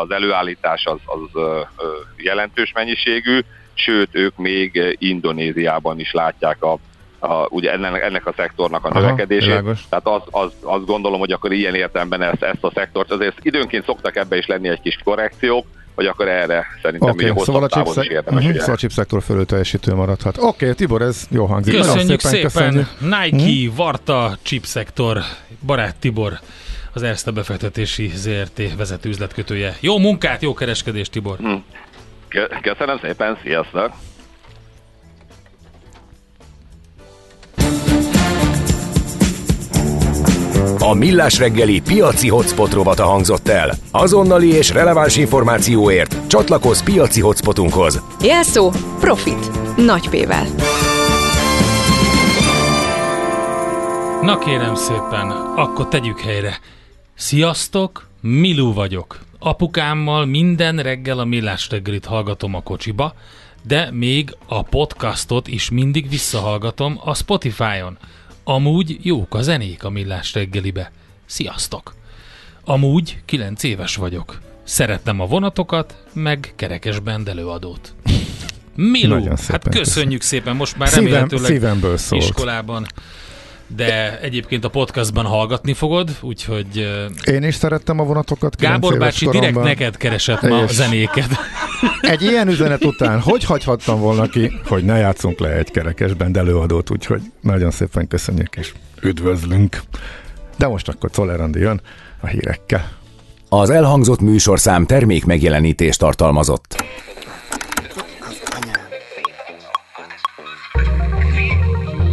az 0.02 0.12
előállítás 0.12 0.86
az, 0.86 1.00
az 1.06 1.42
jelentős 2.18 2.72
mennyiségű, 2.72 3.40
sőt 3.74 4.10
ők 4.12 4.38
még 4.38 4.96
Indonéziában 5.00 6.00
is 6.00 6.12
látják 6.12 6.64
a, 6.64 6.78
a, 7.20 7.48
ugye 7.50 7.72
ennek, 7.72 8.02
ennek 8.04 8.28
a 8.28 8.34
szektornak 8.36 8.86
a 8.86 9.00
növekedését. 9.00 9.52
Aha, 9.52 9.74
Tehát 9.90 10.08
az, 10.08 10.22
az, 10.32 10.52
azt 10.62 10.86
gondolom, 10.86 11.20
hogy 11.20 11.32
akkor 11.32 11.52
ilyen 11.52 11.76
értelemben 11.76 12.22
ezt, 12.22 12.44
ezt 12.44 12.64
a 12.64 12.72
szektort, 12.74 13.12
azért 13.12 13.46
időnként 13.46 13.86
szoktak 13.86 14.16
ebbe 14.16 14.38
is 14.38 14.46
lenni 14.46 14.68
egy 14.68 14.82
kis 14.82 15.00
korrekciók, 15.04 15.66
hogy 15.98 16.06
akkor 16.06 16.28
erre 16.28 16.66
szerintem 16.82 17.10
okay, 17.10 17.30
ugye 17.30 17.44
szóval 17.44 17.64
a 17.64 17.68
távon 17.68 18.02
is 18.02 18.08
érdemes. 18.08 18.44
Uh-huh, 18.44 18.60
szóval 18.60 18.76
a 18.76 18.78
chipszektor 18.78 19.24
fölül 19.24 19.46
teljesítő 19.46 19.94
maradhat. 19.94 20.38
Oké, 20.38 20.46
okay, 20.48 20.74
Tibor, 20.74 21.02
ez 21.02 21.28
jó 21.30 21.46
hangzik. 21.46 21.76
Köszönjük 21.76 22.20
szépen, 22.20 22.50
szépen. 22.50 22.72
Köszönjük. 22.72 22.88
Nike, 23.00 23.36
uh-huh. 23.36 23.76
Varta, 23.76 24.38
chipszektor, 24.42 25.20
barát 25.66 25.96
Tibor, 25.96 26.40
az 26.94 27.04
Erste 27.04 27.32
befektetési 27.32 28.12
ZRT 28.16 28.76
vezető 28.78 29.10
üzletkötője. 29.10 29.76
Jó 29.80 29.98
munkát, 29.98 30.42
jó 30.42 30.54
kereskedést, 30.54 31.12
Tibor! 31.12 31.38
Uh-huh. 31.40 31.62
Köszönöm 32.62 33.00
szépen, 33.02 33.38
sziasztok! 33.44 33.92
A 40.88 40.94
Millás 40.94 41.38
reggeli 41.38 41.82
piaci 41.82 42.30
hotspot 42.30 42.74
rovata 42.74 43.06
hangzott 43.06 43.48
el. 43.48 43.74
Azonnali 43.92 44.48
és 44.52 44.70
releváns 44.70 45.18
információért 45.18 46.28
csatlakozz 46.28 46.82
piaci 46.82 47.22
hotspotunkhoz. 47.22 48.02
Jelszó 48.22 48.72
Profit. 49.00 49.76
Nagy 49.78 50.10
P-vel. 50.10 50.46
Na 54.22 54.38
kérem 54.38 54.76
szépen, 54.76 55.32
akkor 55.56 55.88
tegyük 55.88 56.20
helyre. 56.20 56.60
Sziasztok, 57.16 58.08
Milú 58.22 58.74
vagyok. 58.74 59.20
Apukámmal 59.40 60.26
minden 60.26 60.78
reggel 60.78 61.20
a 61.20 61.26
Millás 61.26 61.70
reggelit 61.70 62.06
hallgatom 62.06 62.56
a 62.56 62.62
kocsiba, 62.62 63.14
de 63.64 63.92
még 63.92 64.36
a 64.46 64.62
podcastot 64.62 65.48
is 65.48 65.70
mindig 65.70 66.10
visszahallgatom 66.10 67.00
a 67.04 67.14
Spotify-on. 67.16 67.98
Amúgy 68.50 68.98
jók 69.02 69.36
a 69.36 69.42
zenék 69.42 69.84
a 69.84 69.90
Millás 69.90 70.34
reggelibe. 70.34 70.92
Sziasztok! 71.26 71.96
Amúgy 72.64 73.22
9 73.26 73.64
éves 73.64 73.96
vagyok. 73.96 74.40
Szeretem 74.64 75.20
a 75.20 75.26
vonatokat, 75.26 76.04
meg 76.14 76.54
kerekes 76.56 77.00
bendelőadót. 77.00 77.94
Milú, 78.76 79.24
hát 79.48 79.70
köszönjük 79.70 80.22
szépen, 80.22 80.56
most 80.56 80.78
már 80.78 80.88
Szívem, 80.88 81.28
remélhetőleg 81.28 82.02
iskolában 82.10 82.86
de 83.76 84.20
egyébként 84.20 84.64
a 84.64 84.70
podcastban 84.70 85.26
hallgatni 85.26 85.74
fogod, 85.74 86.10
úgyhogy... 86.22 86.90
Én 87.26 87.44
is 87.44 87.56
szerettem 87.56 88.00
a 88.00 88.04
vonatokat. 88.04 88.58
Gábor 88.58 88.98
bácsi 88.98 89.26
koromban. 89.26 89.52
direkt 89.52 89.68
neked 89.68 89.98
keresett 89.98 90.42
ma 90.42 90.58
a 90.58 90.68
zenéket. 90.68 91.30
Egy 92.02 92.22
ilyen 92.22 92.48
üzenet 92.48 92.84
után 92.86 93.20
hogy 93.20 93.44
hagyhattam 93.44 94.00
volna 94.00 94.28
ki, 94.28 94.52
hogy 94.66 94.84
ne 94.84 94.98
játszunk 94.98 95.40
le 95.40 95.50
egy 95.50 95.72
kerekesben 95.72 96.38
előadót, 96.38 96.90
úgyhogy 96.90 97.22
nagyon 97.42 97.72
szépen 97.72 98.08
köszönjük 98.08 98.56
és 98.56 98.74
üdvözlünk. 99.02 99.82
De 100.58 100.68
most 100.68 100.88
akkor 100.88 101.10
Czoller 101.10 101.50
jön 101.54 101.82
a 102.20 102.28
hírekkel. 102.28 102.92
Az 103.50 103.70
elhangzott 103.70 104.20
műsorszám 104.20 104.86
termék 104.86 105.26
megjelenítést 105.26 106.00
tartalmazott. 106.00 106.84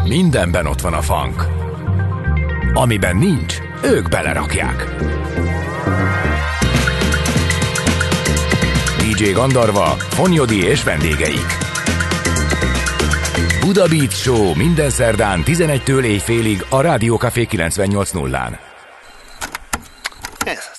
Mindenben 0.08 0.66
ott 0.66 0.80
van 0.80 0.92
a 0.92 1.00
funk. 1.00 1.46
Amiben 2.72 3.16
nincs, 3.16 3.58
ők 3.82 4.08
belerakják. 4.08 4.94
DJ 8.98 9.30
Gandarva, 9.30 9.84
Fonyodi 9.84 10.64
és 10.64 10.84
vendégeik. 10.84 11.46
Buda 13.60 13.86
Beat 13.88 14.12
Show 14.12 14.54
minden 14.54 14.90
szerdán 14.90 15.42
11-től 15.44 16.02
éjfélig 16.02 16.66
a 16.68 16.80
Rádiókafé 16.80 17.46
98.0-án. 17.50 18.58
Ez. 20.46 20.73